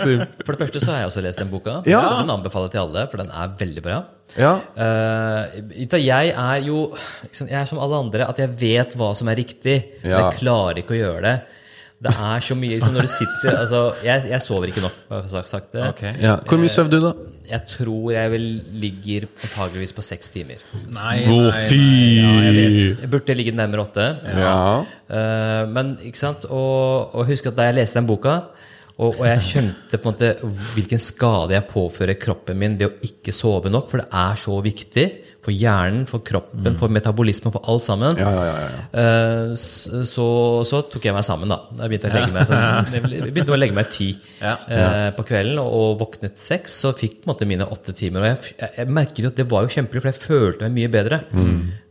søvn, 0.07 0.27
For 0.47 0.53
det 0.55 0.61
første 0.63 0.81
så 0.81 0.93
har 0.95 1.03
jeg 1.03 1.11
også 1.11 1.23
lest 1.27 1.43
den 1.43 1.51
boka. 1.51 1.83
Ja. 1.91 2.03
Den 2.23 2.31
anbefaler 2.31 2.71
jeg 2.71 2.79
til 2.79 2.85
alle, 2.87 3.07
for 3.11 3.17
den 3.25 3.31
er 3.35 3.55
veldig 3.59 3.83
bra. 3.83 4.03
Ja. 4.39 4.55
Eh, 4.79 5.99
jeg 5.99 6.31
er 6.31 6.59
jo 6.63 6.93
Jeg 7.41 7.59
er 7.59 7.65
som 7.67 7.81
alle 7.83 7.99
andre, 7.99 8.29
at 8.29 8.39
jeg 8.39 8.55
vet 8.61 8.95
hva 8.95 9.15
som 9.17 9.29
er 9.29 9.35
riktig, 9.43 9.81
men 10.05 10.13
jeg 10.15 10.39
klarer 10.39 10.79
ikke 10.79 10.95
å 10.95 11.01
gjøre 11.03 11.23
det. 11.27 11.41
Det 12.01 12.13
er 12.17 12.41
så 12.45 12.55
mye 12.57 12.79
liksom, 12.79 12.95
Når 12.97 13.05
du 13.05 13.13
sitter 13.13 13.59
altså, 13.59 13.81
jeg, 14.05 14.25
jeg 14.31 14.41
sover 14.41 14.71
ikke 14.71 14.85
nok, 14.85 14.97
sagt, 15.29 15.51
sagt 15.51 15.75
det. 15.77 15.85
Ok. 15.91 16.03
ja. 16.23 16.39
Hvor 16.49 16.61
mye 16.63 16.73
sover 16.73 16.95
du, 16.95 16.99
da? 17.05 17.13
Jeg 17.51 17.67
tror 17.67 18.13
jeg 18.15 18.31
vel 18.31 18.47
ligger 18.81 19.27
antageligvis 19.43 19.93
på 19.97 20.05
seks 20.07 20.31
timer. 20.33 20.63
Nei, 20.95 21.17
Å, 21.27 21.39
nei, 21.49 21.65
fy! 21.69 21.81
Jeg 23.03 23.11
burde 23.11 23.37
ligge 23.37 23.53
nærmere 23.59 23.85
åtte. 23.89 24.07
Ja. 24.39 24.57
Uh, 25.11 25.65
men 25.75 25.97
ikke 26.07 26.23
sant? 26.23 26.47
Og, 26.47 27.11
og 27.11 27.27
husk 27.29 27.51
at 27.51 27.59
da 27.59 27.67
jeg 27.69 27.81
leste 27.81 27.99
den 27.99 28.09
boka, 28.09 28.37
og, 29.01 29.17
og 29.17 29.25
jeg 29.27 29.43
skjønte 29.45 29.99
på 29.99 30.11
en 30.11 30.15
måte 30.15 30.55
hvilken 30.77 31.01
skade 31.03 31.57
jeg 31.57 31.69
påfører 31.71 32.19
kroppen 32.21 32.59
min 32.61 32.79
ved 32.81 32.91
å 32.91 33.11
ikke 33.11 33.35
sove 33.35 33.73
nok, 33.73 33.89
for 33.91 34.03
det 34.03 34.09
er 34.23 34.41
så 34.41 34.59
viktig 34.65 35.07
for 35.41 35.57
hjernen, 35.57 36.03
for 36.09 36.21
kroppen, 36.25 36.77
for 36.81 36.93
metabolisme, 36.93 37.53
for 37.55 37.65
alt 37.73 37.85
sammen. 37.85 38.17
Ja, 38.21 38.29
ja, 38.35 38.45
ja, 38.45 38.69
ja. 38.69 38.83
Eh, 39.03 39.53
så, 39.57 40.27
så 40.69 40.83
tok 40.93 41.07
jeg 41.09 41.17
meg 41.17 41.25
sammen, 41.25 41.53
da. 41.53 41.63
Jeg 41.81 41.95
begynte 41.95 42.11
å 42.11 42.17
legge 42.19 42.35
meg, 42.35 42.49
sånn, 42.51 42.93
jeg 42.93 43.33
begynte 43.33 43.57
å 43.57 43.61
legge 43.61 43.77
meg 43.77 43.93
ti 43.95 44.11
eh, 44.45 45.09
på 45.17 45.27
kvelden, 45.31 45.63
og, 45.63 45.97
våknet 46.01 46.37
seks, 46.41 46.77
så 46.85 46.93
fikk 46.97 47.25
måte 47.29 47.49
mine 47.49 47.69
åtte 47.73 47.97
timer. 47.97 48.25
Og 48.27 48.31
jeg, 48.35 48.57
jeg, 48.61 48.75
jeg 48.83 48.97
merket 49.01 49.31
at 49.33 49.41
det 49.41 49.49
var 49.51 49.65
jo 49.65 49.73
kjempelig, 49.79 50.05
for 50.05 50.13
jeg 50.13 50.25
følte 50.27 50.69
meg 50.69 50.77
mye 50.77 50.93
bedre. 50.93 51.23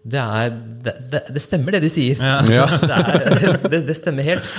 Det, 0.04 0.20
er, 0.20 0.54
det, 0.86 0.93
det, 1.12 1.24
det 1.36 1.41
stemmer, 1.43 1.76
det 1.76 1.84
de 1.84 1.89
sier. 1.91 2.22
Ja. 2.22 2.68
Det, 2.89 3.00
er, 3.00 3.58
det, 3.70 3.82
det 3.89 3.97
stemmer 3.97 4.26
helt. 4.26 4.54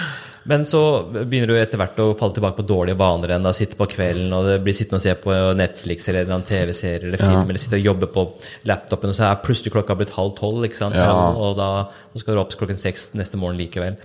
Men 0.48 0.64
så 0.66 0.80
begynner 1.12 1.50
du 1.52 1.56
etter 1.60 1.80
hvert 1.80 1.98
å 2.00 2.06
falle 2.18 2.34
tilbake 2.36 2.62
på 2.62 2.66
dårlige 2.68 2.98
vaner 3.00 3.32
igjen. 3.32 3.44
da, 3.44 3.52
Sitte 3.56 3.76
på 3.76 3.88
kvelden 3.92 4.32
og 4.36 4.46
det 4.48 4.56
blir 4.64 4.76
sittende 4.76 5.00
og 5.00 5.04
se 5.04 5.12
på 5.20 5.34
Netflix 5.58 6.08
eller 6.08 6.32
en 6.32 6.46
TV-serie 6.46 7.10
eller 7.10 7.20
film, 7.20 7.42
eller 7.44 7.60
sitte 7.60 7.76
og 7.76 7.88
jobbe 7.90 8.08
på 8.14 8.24
laptopen, 8.70 9.12
og 9.12 9.18
så 9.18 9.28
er 9.28 9.42
plutselig 9.44 9.74
klokka 9.74 9.98
blitt 10.00 10.14
halv 10.16 10.32
tolv, 10.38 10.64
ikke 10.66 10.80
sant? 10.80 10.96
Ja. 10.96 11.12
og 11.12 11.58
da 11.60 11.70
og 11.90 12.22
skal 12.22 12.34
du 12.36 12.42
opp 12.42 12.56
klokken 12.56 12.80
seks 12.80 13.10
neste 13.18 13.38
morgen 13.40 13.60
likevel. 13.60 14.00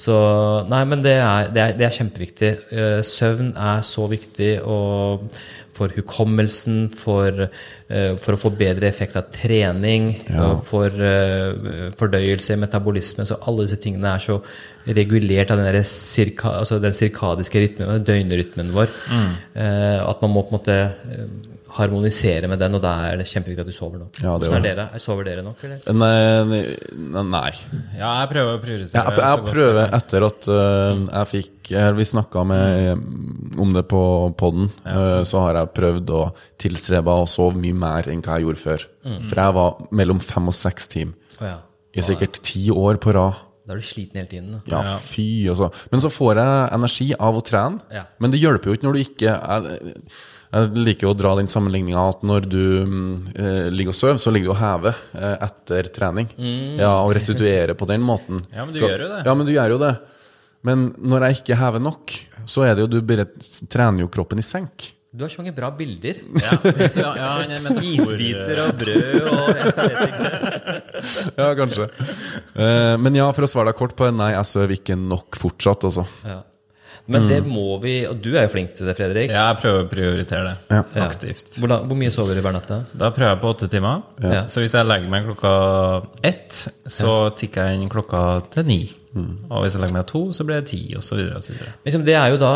Så 0.00 0.14
Nei, 0.68 0.82
men 0.90 1.02
det 1.04 1.16
er, 1.22 1.50
det 1.54 1.62
er, 1.62 1.74
det 1.78 1.88
er 1.88 1.96
kjempeviktig. 1.96 2.52
Eh, 2.74 3.00
Søvn 3.06 3.52
er 3.56 3.82
så 3.86 4.06
viktig 4.10 4.52
og 4.68 5.28
for 5.82 5.94
hukommelsen, 5.98 6.88
for, 6.96 7.46
eh, 7.90 8.16
for 8.22 8.36
å 8.36 8.40
få 8.40 8.52
bedre 8.56 8.88
effekt 8.88 9.18
av 9.18 9.30
trening, 9.34 10.10
og 10.38 10.64
for 10.68 10.88
eh, 10.88 11.90
fordøyelse, 11.98 12.58
metabolisme. 12.60 13.26
Så 13.28 13.40
alle 13.42 13.66
disse 13.66 13.80
tingene 13.82 14.14
er 14.14 14.22
så 14.22 14.40
regulert 14.86 15.52
av 15.54 15.62
den, 15.62 15.82
cirka, 15.86 16.56
altså 16.62 16.80
den 16.82 16.96
sirkadiske 16.96 17.64
rytmen, 17.66 18.04
døgnrytmen 18.06 18.74
vår, 18.74 18.92
eh, 19.54 19.98
at 20.02 20.22
man 20.22 20.34
må 20.34 20.46
på 20.46 20.54
en 20.54 20.60
måte 20.60 20.78
harmonisere 21.76 22.48
med 22.50 22.60
den, 22.60 22.76
og 22.76 22.82
da 22.84 22.92
er 23.08 23.20
det 23.20 23.26
kjempeviktig 23.30 23.64
at 23.64 23.70
du 23.70 23.74
sover 23.74 24.00
nok. 24.02 24.18
Ja, 24.20 24.34
det 24.36 24.48
Hvordan 24.48 24.66
er 24.68 24.76
dere? 24.76 25.00
Sover 25.02 25.26
dere 25.28 25.44
nok, 25.46 25.62
eller? 25.66 25.80
Nei, 25.96 26.64
nei, 27.14 27.24
nei. 27.30 27.52
Ja, 27.96 28.10
jeg 28.22 28.30
prøver 28.32 28.58
å 28.58 28.62
prioritere 28.62 29.04
Jeg, 29.04 29.16
så 29.16 29.24
jeg 29.24 29.46
prøver 29.48 29.78
jeg 29.80 29.94
etter 29.98 30.26
at 30.28 30.48
uh, 30.50 31.02
jeg 31.06 31.30
fikk 31.32 31.72
Vi 31.96 32.08
snakka 32.10 32.42
om 32.42 33.74
det 33.76 33.84
på 33.88 34.02
poden. 34.38 34.68
så 35.28 35.44
har 35.46 35.60
jeg 35.60 35.72
prøvd 35.78 36.10
å 36.12 36.22
tilstrebe 36.60 37.14
å 37.22 37.28
sove 37.30 37.56
mye 37.60 37.76
mer 37.84 38.10
enn 38.10 38.20
hva 38.24 38.36
jeg 38.36 38.48
gjorde 38.48 38.62
før. 38.62 38.88
For 39.30 39.40
jeg 39.44 39.56
var 39.58 39.80
mellom 39.94 40.20
fem 40.24 40.50
og 40.50 40.56
seks 40.56 40.90
timer 40.92 41.14
oh, 41.40 41.46
ja. 41.46 41.56
i 41.94 42.04
sikkert 42.04 42.42
ti 42.44 42.66
år 42.74 43.00
på 43.02 43.14
rad. 43.16 43.40
Da 43.62 43.76
er 43.76 43.78
du 43.78 43.86
sliten 43.86 44.18
hele 44.18 44.28
tiden. 44.30 44.50
Da. 44.56 44.60
Ja, 44.74 44.96
fy 44.98 45.46
og. 45.52 45.68
Men 45.92 46.02
så 46.02 46.10
får 46.10 46.40
jeg 46.40 46.68
energi 46.76 47.08
av 47.14 47.38
å 47.38 47.42
trene. 47.46 47.82
Ja. 47.94 48.08
Men 48.18 48.34
det 48.34 48.42
hjelper 48.42 48.72
jo 48.72 48.78
ikke 48.78 48.88
når 48.88 48.98
du 48.98 49.02
ikke 49.04 49.36
jeg, 49.36 49.92
jeg 50.52 50.82
liker 50.84 51.06
jo 51.06 51.12
å 51.14 51.16
dra 51.16 51.32
den 51.38 51.48
sammenligninga 51.48 52.02
at 52.12 52.24
når 52.28 52.46
du 52.52 52.64
mm, 52.84 53.12
eh, 53.32 53.68
ligger 53.72 53.94
og 53.94 53.96
sover, 53.96 54.18
så 54.20 54.32
ligger 54.34 54.50
du 54.50 54.54
og 54.54 54.60
hever 54.60 54.98
eh, 55.16 55.36
etter 55.48 55.88
trening. 55.94 56.28
Ja, 56.76 56.98
Og 57.00 57.14
restituerer 57.16 57.72
på 57.78 57.88
den 57.88 58.04
måten. 58.04 58.42
Ja, 58.52 58.66
men 58.66 58.74
du 58.76 58.82
gjør 58.82 59.06
jo 59.06 59.12
det. 59.14 59.22
Ja, 59.24 59.34
men 59.38 59.48
du 59.48 59.52
gjør 59.54 59.76
jo 59.76 59.78
det. 59.80 59.92
Men 60.68 60.90
når 61.00 61.24
jeg 61.26 61.40
ikke 61.40 61.58
hever 61.58 61.82
nok, 61.82 62.18
så 62.44 62.66
er 62.66 62.76
det 62.76 62.84
jo 62.84 62.90
du 62.92 63.00
bare 63.06 63.24
trener 63.72 64.04
jo 64.04 64.10
kroppen 64.12 64.42
i 64.42 64.46
senk. 64.46 64.92
Du 65.12 65.24
har 65.24 65.32
så 65.32 65.42
mange 65.42 65.52
bra 65.56 65.68
bilder. 65.76 66.20
Ja, 66.44 66.54
du, 66.60 66.68
ja, 67.00 67.32
er 67.44 67.82
Isbiter 67.82 68.62
og 68.66 68.78
brød 68.80 69.26
og 69.32 69.50
jeg 69.56 69.74
vet 69.80 70.06
ikke. 70.06 70.30
Ja, 71.40 71.50
kanskje. 71.58 71.88
Eh, 72.52 72.94
men 73.00 73.16
ja, 73.18 73.32
for 73.32 73.48
å 73.48 73.50
svare 73.50 73.72
deg 73.72 73.80
kort 73.80 73.96
på 73.96 74.08
det, 74.08 74.14
nei, 74.20 74.34
jeg 74.36 74.48
sover 74.52 74.76
ikke 74.76 74.96
nok 75.00 75.40
fortsatt, 75.40 75.88
altså. 75.88 76.06
Ja. 76.28 76.42
Men 77.08 77.26
det 77.28 77.40
må 77.46 77.80
vi 77.82 78.06
Og 78.06 78.20
du 78.22 78.28
er 78.36 78.44
jo 78.46 78.48
flink 78.52 78.74
til 78.76 78.86
det, 78.86 78.94
Fredrik. 78.96 79.30
Jeg 79.34 79.56
prøver 79.58 79.84
å 79.84 79.88
prioritere 79.90 80.42
det 80.44 80.56
Ja. 80.70 80.82
Ja. 80.94 81.06
aktivt. 81.08 81.58
Hvor, 81.58 81.68
da, 81.68 81.78
hvor 81.82 81.96
mye 81.98 82.10
sover 82.14 82.34
du 82.38 82.40
hver 82.44 82.52
natt? 82.54 82.68
da? 82.68 82.78
Da 82.94 83.10
prøver 83.10 83.32
jeg 83.34 83.40
på 83.42 83.50
åtte 83.54 83.68
timer. 83.72 84.02
Ja. 84.22 84.42
Så 84.46 84.60
hvis 84.62 84.72
jeg 84.78 84.86
legger 84.86 85.10
meg 85.10 85.24
klokka 85.26 86.06
ett, 86.22 86.68
så 86.86 87.16
tikker 87.36 87.66
jeg 87.72 87.80
inn 87.80 87.88
klokka 87.92 88.42
til 88.54 88.64
ni. 88.64 88.80
Og 89.50 89.64
hvis 89.64 89.74
jeg 89.74 89.82
legger 89.82 89.98
meg 89.98 90.06
to, 90.06 90.22
så 90.32 90.44
blir 90.46 90.60
det 90.62 90.68
ti, 90.70 90.84
videre. 90.94 91.42
Liksom, 91.84 92.04
det 92.06 92.14
er 92.14 92.30
jo 92.30 92.38
da 92.40 92.52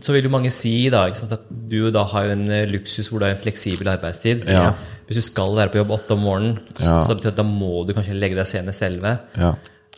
så 0.00 0.12
vil 0.14 0.24
jo 0.24 0.30
mange 0.30 0.50
si 0.54 0.88
da, 0.88 1.02
ikke 1.10 1.18
sant, 1.18 1.32
at 1.34 1.40
du 1.68 1.90
da 1.90 2.04
har 2.04 2.24
jo 2.28 2.30
en 2.36 2.44
eh, 2.54 2.68
luksus 2.70 3.08
hvor 3.10 3.18
du 3.18 3.26
har 3.26 3.34
en 3.34 3.40
fleksibel 3.42 3.88
arbeidstid. 3.90 4.44
Ja. 4.48 4.70
Hvis 5.08 5.18
du 5.18 5.24
skal 5.26 5.56
være 5.58 5.72
på 5.74 5.80
jobb 5.82 5.90
åtte 5.98 6.14
om 6.14 6.22
morgenen, 6.22 6.58
Ja. 6.78 7.02
så 7.04 7.16
betyr 7.18 7.30
det 7.30 7.32
at 7.34 7.40
da 7.42 7.42
må 7.42 7.84
du 7.86 7.92
kanskje 7.92 8.14
legge 8.14 8.38
deg 8.38 8.46
senest 8.46 8.80
elleve. 8.86 9.18
Ja. 9.36 9.52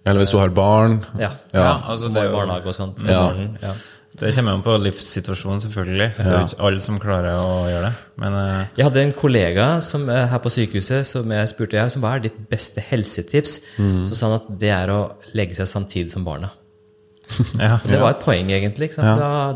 Eller 0.04 0.20
hvis 0.20 0.30
du 0.34 0.38
har 0.38 0.48
barn. 0.52 0.98
Ja. 1.18 1.30
Ja, 1.54 1.80
altså, 1.88 2.08
det 2.12 2.22
er 2.22 2.30
jo- 2.30 2.36
barnehage 2.38 2.66
og 2.66 2.74
sånt. 2.74 2.96
på 2.96 3.08
Ja. 3.10 3.22
morgenen, 3.30 3.58
ja. 3.62 3.72
Det 4.14 4.32
kommer 4.36 4.52
an 4.52 4.62
på 4.62 4.76
livssituasjonen, 4.78 5.60
selvfølgelig. 5.60 6.12
Det 6.16 6.26
er 6.26 6.38
jo 6.38 6.46
ikke 6.46 6.60
alle 6.68 6.80
som 6.80 6.98
klarer 7.00 7.34
å 7.34 7.64
gjøre 7.66 7.88
det. 7.88 7.94
Men 8.16 8.32
uh... 8.32 8.64
Jeg 8.76 8.84
hadde 8.86 9.02
en 9.02 9.12
kollega 9.12 9.82
som, 9.82 10.08
eh, 10.08 10.26
her 10.30 10.38
på 10.38 10.52
sykehuset 10.54 11.04
som 11.08 11.32
jeg 11.34 11.48
spurte 11.50 11.72
jeg, 11.80 11.90
som 11.90 12.02
hva 12.02 12.14
er 12.14 12.20
ditt 12.28 12.36
beste 12.48 12.80
helsetips. 12.80 13.56
Mm. 13.76 14.06
Så 14.06 14.14
sa 14.14 14.28
han 14.28 14.36
at 14.36 14.58
det 14.60 14.70
er 14.70 14.92
å 14.94 15.00
legge 15.34 15.56
seg 15.58 15.66
samtidig 15.66 16.12
som 16.12 16.24
barna. 16.24 16.52
ja. 17.60 17.78
Det 17.84 17.98
var 18.00 18.10
et 18.14 18.22
poeng, 18.24 18.50
egentlig. 18.52 18.90
Sant? 18.94 19.06
Ja. 19.20 19.54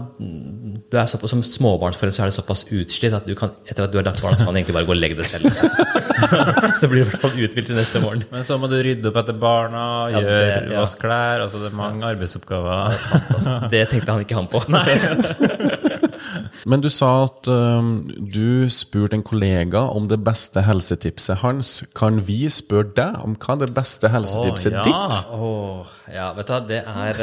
Da, 0.88 1.02
såpass, 1.10 1.30
som 1.34 1.42
småbarnsforeldre 1.44 2.14
så 2.16 2.22
er 2.24 2.30
det 2.30 2.36
såpass 2.38 2.62
utslitt 2.72 3.12
at 3.16 3.26
du 3.28 3.34
kan, 3.38 3.50
etter 3.68 3.84
at 3.84 3.92
du 3.92 3.98
har 4.00 4.06
lagt 4.08 4.22
barna, 4.24 4.38
så 4.38 4.46
kan 4.48 4.54
du 4.56 4.60
egentlig 4.62 4.76
bare 4.78 4.88
gå 4.88 4.94
og 4.96 5.00
legge 5.02 5.18
deg 5.18 5.28
selv. 5.28 5.48
Liksom. 5.50 5.68
Så, 6.14 6.30
så 6.80 6.88
blir 6.90 7.02
du 7.02 7.06
i 7.06 7.08
hvert 7.10 7.22
fall 7.26 7.36
uthvilt 7.36 7.68
til 7.70 7.76
neste 7.78 8.00
morgen. 8.04 8.24
Men 8.32 8.46
så 8.48 8.56
må 8.62 8.70
du 8.72 8.78
rydde 8.82 9.12
opp 9.12 9.20
etter 9.22 9.36
barna, 9.42 9.84
Ja, 10.14 10.22
gjøre 10.24 10.40
det- 10.64 10.72
ja. 10.72 10.80
vaske 10.80 11.04
klær 11.04 11.44
altså 11.44 11.60
Det 11.62 11.68
er 11.72 11.76
mange 11.78 12.08
arbeidsoppgaver. 12.08 12.96
Altså, 13.36 13.60
det 13.70 13.84
tenkte 13.92 14.16
han 14.16 14.24
ikke 14.24 14.38
han 14.40 14.48
på. 14.50 14.64
Men 16.70 16.82
du 16.84 16.88
sa 16.92 17.10
at 17.26 17.48
um, 17.50 17.92
du 18.08 18.68
spurte 18.72 19.18
en 19.18 19.24
kollega 19.26 19.84
om 19.94 20.08
det 20.10 20.20
beste 20.24 20.62
helsetipset 20.66 21.42
hans. 21.42 21.72
Kan 21.98 22.20
vi 22.26 22.40
spørre 22.52 22.92
deg 22.96 23.20
om 23.24 23.36
hva 23.38 23.56
er 23.56 23.64
det 23.64 23.70
beste 23.76 24.10
helsetipset 24.12 24.74
oh, 24.74 24.78
ja. 24.78 24.86
ditt? 24.86 25.34
Åh, 25.34 25.94
ja, 26.14 26.30
vet 26.36 26.50
du 26.50 26.54
hva, 26.54 26.62
det 26.68 26.82
er 26.84 27.22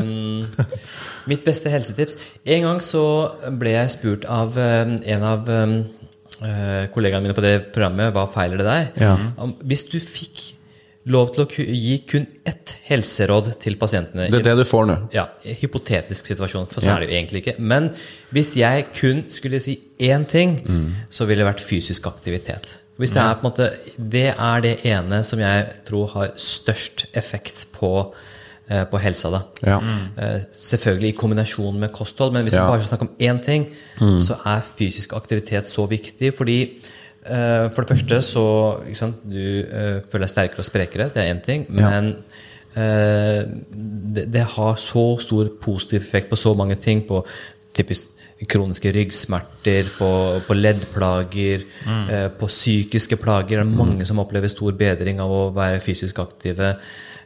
um, 0.00 0.66
mitt 1.30 1.44
beste 1.46 1.72
helsetips. 1.72 2.18
En 2.44 2.68
gang 2.68 2.82
så 2.84 3.04
ble 3.60 3.76
jeg 3.76 3.94
spurt 3.96 4.28
av 4.30 4.58
um, 4.58 4.98
en 4.98 5.28
av 5.30 5.48
um, 5.50 5.78
eh, 6.42 6.84
kollegaene 6.94 7.26
mine 7.26 7.36
på 7.36 7.44
det 7.44 7.56
programmet 7.74 8.12
Hva 8.14 8.26
feiler 8.30 8.60
det 8.60 8.68
deg? 8.68 9.00
Ja. 9.06 9.16
Om, 9.40 9.56
hvis 9.64 9.86
du 9.90 9.98
fikk 10.02 10.52
lov 11.06 11.34
til 11.34 11.44
å 11.44 11.48
gi 11.68 11.98
kun 12.08 12.26
ett 12.46 12.76
helseråd 12.88 13.58
til 13.60 13.76
pasientene 13.76 14.30
Det 14.30 14.38
er 14.40 14.46
det 14.48 14.56
du 14.56 14.64
får 14.64 14.86
nå. 14.88 14.96
ja, 15.12 15.26
hypotetisk 15.60 16.26
situasjon, 16.30 16.66
for 16.70 16.80
så 16.80 16.94
er 16.96 17.00
det 17.04 17.10
jo 17.10 17.16
egentlig 17.18 17.42
ikke. 17.44 17.58
Men 17.58 17.90
hvis 18.32 18.54
jeg 18.56 18.86
kun 18.96 19.24
skulle 19.28 19.60
si 19.60 19.78
én 20.00 20.24
ting, 20.26 20.62
Mm. 20.64 20.94
så 21.10 21.26
ville 21.26 21.44
det 21.44 21.50
vært 21.54 21.60
fysisk 21.64 22.06
aktivitet. 22.06 22.78
Hvis 22.98 23.10
det 23.12 23.20
er 23.20 23.34
på 23.34 23.44
en 23.44 23.50
måte 23.50 23.70
Det 23.98 24.34
er 24.38 24.60
det 24.62 24.84
ene 24.86 25.22
som 25.24 25.38
jeg 25.40 25.66
tror 25.84 26.06
har 26.14 26.28
størst 26.36 27.06
effekt 27.14 27.66
på, 27.72 28.14
eh, 28.70 28.84
på 28.84 28.98
helsa, 29.00 29.30
da. 29.30 29.42
Ja. 29.66 29.78
Eh, 30.16 30.40
selvfølgelig 30.52 31.08
i 31.08 31.16
kombinasjon 31.18 31.78
med 31.80 31.92
kosthold, 31.92 32.32
men 32.32 32.44
hvis 32.46 32.54
Ja. 32.54 32.64
vi 32.64 32.70
bare 32.78 32.86
skal 32.86 32.96
snakke 32.96 33.08
om 33.10 33.16
én 33.20 33.44
ting, 33.44 33.66
så 34.20 34.38
er 34.46 34.62
fysisk 34.78 35.12
aktivitet 35.12 35.66
så 35.66 35.86
viktig. 35.88 36.32
Fordi 36.34 36.76
for 37.24 37.84
det 37.84 37.94
første 37.94 38.20
så 38.26 38.46
sant, 38.96 39.22
Du 39.24 39.40
eh, 39.40 40.00
føler 40.10 40.26
deg 40.26 40.32
sterkere 40.32 40.60
og 40.60 40.68
sprekere, 40.68 41.10
det 41.14 41.22
er 41.22 41.30
én 41.32 41.40
ting. 41.44 41.66
Ja. 41.72 41.88
Men 41.88 42.10
eh, 42.76 43.44
det, 44.14 44.26
det 44.34 44.42
har 44.56 44.74
så 44.80 45.06
stor 45.22 45.48
positiv 45.62 46.02
effekt 46.02 46.28
på 46.32 46.36
så 46.36 46.52
mange 46.58 46.76
ting. 46.80 47.04
På 47.08 47.24
typisk 47.74 48.10
kroniske 48.50 48.90
ryggsmerter, 48.92 49.88
på, 49.96 50.10
på 50.46 50.56
leddplager, 50.58 51.64
eh, 51.88 52.28
på 52.28 52.48
psykiske 52.50 53.16
plager. 53.22 53.62
Det 53.62 53.64
er 53.64 53.76
mange 53.78 54.04
som 54.04 54.20
opplever 54.20 54.52
stor 54.52 54.74
bedring 54.76 55.22
av 55.22 55.32
å 55.32 55.44
være 55.54 55.80
fysisk 55.84 56.20
aktive. 56.22 56.74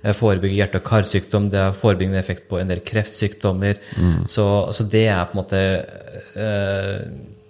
Eh, 0.03 0.15
Forebygge 0.15 0.61
hjerte- 0.61 0.79
og 0.79 0.87
karsykdom. 0.87 1.51
Det 1.51 1.59
har 1.65 1.75
forebyggende 1.75 2.21
effekt 2.23 2.47
på 2.49 2.61
en 2.61 2.71
del 2.71 2.85
kreftsykdommer. 2.87 3.81
Så, 4.31 4.47
så 4.73 4.87
det 4.87 5.09
er 5.09 5.27
på 5.27 5.35
en 5.35 5.43
måte 5.43 5.65
eh, 6.39 7.03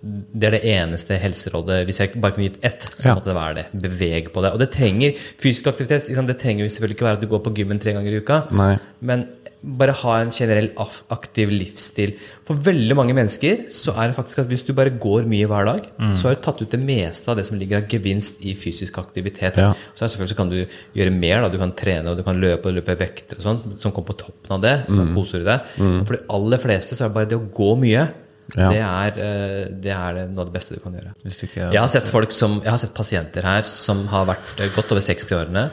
det 0.03 0.46
er 0.46 0.55
det 0.55 0.62
eneste 0.64 1.16
helserådet 1.18 1.80
Hvis 1.88 1.99
jeg 2.01 2.12
bare 2.20 2.32
kunne 2.36 2.49
gitt 2.51 2.61
ett, 2.64 2.86
så 2.99 3.14
måtte 3.16 3.32
det 3.32 3.34
være 3.38 3.55
det. 3.59 3.66
Beveg 3.82 4.30
på 4.32 4.42
det. 4.44 4.53
Og 4.55 4.59
det 4.62 4.70
trenger 4.70 5.12
fysisk 5.40 5.66
aktivitet. 5.72 6.07
Det 6.28 6.38
trenger 6.38 6.64
jo 6.64 6.70
selvfølgelig 6.70 6.96
ikke 6.99 7.09
være 7.09 7.18
at 7.18 7.24
du 7.24 7.30
går 7.32 7.42
på 7.49 7.55
gymmen 7.59 7.80
tre 7.82 7.92
ganger 7.96 8.12
i 8.14 8.20
uka. 8.22 8.44
Nei. 8.55 8.76
Men 9.03 9.26
bare 9.59 9.90
ha 9.90 10.12
en 10.22 10.30
generell 10.30 10.68
aktiv 11.11 11.51
livsstil. 11.51 12.12
For 12.46 12.55
veldig 12.62 12.94
mange 12.94 13.14
mennesker 13.16 13.64
så 13.74 13.90
er 13.99 14.12
det 14.12 14.14
faktisk 14.16 14.38
at 14.44 14.46
hvis 14.53 14.62
du 14.68 14.70
bare 14.78 14.92
går 15.03 15.26
mye 15.26 15.49
hver 15.51 15.66
dag, 15.66 15.88
Mm. 15.99 16.12
så 16.14 16.28
har 16.28 16.34
du 16.36 16.40
tatt 16.46 16.62
ut 16.62 16.70
det 16.70 16.78
meste 16.80 17.28
av 17.28 17.36
det 17.36 17.44
som 17.44 17.59
ligger 17.59 17.78
av 17.82 17.88
gevinst 17.90 18.38
i 18.46 18.55
fysisk 18.55 18.99
aktivitet. 19.03 19.59
Ja. 19.59 19.72
Så 19.99 20.07
selvfølgelig 20.07 20.30
så 20.30 20.36
kan 20.38 20.49
du 20.51 20.61
gjøre 20.94 21.11
mer. 21.11 21.42
da, 21.42 21.49
Du 21.49 21.59
kan 21.59 21.72
trene 21.72 22.07
og 22.11 22.16
du 22.16 22.22
kan 22.22 22.38
løpe 22.38 22.66
og 22.70 22.74
løpe 22.78 22.94
vekter 22.96 23.36
og 23.36 23.42
sånt, 23.42 23.80
som 23.80 23.90
kommer 23.90 24.14
på 24.14 24.18
toppen 24.22 24.53
av 24.53 24.61
det. 24.62 24.86
Mm. 24.88 25.14
Poser 25.14 25.40
i 25.40 25.44
det. 25.44 25.61
Mm. 25.78 26.07
For 26.07 26.14
de 26.16 26.22
aller 26.30 26.59
fleste 26.59 26.94
så 26.94 27.05
er 27.05 27.09
det 27.09 27.14
bare 27.14 27.26
det 27.26 27.38
å 27.40 27.51
gå 27.51 27.74
mye. 27.82 28.09
Ja. 28.57 28.70
Det, 28.72 28.80
er, 28.80 29.18
eh, 29.20 29.64
det 29.84 29.92
er 29.92 30.18
noe 30.30 30.44
av 30.44 30.49
det 30.49 30.55
beste 30.55 30.76
du 30.76 30.80
kan 30.80 30.94
gjøre. 30.96 31.12
Du 31.20 31.28
ikke 31.28 31.66
Jeg 31.72 31.80
har 31.80 31.90
sett 31.92 32.09
folk 32.09 32.32
som, 32.32 32.61
jeg 32.64 32.70
har 32.72 32.80
sett 32.80 32.94
pasienter 32.96 33.44
her 33.44 33.66
som 33.68 34.07
har 34.09 34.28
vært 34.30 34.61
eh, 34.64 34.70
godt 34.74 34.94
over 34.94 35.05
60-årene, 35.05 35.64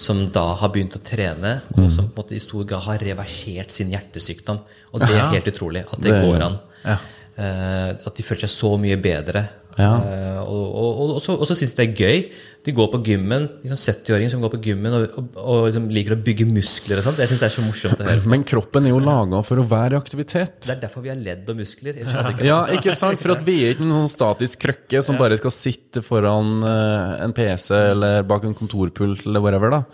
som 0.00 0.20
da 0.32 0.44
har 0.60 0.70
begynt 0.72 0.94
å 0.96 1.02
trene, 1.04 1.60
Mm. 1.74 1.84
og 1.84 1.92
som 1.92 2.06
på 2.08 2.22
en 2.22 2.24
måte 2.24 2.36
i 2.36 2.40
stor 2.40 2.64
grad 2.64 2.82
har 2.86 2.98
reversert 2.98 3.70
sin 3.74 3.90
hjertesykdom. 3.90 4.60
Og 4.92 5.00
det 5.02 5.10
er 5.10 5.34
helt 5.34 5.50
utrolig 5.50 5.82
at 5.90 6.00
det, 6.00 6.14
går 6.22 6.42
an. 6.46 6.58
Ja. 6.84 6.96
Eh, 7.36 7.90
at 8.06 8.14
de 8.16 8.22
føler 8.22 8.46
seg 8.46 8.54
så 8.54 8.70
mye 8.80 8.96
bedre. 9.00 9.44
Ja. 9.78 9.90
Eh, 10.02 10.38
og, 10.42 10.62
og, 10.74 10.88
og, 11.04 11.10
og 11.14 11.20
så, 11.22 11.34
og 11.38 11.46
så 11.46 11.54
syns 11.56 11.70
de 11.76 11.84
det 11.84 11.84
er 11.86 12.00
gøy. 12.00 12.22
De 12.66 12.72
går 12.76 12.88
på 12.92 12.98
gymmen, 13.06 13.44
liksom 13.62 13.78
70-åringer 13.80 14.32
som 14.34 14.42
går 14.42 14.50
på 14.52 14.58
gymmen 14.66 14.92
og, 14.92 15.04
og, 15.16 15.28
og 15.40 15.60
liksom 15.68 15.86
liker 15.94 16.12
å 16.16 16.18
bygge 16.26 16.44
muskler 16.50 17.00
og 17.00 17.06
sånt. 17.06 17.20
Jeg 17.22 17.30
synes 17.30 17.40
det 17.40 17.48
er 17.48 17.54
så 17.54 17.64
morsomt 17.64 18.02
å 18.02 18.08
høre 18.08 18.24
på. 18.24 18.32
Men 18.34 18.44
kroppen 18.50 18.88
er 18.88 18.92
jo 18.92 18.98
laga 19.04 19.40
for 19.46 19.62
å 19.62 19.64
være 19.70 19.96
i 19.96 20.00
aktivitet. 20.00 20.58
Det 20.66 20.74
er 20.74 20.82
derfor 20.82 21.06
vi 21.06 21.12
har 21.12 21.20
ledd 21.20 21.48
og 21.48 21.60
muskler. 21.62 22.02
ikke 22.02 22.48
Ja, 22.48 22.58
ikke 22.74 22.96
sant? 22.98 23.22
For 23.22 23.32
at 23.36 23.46
vi 23.46 23.56
er 23.64 23.72
ikke 23.76 23.86
en 23.86 23.94
sånn 24.02 24.12
statisk 24.12 24.60
krøkke 24.66 25.00
som 25.06 25.20
bare 25.20 25.38
skal 25.40 25.54
sitte 25.56 26.02
foran 26.04 26.58
eh, 26.66 27.14
en 27.24 27.36
PC 27.36 27.70
eller 27.94 28.26
bak 28.28 28.44
en 28.50 28.56
kontorpult 28.58 29.24
eller 29.30 29.40
whatever. 29.46 29.78
da. 29.78 29.84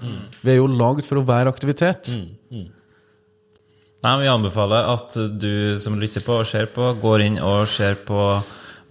Vi 0.42 0.56
er 0.56 0.58
jo 0.62 0.66
lagd 0.72 1.06
for 1.06 1.20
å 1.22 1.26
være 1.28 1.52
aktivitet. 1.52 2.16
Nei, 4.06 4.12
Vi 4.22 4.28
anbefaler 4.30 4.86
at 4.92 5.14
du 5.40 5.78
som 5.82 5.96
lytter 5.98 6.22
på 6.26 6.36
og 6.42 6.46
ser 6.46 6.68
på, 6.74 6.92
går 7.02 7.24
inn 7.30 7.38
og 7.42 7.64
ser 7.70 7.96
på 8.06 8.20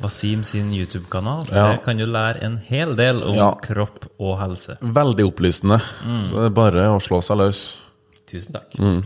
Wasim 0.04 0.44
sin 0.44 0.72
YouTube-kanal. 0.76 1.46
Ja. 1.52 1.70
Der 1.72 1.78
kan 1.86 1.98
du 1.98 2.06
lære 2.06 2.42
en 2.44 2.58
hel 2.68 2.96
del 3.00 3.22
om 3.24 3.36
Ja. 3.38 3.52
kropp 3.64 4.06
og 4.20 4.38
helse. 4.42 4.78
Veldig 4.82 5.26
opplysende. 5.30 5.80
Så 6.28 6.36
det 6.42 6.46
er 6.52 6.56
bare 6.58 6.88
å 6.92 7.00
slå 7.02 7.22
seg 7.24 7.38
løs. 7.40 7.62
Tusen 8.28 8.54
takk. 8.58 8.76
Mm. 8.78 9.04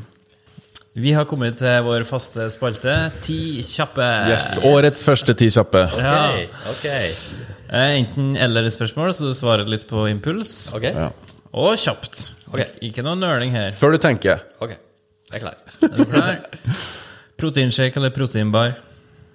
Vi 1.00 1.12
har 1.14 1.26
kommet 1.30 1.58
til 1.62 1.84
vår 1.86 2.04
faste 2.10 2.48
spalte 2.52 3.12
Ti 3.22 3.62
kjappe. 3.64 4.08
Yes, 4.34 4.58
Årets 4.66 5.04
første 5.06 5.36
ti 5.38 5.48
kjappe. 5.54 5.86
Ja. 5.96 6.16
Okay. 6.34 6.48
ok. 6.74 6.86
Eh, 7.70 8.00
Enten 8.02 8.36
eller-spørsmål, 8.36 9.14
så 9.14 9.30
du 9.30 9.34
svarer 9.38 9.70
litt 9.70 9.86
på 9.88 10.08
impuls. 10.10 10.74
Okay. 10.74 10.92
Ja. 10.98 11.12
Og 11.54 11.78
kjapt. 11.78 12.32
Ikke 12.82 13.04
noe 13.06 13.16
nøling 13.16 13.52
her. 13.54 13.72
Før 13.78 13.94
du 13.94 14.00
tenker. 14.02 14.42
ok. 14.60 14.74
Jeg 15.32 15.38
er 15.38 15.40
klar. 15.46 15.58
Er 15.86 15.96
du 15.96 16.06
klar? 16.10 16.40
Proteinshake 17.40 17.96
eller 18.02 18.10
proteinbar? 18.10 18.74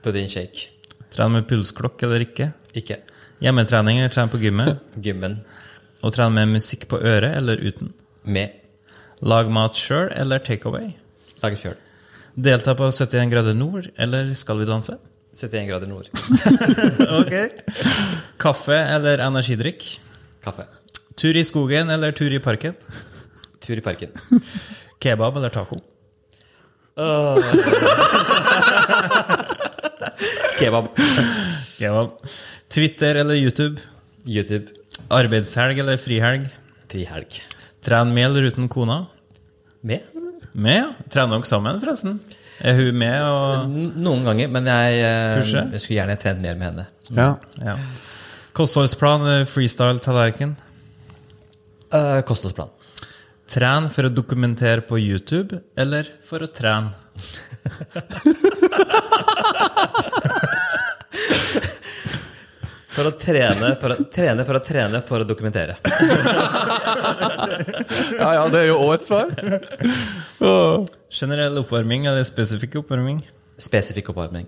Proteinshake. 0.03 0.74
Trene 1.15 1.33
med 1.39 1.47
pulsklokk 1.51 2.03
eller 2.07 2.21
ikke? 2.25 2.47
Ikke. 2.75 2.97
Hjemmetrening 3.45 3.97
eller 4.01 4.11
trene 4.15 4.33
på 4.33 4.41
gymmet? 4.43 4.81
Gymmen. 5.05 5.35
Og 6.03 6.15
trene 6.15 6.35
med 6.41 6.47
musikk 6.59 6.89
på 6.91 6.97
øret 6.99 7.37
eller 7.39 7.57
uten? 7.63 7.93
Med. 8.25 8.49
Lag 9.25 9.49
mat 9.53 9.77
sjøl 9.79 10.11
eller 10.13 10.39
takeaway? 10.45 10.91
Lage 11.43 11.57
sjøl. 11.61 11.77
Delta 12.35 12.75
på 12.75 12.89
71 12.91 13.31
grader 13.31 13.55
nord 13.55 13.87
eller 13.95 14.33
Skal 14.35 14.59
vi 14.59 14.67
danse? 14.67 14.97
71 15.35 15.69
grader 15.71 15.87
nord. 15.91 16.07
ok. 17.21 17.35
Kaffe 18.43 18.75
eller 18.75 19.23
energidrikk? 19.25 20.01
Kaffe. 20.45 20.65
Tur 21.19 21.35
i 21.39 21.45
skogen 21.47 21.91
eller 21.95 22.13
tur 22.15 22.31
i 22.35 22.39
parken? 22.43 22.75
Tur 23.63 23.79
i 23.79 23.83
parken. 23.83 24.11
Kebab 25.03 25.37
eller 25.39 25.51
taco? 25.55 25.77
Kebab. 30.59 30.89
Kebab. 31.79 32.11
Twitter 32.69 33.15
eller 33.15 33.35
YouTube? 33.35 33.81
YouTube. 34.27 34.71
Arbeidshelg 35.11 35.79
eller 35.83 35.99
frihelg? 35.99 36.47
Frihelg. 36.91 37.41
Tren 37.85 38.15
med 38.15 38.31
eller 38.31 38.43
uten 38.43 38.69
kona? 38.69 39.07
Med? 39.81 40.01
Med, 40.55 40.77
ja. 40.79 41.11
Trener 41.11 41.41
dere 41.41 41.49
sammen, 41.49 41.81
forresten? 41.83 42.21
Er 42.63 42.79
hun 42.79 42.99
med 43.01 43.17
og 43.27 43.73
Noen 43.99 44.23
ganger, 44.29 44.53
men 44.55 44.71
jeg, 44.71 45.01
eh, 45.03 45.41
jeg 45.43 45.83
skulle 45.83 45.99
gjerne 45.99 46.17
trent 46.23 46.43
mer 46.45 46.55
med 46.61 46.69
henne. 46.71 46.87
Ja. 47.11 47.33
ja. 47.65 47.75
Kostholdsplan 48.55 49.27
freestyle 49.51 49.99
tallerken? 49.99 50.55
Uh, 51.91 52.23
Kostholdsplan. 52.27 52.71
Tren 53.51 53.91
for 53.93 54.07
å 54.07 54.15
dokumentere 54.15 54.87
på 54.87 55.03
YouTube, 55.03 55.59
eller 55.77 56.07
for 56.25 56.47
å 56.47 56.49
trene? 56.49 56.95
For 62.95 63.09
å 63.09 63.13
trene 63.19 63.73
for 63.81 63.91
å 63.91 64.05
trene 64.15 64.45
for 64.47 64.55
å, 64.55 64.61
trene 64.63 65.01
for 65.03 65.25
å 65.25 65.27
dokumentere. 65.27 65.75
Ja, 68.15 68.29
ja, 68.37 68.43
det 68.53 68.61
er 68.61 68.69
jo 68.69 68.77
òg 68.85 68.93
et 68.95 69.05
svar. 69.05 69.33
Oh. 70.45 70.85
Generell 71.15 71.59
oppvarming 71.63 72.07
eller 72.11 72.25
spesifikk 72.27 72.79
oppvarming? 72.83 73.19
Spesifikk 73.61 74.13
oppvarming. 74.13 74.47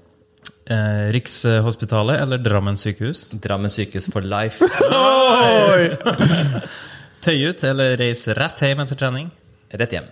Eh, 0.70 1.06
Rikshospitalet 1.14 2.22
eller 2.22 2.38
Drammen 2.42 2.78
sykehus? 2.80 3.26
Drammen 3.42 3.70
sykehus 3.70 4.08
for 4.12 4.26
life. 4.26 4.66
Tøy 7.26 7.48
ut 7.50 7.66
eller 7.66 7.96
reise 7.98 8.34
rett 8.38 8.62
hjem 8.62 8.82
etter 8.86 8.98
trening? 9.02 9.30
Rett 9.74 9.98
hjem. 9.98 10.10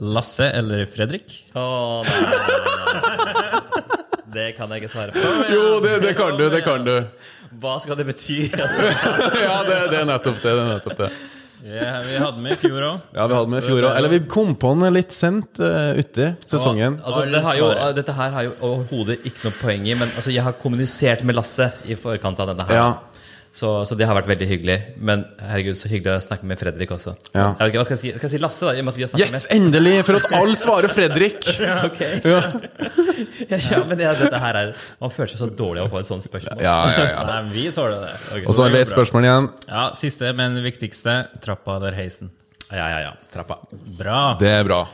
Lasse 0.00 0.46
eller 0.56 0.86
Fredrik? 0.88 1.34
Å, 1.54 1.64
nei, 2.06 2.20
nei, 2.24 3.16
nei, 3.20 3.34
nei. 3.36 3.96
Det 4.30 4.46
kan 4.56 4.70
jeg 4.70 4.84
ikke 4.84 4.92
svare 4.92 5.12
på. 5.12 5.32
Jo, 5.50 5.64
det, 5.84 5.96
det 6.04 6.14
kan 6.18 6.36
du. 6.38 6.46
Det 6.52 6.62
kan 6.64 6.84
du. 6.86 6.94
Hva 7.60 7.74
skal 7.82 7.98
det 7.98 8.06
bety? 8.08 8.44
Altså, 8.62 8.86
Ja, 9.42 9.58
det, 9.66 9.78
det 9.90 10.00
er 10.00 10.08
nettopp 10.08 10.38
det. 10.40 10.54
det, 10.54 10.62
er 10.62 10.72
nettopp 10.76 10.98
det. 11.02 11.10
Ja, 11.60 11.98
vi 12.06 12.14
hadde 12.16 12.40
med 12.40 12.54
i 12.54 12.56
fjor 12.56 12.84
òg. 12.86 13.00
Ja, 13.12 13.26
vi 13.28 13.36
hadde 13.36 13.52
med 13.52 13.60
i 13.60 13.66
fjor 13.66 13.84
òg. 13.84 13.96
Eller 13.98 14.12
vi 14.14 14.20
kom 14.32 14.54
på 14.56 14.70
den 14.78 14.94
litt 14.96 15.12
sent 15.12 15.60
uh, 15.60 15.92
uti 15.98 16.30
sesongen. 16.46 16.96
altså, 17.04 17.26
det 17.28 17.42
har 17.44 17.58
jo, 17.58 17.68
dette 17.98 18.14
her 18.16 18.32
har 18.38 18.46
jo 18.46 18.54
overhodet 18.70 19.18
ikke 19.28 19.50
noe 19.50 19.58
poeng 19.58 19.84
i, 19.90 19.96
men 19.98 20.08
altså, 20.14 20.32
jeg 20.32 20.46
har 20.46 20.56
kommunisert 20.62 21.26
med 21.28 21.36
Lasse 21.36 21.68
i 21.84 21.98
forkant 22.00 22.40
av 22.40 22.54
denne 22.54 22.70
her. 22.70 22.80
Ja. 22.80 22.88
Så, 23.50 23.68
så 23.82 23.96
det 23.98 24.06
har 24.06 24.14
vært 24.14 24.28
veldig 24.30 24.46
hyggelig. 24.46 24.76
Men 25.02 25.24
herregud, 25.42 25.74
så 25.74 25.88
hyggelig 25.90 26.12
å 26.20 26.22
snakke 26.22 26.46
med 26.46 26.60
Fredrik 26.60 26.92
også. 26.94 27.16
Ja. 27.34 27.48
Jeg 27.58 27.64
vet 27.64 27.72
ikke, 27.72 27.80
hva 27.80 27.86
skal 27.88 27.96
jeg 27.96 28.02
si? 28.02 28.10
Skal 28.14 28.28
jeg 28.28 28.34
si 28.36 28.40
Lasse, 28.44 28.66
da? 28.68 28.74
I 28.76 28.82
og 28.82 28.86
med 28.86 28.92
at 28.94 29.00
vi 29.00 29.06
har 29.08 29.22
Yes, 29.24 29.32
mest. 29.34 29.48
endelig! 29.56 29.94
For 30.06 30.18
at 30.20 30.28
alle 30.38 30.54
svarer 30.60 30.94
Fredrik. 30.94 31.50
Ok. 31.90 32.00
Ja, 33.50 33.56
ja, 33.58 33.78
men 33.84 33.98
det, 33.98 34.06
dette 34.16 34.38
her 34.40 34.56
er 34.56 34.68
Man 35.00 35.10
føler 35.12 35.28
seg 35.32 35.40
så 35.42 35.48
dårlig 35.52 35.82
av 35.82 35.88
å 35.88 35.92
få 35.92 35.98
et 36.00 36.08
sånt 36.08 36.24
spørsmål. 36.24 36.62
Ja, 36.64 36.76
ja, 36.88 37.04
ja. 37.10 37.24
Nei, 37.28 37.40
vi 37.52 37.64
tåler 37.74 38.06
det. 38.06 38.40
Og 38.46 38.54
så 38.56 38.64
har 38.64 38.72
det 38.72 38.80
et 38.86 38.90
spørsmål 38.92 39.26
igjen. 39.26 39.48
Ja, 39.68 39.82
Siste, 39.98 40.30
men 40.38 40.56
viktigste. 40.64 41.16
Trappa 41.44 41.76
eller 41.80 41.96
heisen? 41.98 42.30
Ja, 42.70 42.86
ja, 42.94 42.98
ja. 43.08 43.12
Trappa. 43.34 43.58
Bra. 43.98 44.20
Det 44.40 44.52
er 44.60 44.64
bra. 44.68 44.84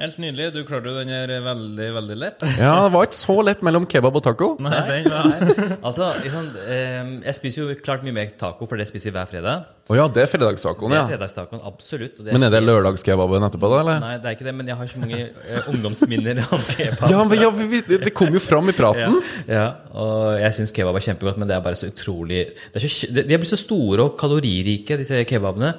Helt 0.00 0.16
nydelig. 0.22 0.46
Du 0.54 0.62
klarte 0.64 0.88
jo 0.88 0.94
den 0.96 1.10
her 1.12 1.28
veldig, 1.44 1.88
veldig 1.98 2.14
lett. 2.16 2.44
Ja, 2.56 2.72
det 2.86 2.92
var 2.94 3.04
ikke 3.04 3.18
så 3.18 3.34
lett 3.44 3.60
mellom 3.66 3.84
kebab 3.90 4.16
og 4.16 4.22
taco. 4.24 4.54
Nei, 4.64 4.78
den 4.88 5.10
var 5.12 5.34
Altså, 5.90 6.06
liksom, 6.24 6.46
eh, 6.64 7.10
Jeg 7.26 7.36
spiser 7.36 7.66
jo 7.68 7.76
klart 7.84 8.06
mye 8.06 8.14
mer 8.16 8.30
taco, 8.40 8.64
for 8.70 8.80
det 8.80 8.86
spiser 8.88 9.10
jeg 9.10 9.16
hver 9.18 9.28
fredag. 9.28 9.66
Å 9.90 9.96
ja, 9.98 10.04
det 10.14 10.22
er 10.22 10.28
fredagstacoen, 10.30 10.92
Det 10.92 10.96
er 10.96 11.02
ja. 11.02 11.08
fredagstacoen, 11.16 11.60
absolutt. 11.66 12.20
og 12.22 12.28
Men 12.30 12.46
er 12.46 12.52
det 12.54 12.60
lørdagskebaben 12.62 13.42
etterpå, 13.48 13.70
da, 13.72 13.80
eller? 13.82 14.00
Nei, 14.04 14.12
det 14.22 14.28
er 14.30 14.36
ikke 14.38 14.46
det, 14.46 14.54
men 14.60 14.68
jeg 14.70 14.78
har 14.78 14.90
så 14.92 15.00
mange 15.02 15.18
uh, 15.34 15.68
ungdomsminner 15.72 16.40
om 16.46 16.62
kebab. 16.76 17.10
Ja, 17.10 17.24
men 17.26 17.42
ja, 17.42 17.50
vi- 17.58 17.82
det 17.88 17.98
det 18.06 18.12
kom 18.16 18.30
jo 18.32 18.40
fram 18.44 18.70
i 18.70 18.76
praten. 18.76 19.18
Ja, 19.50 19.64
og 19.92 20.38
jeg 20.40 20.54
syns 20.60 20.72
kebab 20.76 20.96
er 21.00 21.04
kjempegodt, 21.08 21.40
men 21.42 21.50
det 21.50 21.56
er 21.58 21.64
bare 21.66 21.76
så 21.80 21.90
utrolig 21.90 22.44
det 22.54 22.78
er 22.78 22.86
så, 22.86 23.10
De 23.18 23.26
er 23.26 23.42
blitt 23.42 23.50
så 23.50 23.58
store 23.60 24.06
og 24.06 24.14
kaloririke, 24.20 24.96
disse 25.02 25.24
kebabene. 25.28 25.74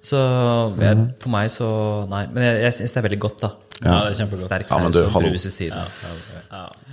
Så 0.00 0.16
jeg, 0.78 0.96
Mhm. 0.96 1.08
for 1.20 1.28
meg 1.30 1.50
så 1.50 1.68
Nei. 2.08 2.26
Men 2.32 2.42
jeg, 2.44 2.60
jeg 2.62 2.72
syns 2.74 2.92
det 2.92 2.96
er 3.00 3.08
veldig 3.08 3.18
godt, 3.20 3.40
da. 3.42 3.50
Ja, 3.78 3.90
det 4.08 4.10
er 4.12 4.24
kjempegodt. 4.24 4.44
Sterk 4.46 4.62
Ja, 4.70 4.78
saus 4.78 4.94
du, 4.94 5.04
og 5.04 5.12
brus 5.22 5.44
ved 5.44 5.52
siden. 5.54 5.78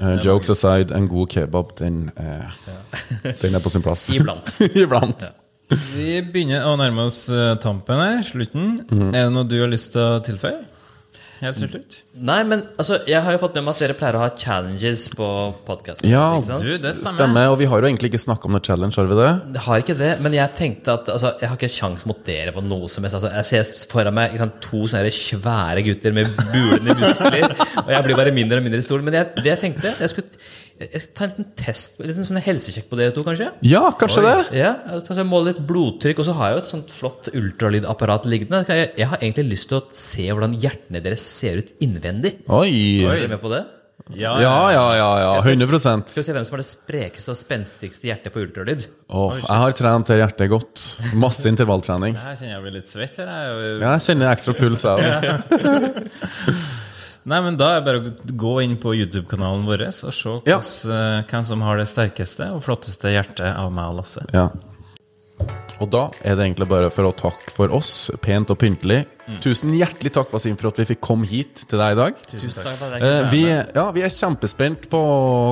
Eh, 0.02 0.20
jokes 0.26 0.50
aside, 0.50 0.92
en 0.96 1.08
god 1.08 1.28
kebab, 1.32 1.76
den, 1.80 2.12
eh, 2.18 3.34
den 3.42 3.56
er 3.56 3.60
på 3.64 3.70
sin 3.74 3.82
plass. 3.86 4.10
Iblant. 4.16 4.52
Iblant. 4.84 5.28
Vi 5.96 6.20
begynner 6.22 6.66
å 6.70 6.76
nærme 6.78 7.08
oss 7.08 7.24
eh, 7.34 7.56
tampen 7.62 7.98
her, 8.02 8.22
slutten. 8.22 8.84
Mm. 8.92 9.08
Er 9.16 9.24
det 9.24 9.32
noe 9.34 9.48
du 9.50 9.56
har 9.62 9.72
lyst 9.72 9.94
til 9.96 10.02
å 10.02 10.20
tilføye? 10.26 10.60
Helt 11.42 11.58
til 11.60 11.68
slutt? 11.70 11.96
Nei, 12.28 12.38
men 12.48 12.62
altså, 12.80 13.02
jeg 13.10 13.20
har 13.26 13.36
jo 13.36 13.40
fått 13.42 13.58
med 13.58 13.66
meg 13.66 13.76
at 13.76 13.82
dere 13.84 13.96
pleier 14.00 14.18
å 14.18 14.22
ha 14.24 14.30
challenges 14.40 15.02
på 15.12 15.28
podkasten. 15.68 16.08
Ja, 16.08 16.30
Du, 16.40 16.70
det 16.80 16.94
stemmer. 16.96 17.18
Stemmer, 17.18 17.50
og 17.52 17.58
vi 17.60 17.68
har 17.72 17.84
jo 17.84 17.90
egentlig 17.90 18.14
ikke 18.14 18.22
snakka 18.24 18.48
om 18.48 18.56
noe 18.56 18.64
challenge, 18.64 18.96
har 19.00 19.10
vi 19.12 19.18
det? 19.20 19.30
Jeg 19.58 19.64
har 19.68 19.84
ikke 19.84 19.98
det, 20.00 20.12
men 20.24 20.38
jeg 20.38 20.56
tenkte 20.60 20.96
at 20.96 21.12
altså, 21.12 21.34
jeg 21.42 21.52
har 21.52 21.60
ikke 21.60 21.72
sjans 21.76 22.08
mot 22.10 22.22
dere 22.28 22.56
på 22.56 22.64
noe 22.64 22.88
som 22.92 23.04
helst. 23.04 23.20
Altså, 23.20 23.34
jeg 23.36 23.50
ser 23.68 23.90
foran 23.92 24.16
meg 24.16 24.32
ikke 24.32 24.46
sant, 24.46 24.60
to 24.64 24.84
sånne 24.92 25.16
svære 25.20 25.86
gutter 25.90 26.16
med 26.16 26.32
bulende 26.54 26.96
muskler, 27.02 27.50
og 27.86 27.92
jeg 27.98 28.08
blir 28.08 28.22
bare 28.22 28.36
mindre 28.40 28.62
og 28.62 28.70
mindre 28.70 28.80
i 28.84 28.88
stolen. 28.88 29.08
Men 29.10 29.20
jeg, 29.20 29.34
det 29.42 29.52
jeg 29.52 29.62
tenkte 29.66 29.96
Jeg 30.00 30.14
skulle, 30.16 30.46
jeg 30.80 31.02
skal 31.02 31.14
ta 31.16 31.24
en 31.26 31.30
liten 31.32 31.46
test, 31.56 32.00
liten 32.04 32.28
sånn 32.28 32.42
helsesjekk 32.44 32.90
på 32.92 32.98
dere 33.00 33.14
to, 33.16 33.24
kanskje? 33.24 33.48
Ja, 33.64 33.84
kanskje 33.96 34.24
det? 34.26 34.34
Ja, 34.60 34.74
altså, 34.92 35.16
jeg 35.16 35.30
måler 35.30 35.54
litt 35.54 35.62
blodtrykk, 35.70 36.20
og 36.20 36.28
så 36.28 36.36
har 36.36 36.52
jeg 36.52 36.58
jo 36.58 36.64
et 36.66 36.72
sånt 36.74 36.92
flott 36.92 37.30
ultralydapparat 37.32 38.28
liggende. 38.28 38.66
Jeg, 38.68 38.92
jeg 39.00 39.08
har 39.14 39.22
egentlig 39.24 39.48
lyst 39.54 39.72
til 39.72 39.80
å 39.80 39.86
se 39.96 40.28
hvordan 40.28 40.58
hjertene 40.60 41.00
deres 41.06 41.24
ser 41.24 41.62
ut 41.64 41.72
innvendig. 41.86 42.36
Oi. 42.52 43.06
Er 43.08 43.22
dere 43.24 43.32
med 43.38 43.42
på 43.46 43.54
det? 43.56 43.64
Ja, 44.14 44.36
Ja, 44.38 44.70
ja, 44.70 44.82
ja. 45.00 45.06
ja. 45.18 45.30
Skal 45.42 45.56
vi- 45.56 45.64
100 45.66 45.80
Skal 46.12 46.22
vi 46.22 46.26
se 46.28 46.34
hvem 46.36 46.44
som 46.46 46.54
har 46.54 46.62
det 46.62 46.68
sprekeste 46.68 47.32
og 47.34 47.38
spenstigste 47.40 48.06
hjertet 48.12 48.34
på 48.36 48.44
ultralyd? 48.44 48.84
Åh, 49.10 49.40
Jeg 49.40 49.58
har 49.64 49.72
trent 49.80 50.12
det 50.12 50.20
hjertet 50.20 50.52
godt. 50.52 50.84
Masse 51.18 51.48
intervalltrening. 51.50 52.14
Her 52.20 52.36
kjenner 52.36 52.54
jeg 52.60 52.62
blir 52.68 52.76
litt 52.82 52.92
svett 52.92 53.16
her. 53.18 53.32
Jeg. 53.32 53.80
Ja, 53.82 53.96
jeg 53.96 54.06
kjenner 54.10 54.36
ekstra 54.36 54.54
puls, 54.60 54.84
jeg 54.86 54.94
òg. 55.00 56.12
Nei, 57.26 57.40
men 57.42 57.58
Da 57.58 57.72
er 57.76 57.82
det 57.82 57.86
bare 57.88 58.02
å 58.02 58.38
gå 58.38 58.54
inn 58.64 58.76
på 58.78 58.94
YouTube-kanalen 58.94 59.66
vår 59.66 59.88
og 59.90 60.14
se 60.14 60.36
Ja. 60.46 60.58
hos, 60.58 60.86
uh, 60.86 61.24
hvem 61.26 61.44
som 61.44 61.62
har 61.66 61.78
det 61.78 61.88
sterkeste 61.90 62.52
og 62.54 62.62
flotteste 62.62 63.10
hjertet 63.10 63.56
av 63.58 63.72
meg 63.74 63.90
og 63.90 63.98
Lasse. 64.04 64.26
Ja. 64.34 64.50
Og 65.84 65.90
da 65.92 66.06
er 66.24 66.38
det 66.38 66.46
egentlig 66.46 66.68
bare 66.72 66.92
for 66.94 67.10
å 67.10 67.16
takke 67.18 67.52
for 67.54 67.74
oss, 67.76 68.08
pent 68.24 68.52
og 68.54 68.60
pyntelig. 68.62 69.04
Tusen 69.42 69.74
hjertelig 69.74 70.12
takk, 70.14 70.30
Wasim, 70.32 70.54
for 70.60 70.70
at 70.70 70.80
vi 70.80 70.86
fikk 70.92 71.02
komme 71.04 71.28
hit 71.28 71.64
til 71.68 71.82
deg 71.82 71.96
i 71.96 71.98
dag. 71.98 72.20
Tusen 72.30 72.54
takk 72.54 72.78
for 72.80 72.94
at 72.94 73.02
jeg 73.02 73.06
Eh, 73.06 73.30
vi, 73.32 73.42
ja, 73.50 73.86
vi 73.96 74.04
er 74.06 74.14
kjempespent 74.14 74.88
på 74.92 75.02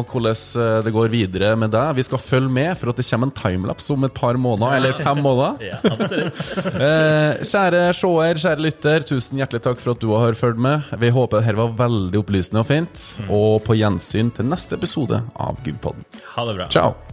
hvordan 0.10 0.38
eh, 0.64 0.78
det 0.86 0.94
går 0.96 1.12
videre 1.12 1.54
med 1.60 1.74
deg. 1.74 1.96
Vi 1.98 2.06
skal 2.08 2.22
følge 2.22 2.54
med, 2.54 2.72
for 2.80 2.94
at 2.94 3.02
det 3.02 3.08
kommer 3.10 3.30
en 3.30 3.36
timelapse 3.36 3.94
om 3.96 4.08
et 4.08 4.16
par 4.16 4.40
måneder, 4.40 4.78
eller 4.80 5.00
fem 5.02 5.24
måneder. 5.26 5.60
Ja, 5.74 5.80
absolutt. 5.92 6.42
Eh, 6.84 7.44
kjære 7.48 7.82
seer, 7.96 8.40
kjære 8.44 8.64
lytter, 8.64 9.06
tusen 9.08 9.40
hjertelig 9.40 9.64
takk 9.66 9.82
for 9.82 9.94
at 9.94 10.02
du 10.04 10.10
har 10.16 10.38
fulgt 10.38 10.62
med. 10.62 10.92
Vi 11.02 11.12
håper 11.14 11.42
dette 11.42 11.58
var 11.58 11.74
veldig 11.84 12.22
opplysende 12.22 12.64
og 12.64 12.70
fint. 12.70 13.08
Og 13.30 13.64
på 13.66 13.78
gjensyn 13.80 14.32
til 14.36 14.48
neste 14.50 14.78
episode 14.80 15.24
av 15.34 15.60
Gudpodden. 15.66 16.06
Ha 16.36 16.48
det 16.50 16.60
bra. 16.60 16.70
Ciao! 16.74 17.13